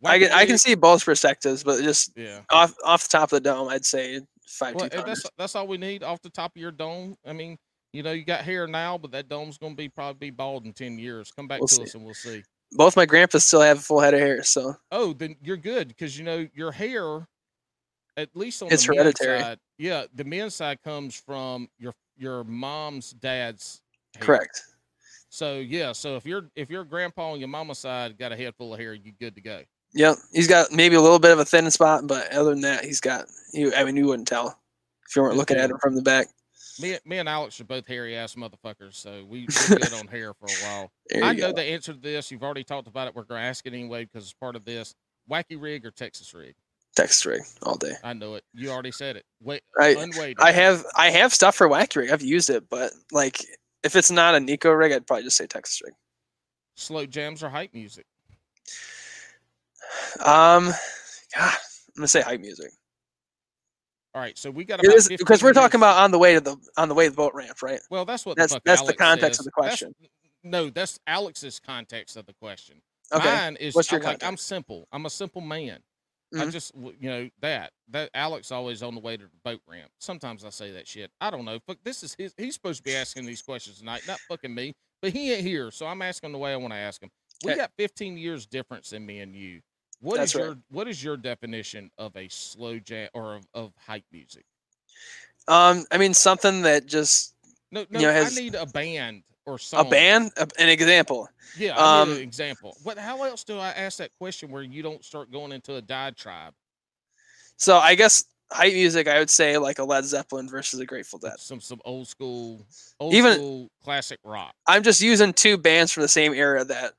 [0.05, 2.43] I can I can see both perspectives, but just Yeah.
[2.51, 5.23] off off the top of the dome, I'd say five Well, two and pounders.
[5.23, 7.17] that's that's all we need off the top of your dome.
[7.27, 7.59] I mean,
[7.95, 10.75] you know, you got hair now, but that dome's gonna be probably be bald in
[10.75, 11.33] ten years.
[11.33, 11.83] Come back We'll to see.
[11.85, 12.45] us and we'll see.
[12.73, 15.89] Both my grandpas still have a full head of hair, so Oh, then you're good
[15.89, 17.27] because you know your hair,
[18.19, 19.41] at least on It's the men's hereditary.
[19.41, 19.59] side.
[19.79, 23.81] Yeah, the men's side comes from your your mom's dad's.
[24.15, 24.25] hair.
[24.25, 24.63] correct.
[25.37, 28.55] So yeah, so if your if your grandpa on your mama's side got a head
[28.57, 29.61] full of hair, you good to go.
[29.93, 30.17] Yep.
[30.33, 33.03] He's got maybe a little bit of a thin spot, but other than that, he's
[33.03, 34.59] got you I mean you wouldn't tell
[35.07, 36.29] if you weren't looking at him from the back.
[36.81, 40.47] Me, me and Alex are both hairy ass motherfuckers, so we good on hair for
[40.47, 40.91] a while.
[41.23, 41.53] I know go.
[41.53, 42.31] the answer to this.
[42.31, 43.15] You've already talked about it.
[43.15, 44.95] We're going to ask it anyway because it's part of this.
[45.31, 46.55] Wacky rig or Texas rig?
[46.95, 47.93] Text rig all day.
[48.03, 48.45] I know it.
[48.55, 49.25] You already said it.
[49.43, 50.39] Wait, I- unweighted.
[50.41, 52.11] I have I have stuff for wacky rig.
[52.11, 53.43] I've used it, but like
[53.87, 55.95] if it's not a Neko rig, I'd probably just say Texas rig.
[56.77, 58.05] slow jams or hype music.
[60.25, 60.67] Um,
[61.35, 62.71] God, I'm gonna say hype music.
[64.15, 66.41] All right, so we got It is because we're talking about on the way to
[66.41, 67.81] the on the way to the boat ramp, right?
[67.91, 69.45] Well, that's what That's- the fuck that's the Alex context of says.
[69.45, 69.95] the That's- question.
[70.43, 72.81] no, that's Alex's context of the question.
[73.13, 73.25] Okay.
[73.25, 74.89] Mine is What's your I'm like I'm simple.
[74.91, 75.79] I'm a simple man.
[76.39, 76.53] I Mhm.
[76.53, 79.91] just you know that that Alex always on the way to the boat ramp.
[79.99, 81.11] Sometimes I say that shit.
[81.21, 81.59] I don't know.
[81.67, 82.35] Fuck, this is his.
[82.37, 84.75] He's supposed to be asking these questions tonight, not fucking me.
[85.03, 87.11] But he ain't here, so I'm asking the way I want to ask him.
[87.45, 89.61] We got 15 years difference in me and you.
[90.01, 90.45] What is That's right.
[90.45, 94.45] your What is your definition of a slow jam or of, of hype music?
[95.49, 97.35] Um, I mean something that just
[97.71, 98.01] No, no.
[98.01, 101.29] know, I need a band or a band, a, an example.
[101.57, 102.77] Yeah, Um, an example.
[102.83, 102.99] What?
[102.99, 106.53] How else do I ask that question where you don't start going into a diatribe?
[107.57, 111.19] So I guess hype music, I would say like a Led Zeppelin versus a Grateful
[111.21, 111.39] Dead.
[111.39, 112.67] Some some old school,
[113.01, 114.55] old Even- school classic rock.
[114.67, 116.93] I'm just using two bands from the same era that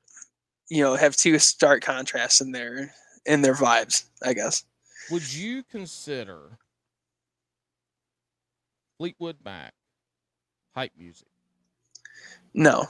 [0.68, 2.92] you know have two stark contrasts in their
[3.26, 4.04] in their vibes.
[4.24, 4.64] I guess.
[5.10, 6.58] Would you consider
[8.98, 9.74] Fleetwood Mac
[10.74, 11.28] hype music?
[12.54, 12.86] No,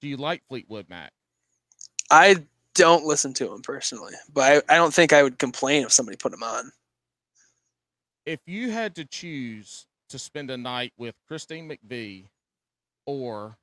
[0.00, 1.12] Do you like Fleetwood Mac?
[2.10, 5.92] I don't listen to them personally, but I, I don't think I would complain if
[5.92, 6.72] somebody put them on.
[8.26, 12.26] If you had to choose to spend a night with Christine McVie
[13.06, 13.56] or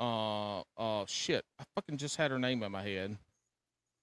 [0.00, 3.18] uh uh shit, I fucking just had her name in my head.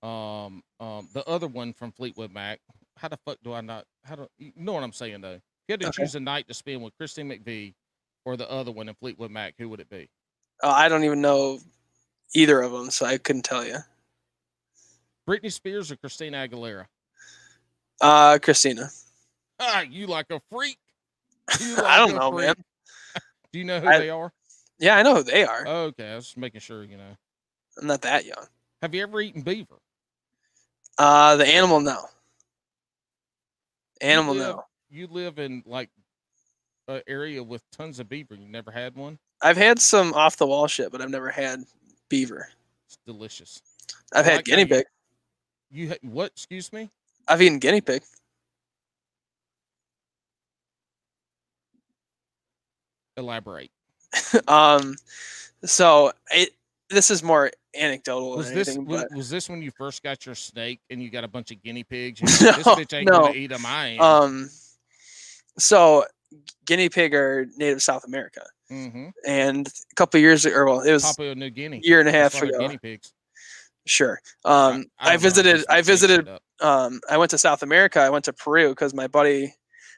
[0.04, 2.60] Um um the other one from Fleetwood Mac.
[2.98, 5.34] How the fuck do I not how do you know what I'm saying though?
[5.36, 6.04] If you had to Okay.
[6.04, 7.74] choose a night to spend with Christine McVie
[8.28, 10.10] or the other one in Fleetwood Mac, who would it be?
[10.62, 11.60] Uh, I don't even know
[12.36, 13.78] either of them, so I couldn't tell you.
[15.26, 16.88] Britney Spears or Christina Aguilera?
[18.02, 18.90] Uh, Christina.
[19.62, 20.78] Ah, you like a freak.
[21.62, 22.56] You I don't know, man.
[23.54, 24.34] Do you know who I- they are?
[24.78, 25.66] Yeah, I know who they are.
[25.66, 26.84] Okay, I was just making sure.
[26.84, 27.16] You know,
[27.80, 28.46] I'm not that young.
[28.82, 29.78] have you ever eaten beaver?
[30.98, 32.02] Uh, the animal, no.
[34.02, 34.64] Animal, live- no.
[34.90, 35.90] You live in like
[36.88, 38.36] an area with tons of beaver.
[38.36, 39.18] You never had one.
[39.42, 41.64] I've had some off the wall shit, but I've never had
[42.10, 42.50] beaver.
[42.88, 43.62] It's delicious.
[44.14, 44.86] I've I had like guinea pig.
[45.70, 46.32] You ha- what?
[46.32, 46.90] Excuse me.
[47.28, 48.04] I've eaten guinea pig.
[53.18, 53.72] Elaborate.
[54.48, 54.96] um,
[55.66, 56.52] so it
[56.90, 60.26] this is more anecdotal Was this anything, was, but was this when you first got
[60.26, 62.22] your snake and you got a bunch of guinea pigs?
[62.42, 63.20] You're like, this bitch ain't no.
[63.20, 63.66] gonna eat them.
[63.66, 64.02] I am.
[64.02, 64.50] um,
[65.58, 66.06] so
[66.66, 68.42] guinea pig are native South America,
[68.72, 69.10] mm-hmm.
[69.26, 71.82] and a couple years ago, well, it was Papua New Guinea.
[71.84, 72.68] year and a half That's why they're ago.
[72.68, 73.14] guinea pigs.
[73.86, 74.20] Sure.
[74.44, 75.66] I- Um, I I, I'm visited.
[75.70, 76.28] I visited.
[76.60, 78.00] Um, I went to South America.
[78.02, 79.54] I went to Peru because my buddy,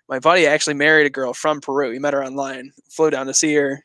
[0.08, 1.92] my buddy actually married a girl from Peru.
[1.92, 3.84] He met her online, flew down to see her,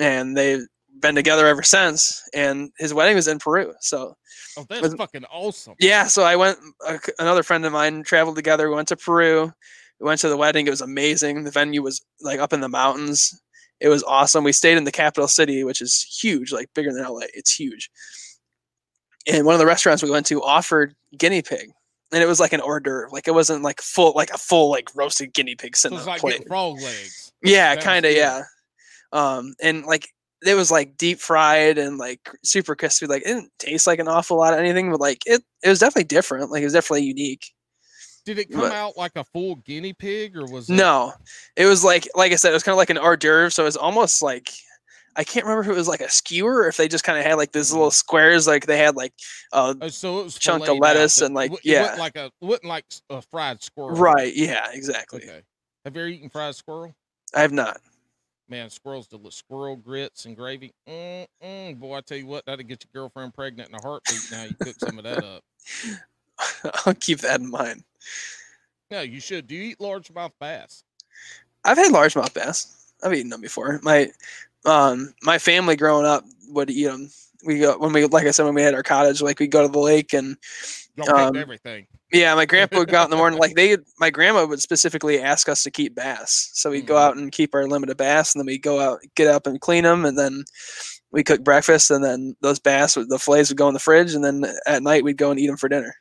[0.00, 0.66] and they've
[1.00, 2.22] been together ever since.
[2.34, 3.72] And his wedding was in Peru.
[3.80, 4.16] So
[4.58, 5.74] Oh, that's was- fucking awesome.
[5.80, 6.58] yeah, so I went.
[6.86, 8.68] Uh, another friend of mine traveled together.
[8.68, 9.52] We went to Peru.
[10.00, 10.66] We went to the wedding.
[10.66, 11.44] It was amazing.
[11.44, 13.38] The venue was like up in the mountains.
[13.80, 14.44] It was awesome.
[14.44, 17.26] We stayed in the capital city, which is huge, like bigger than LA.
[17.34, 17.90] It's huge.
[19.26, 21.70] And one of the restaurants we went to offered guinea pig,
[22.12, 23.08] and it was like an hors d'oeuvre.
[23.10, 26.20] Like it wasn't like full, like a full like roasted guinea pig sitting on like
[26.20, 26.46] plate.
[26.46, 27.32] frog legs.
[27.42, 28.12] Yeah, kind of.
[28.12, 28.42] Yeah.
[29.12, 30.08] Um, and like
[30.46, 33.06] it was like deep fried and like super crispy.
[33.06, 35.78] Like it didn't taste like an awful lot of anything, but like it, it was
[35.78, 36.50] definitely different.
[36.50, 37.52] Like it was definitely unique.
[38.24, 40.74] Did it come But- out like a full guinea pig or was it?
[40.74, 41.12] No,
[41.56, 43.50] it was like like I said, it was kind of like an hors d'oeuvre.
[43.50, 44.50] So it was almost like
[45.16, 47.24] I can't remember if it was like a skewer or if they just kind of
[47.24, 47.94] had like these little mm.
[47.94, 48.46] squares.
[48.46, 49.12] Like they had like
[49.52, 51.64] a Oh, so it was chunk of filleted out, lettuce and, like, it wa- it
[51.64, 51.96] yeah.
[51.98, 53.96] like a it wasn't like a fried squirrel.
[53.96, 54.34] right.
[54.34, 55.22] Yeah, exactly.
[55.22, 55.42] Okay.
[55.84, 56.94] Have you ever eaten fried squirrel?
[57.34, 57.80] I have not.
[58.48, 59.36] Man, squirrels delicious.
[59.36, 60.72] Squirrel grits and gravy.
[60.88, 64.20] Mm-mm, boy, I tell you what, that'd get your girlfriend pregnant in a heartbeat.
[64.32, 65.44] Now you cook some of that up.
[66.86, 67.84] I'll keep that in mind.
[68.90, 69.46] No, you should.
[69.46, 70.82] Do you eat largemouth bass?
[71.64, 72.92] I've had largemouth bass.
[73.02, 73.80] I've eaten them before.
[73.82, 74.10] My
[74.64, 77.08] um my family growing up would eat them.
[77.44, 79.62] We go when we like I said when we had our cottage, like we'd go
[79.62, 80.36] to the lake and
[81.08, 81.86] Um, everything.
[82.12, 83.38] yeah, my grandpa would go out in the morning.
[83.40, 87.00] Like they, my grandma would specifically ask us to keep bass, so we'd go Mhm.
[87.00, 89.60] out and keep our limit of bass, and then we'd go out, get up and
[89.62, 90.44] clean them, and then
[91.10, 94.22] we cook breakfast, and then those bass, the fillets would go in the fridge, and
[94.22, 95.94] then at night we'd go and eat them for dinner.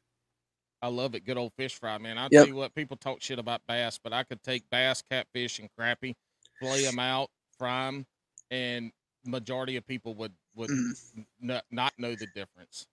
[0.82, 1.25] I love it.
[1.25, 2.17] Good old fish fry, man.
[2.17, 2.41] I'll Yep.
[2.41, 5.69] tell you what, people talk shit about bass, but I could take bass, catfish, and
[5.77, 6.16] crappie,
[6.59, 8.06] flay them out, fry them,
[8.51, 8.91] and
[9.25, 11.25] majority of people would would Mhm.
[11.41, 12.88] n- not, know the difference.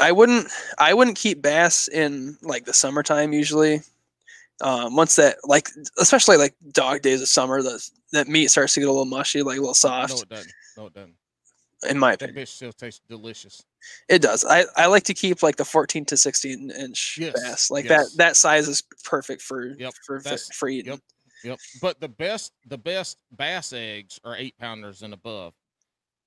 [0.00, 0.48] I wouldn't,
[0.78, 3.82] I wouldn't keep bass in like the summertime usually.
[4.60, 8.80] Um, once that, like, especially like dog days of summer, the that meat starts to
[8.80, 10.14] get a little mushy, like a little soft.
[10.14, 10.54] No, it doesn't.
[10.76, 11.16] No, it doesn't.
[11.86, 13.62] In my That opinion, fish still tastes delicious.
[14.08, 14.44] it does.
[14.44, 18.10] I, I like to keep like the 14 to 16 inch Yes, bass, like yes.
[18.12, 18.16] that.
[18.18, 20.92] That size is perfect for Yep, for that's- for eating.
[20.92, 21.00] yep.
[21.44, 21.58] Yep.
[21.82, 25.52] But the best the best bass eggs are eight pounders and above.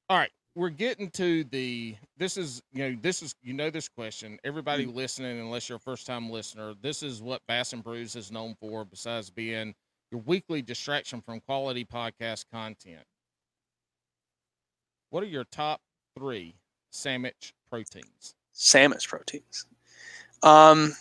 [0.09, 0.31] All right.
[0.55, 4.39] We're getting to the this is you know, this is you know this question.
[4.43, 4.95] Everybody Mm.
[4.95, 8.55] listening, unless you're a first time listener, this is what Bass and Brews is known
[8.59, 9.73] for, besides being
[10.11, 13.03] your weekly distraction from quality podcast content.
[15.09, 15.81] What are your top
[16.17, 16.55] three
[16.91, 18.35] sandwich proteins?
[18.53, 19.65] Sandwich proteins.
[20.43, 20.93] Um,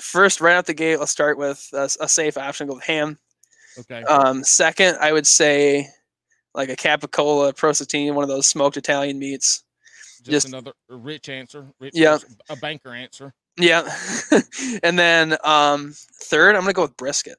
[0.00, 2.66] first, right out the gate, let's start with a, a safe option.
[2.68, 3.18] Go with ham.
[3.78, 4.02] Okay.
[4.04, 5.88] Um, second, I would say
[6.54, 9.64] like a capicola prosciutto, one of those smoked Italian meats.
[10.18, 11.66] just, just- another rich answer.
[11.80, 12.14] Rich Yeah.
[12.14, 13.32] answer, a banker answer.
[13.56, 13.88] Yeah.
[14.82, 17.36] and then um, third, I'm gonna go with brisket.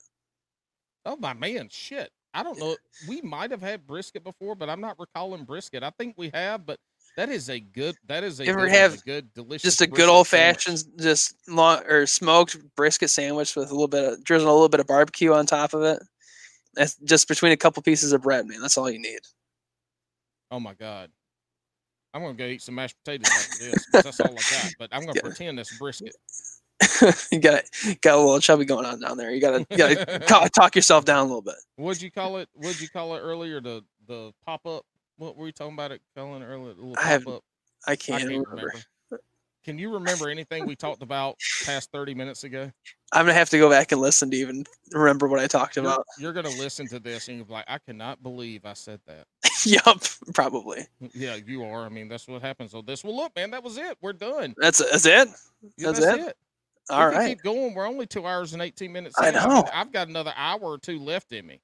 [1.05, 2.11] Oh my man, shit.
[2.33, 2.75] I don't know.
[3.07, 5.83] We might have had brisket before, but I'm not recalling brisket.
[5.83, 6.79] I think we have, but
[7.17, 7.95] that is a good.
[8.07, 9.63] That is a You ever good, one, a have good, delicious.
[9.63, 14.13] Just a good old fashioned, just long or smoked brisket sandwich with a little bit
[14.13, 15.99] of drizzling a little bit of barbecue on top of it.
[16.75, 18.61] That's just between a couple pieces of bread, man.
[18.61, 19.19] That's all you need.
[20.51, 21.09] Oh my god.
[22.13, 23.85] I'm gonna go eat some mashed potatoes after this.
[23.91, 24.73] That's all I got.
[24.79, 25.21] But I'm gonna Yeah.
[25.21, 26.15] pretend that's brisket.
[27.31, 27.63] you got
[28.01, 29.31] got a little chubby going on down there.
[29.31, 31.55] You gotta you gotta ca- talk yourself down a little bit.
[31.75, 32.47] What'd you call it?
[32.53, 33.59] What'd you call it earlier?
[33.61, 34.85] The the pop up.
[35.17, 36.43] What were you talking about it, Colin?
[36.43, 37.43] Earlier, the little I have pop up.
[37.87, 38.49] I I can't, can't remember.
[38.49, 38.79] remember.
[39.65, 41.35] Can you remember anything we talked about
[41.65, 42.71] past 30 minutes ago?
[43.11, 45.85] I'm gonna have to go back and listen to even remember what I talked You're,
[45.85, 46.05] about.
[46.17, 49.25] you're gonna listen to this and you're like, I cannot believe I said that.
[49.65, 50.01] yup,
[50.33, 50.87] probably.
[51.03, 51.85] Mm, yeah, you are.
[51.85, 53.03] I mean, that's what happens So this.
[53.03, 53.97] Well, look, man, that was it.
[54.01, 54.55] We're done.
[54.57, 55.27] That's that's it.
[55.77, 56.27] That's that's it?
[56.29, 56.37] it.
[56.89, 57.29] All right.
[57.29, 57.73] keep going.
[57.73, 59.15] We're only two hours and 18 minutes.
[59.19, 59.65] I know.
[59.73, 61.61] I've got another hour or two left in me.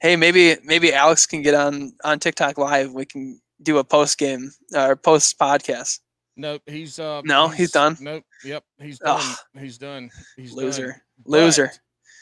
[0.00, 2.92] Hey, maybe maybe Alex can get on on TikTok live.
[2.92, 6.00] We can do a post game or post podcast.
[6.36, 7.96] Nope, he's uh No, he's done?
[8.00, 9.20] Nope, yep, he's done.
[9.22, 9.36] Ugh.
[9.60, 10.10] He's done.
[10.36, 11.00] He's Loser, done.
[11.26, 11.72] loser.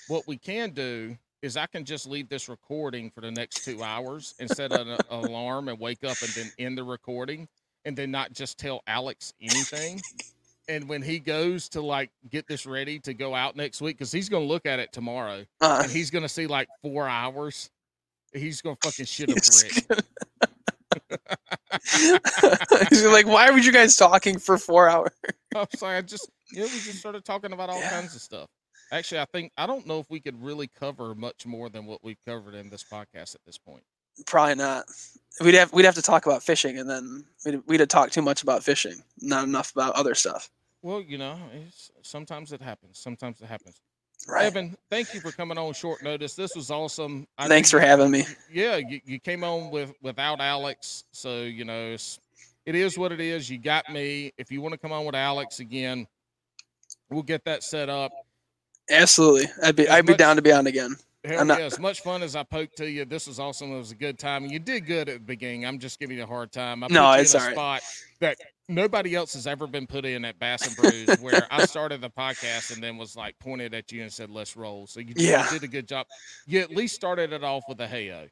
[0.08, 3.64] But what we can do is I can just leave this recording for the next
[3.64, 7.48] two hours and set an alarm and wake up and then end the recording
[7.86, 10.00] and then not just tell Alex anything.
[10.68, 14.12] And when he goes to like get this ready to go out next week, because
[14.12, 17.70] he's gonna look at it tomorrow Uh, and he's gonna see like four hours.
[18.32, 20.02] He's gonna fucking shit a brick.
[22.90, 25.10] he's like, why were you guys talking for four hours?
[25.56, 27.90] I'm sorry, I just yeah, we just started talking about all Yeah.
[27.90, 28.48] kinds of stuff.
[28.92, 32.02] Actually, I think I don't know if we could really cover much more than what
[32.04, 33.82] we've covered in this podcast at this point.
[34.26, 34.84] Probably not.
[35.40, 38.22] We'd have we'd have to talk about fishing, and then we'd we'd have talked too
[38.22, 40.50] much about fishing, not enough about other stuff.
[40.82, 42.98] Well, you know, it's, sometimes it happens.
[42.98, 43.80] Sometimes it happens.
[44.28, 44.44] Right.
[44.44, 46.34] Evan, thank you for coming on short notice.
[46.34, 47.26] This was awesome.
[47.38, 48.26] I Thanks for having me.
[48.52, 52.20] Yeah, you, you came on with without Alex, so you know it's,
[52.66, 53.48] it is what it is.
[53.48, 54.32] You got me.
[54.36, 56.06] If you want to come on with Alex again,
[57.08, 58.12] we'll get that set up.
[58.90, 60.96] Absolutely, I'd be As I'd be down to be on again.
[61.24, 63.72] Hell not- yeah, as much fun as I poked to you, this was awesome.
[63.72, 64.46] It was a good time.
[64.46, 65.66] You did good at the beginning.
[65.66, 66.82] I'm just giving you a hard time.
[66.82, 67.52] I put No, you it's in a right.
[67.52, 67.82] spot
[68.20, 72.00] that nobody else has ever been put in at Bass and Brews, where I started
[72.00, 75.12] the podcast and then was like pointed at you and said, "Let's roll." So you
[75.12, 75.46] did, Yeah.
[75.50, 76.06] did a good job.
[76.46, 78.30] You at least started it off with a heyo.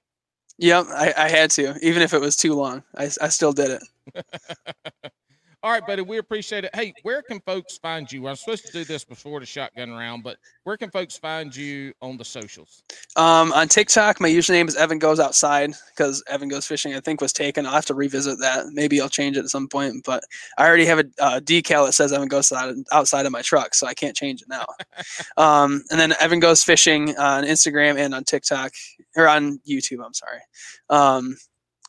[0.60, 2.83] Yep, I, I had to, even if it was too long.
[2.97, 3.81] I still did
[4.15, 4.25] it.
[5.60, 6.02] All right, buddy.
[6.02, 6.70] We appreciate it.
[6.72, 8.28] Hey, where can folks find you?
[8.28, 11.92] I'm supposed to do this before the shotgun round, but where can folks find you
[12.00, 12.84] on the socials?
[13.16, 17.20] Um, on TikTok, my username is Evan Goes Outside because Evan Goes Fishing, I think,
[17.20, 17.66] was taken.
[17.66, 18.66] I'll have to revisit that.
[18.68, 20.04] Maybe I'll change it at some point.
[20.04, 20.22] But
[20.58, 23.74] I already have a uh, decal that says Evan Goes outside, outside of my truck,
[23.74, 24.66] so I can't change it now.
[25.36, 28.74] um, and then Evan Goes Fishing on Instagram and on TikTok
[29.16, 30.04] or on YouTube.
[30.06, 30.40] I'm sorry.
[30.88, 31.36] Um,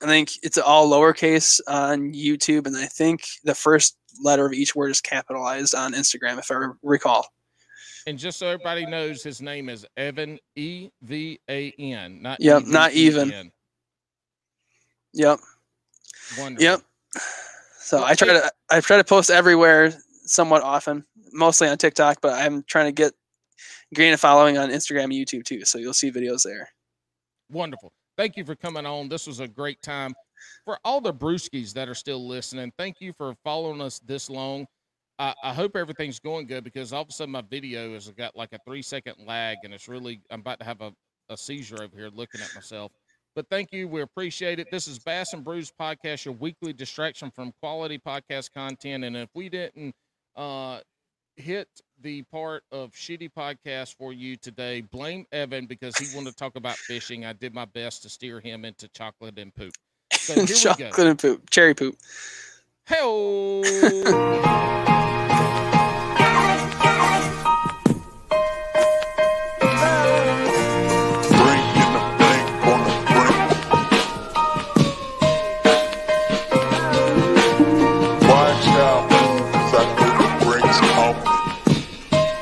[0.02, 4.76] I think it's all lowercase on YouTube, and I think the first letter of each
[4.76, 7.28] word is capitalized on Instagram, if I re- recall.
[8.08, 12.66] And just so everybody knows, his name is Evan E V A N, not Yep,
[12.66, 13.28] not even.
[13.28, 13.52] E-V-E-N.
[15.14, 15.40] Yep.
[16.38, 16.64] Wonderful.
[16.64, 16.82] Yep.
[17.80, 22.22] So Well, I try to I try to post everywhere somewhat often, mostly on TikTok,
[22.22, 23.14] but I'm trying to get
[23.94, 25.66] gain a following on Instagram and YouTube too.
[25.66, 26.70] So you'll see videos there.
[27.52, 27.92] Wonderful.
[28.20, 29.08] Thank you for coming on.
[29.08, 30.14] This was a great time.
[30.66, 34.66] For all the brewskis that are still listening, thank you for following us this long.
[35.18, 38.36] I, I hope everything's going good because all of a sudden my video has got
[38.36, 40.92] like a three second lag and it's really, I'm about to have a,
[41.30, 42.92] a seizure over here looking at myself.
[43.38, 43.88] But thank you.
[43.88, 44.68] We appreciate it.
[44.70, 49.06] This is Bass and Brews Podcast, your weekly distraction from quality podcast content.
[49.06, 49.96] And if we didn't
[50.36, 50.82] uh,
[51.38, 51.70] hit
[52.02, 56.56] the part of shitty podcast for you today, blame Evan because he wanted to talk
[56.56, 57.26] about fishing.
[57.26, 59.74] I did my best to steer him into chocolate and poop.
[60.14, 60.76] So here we go.
[60.76, 61.98] Chocolate and poop, cherry poop.
[62.86, 63.62] Hell.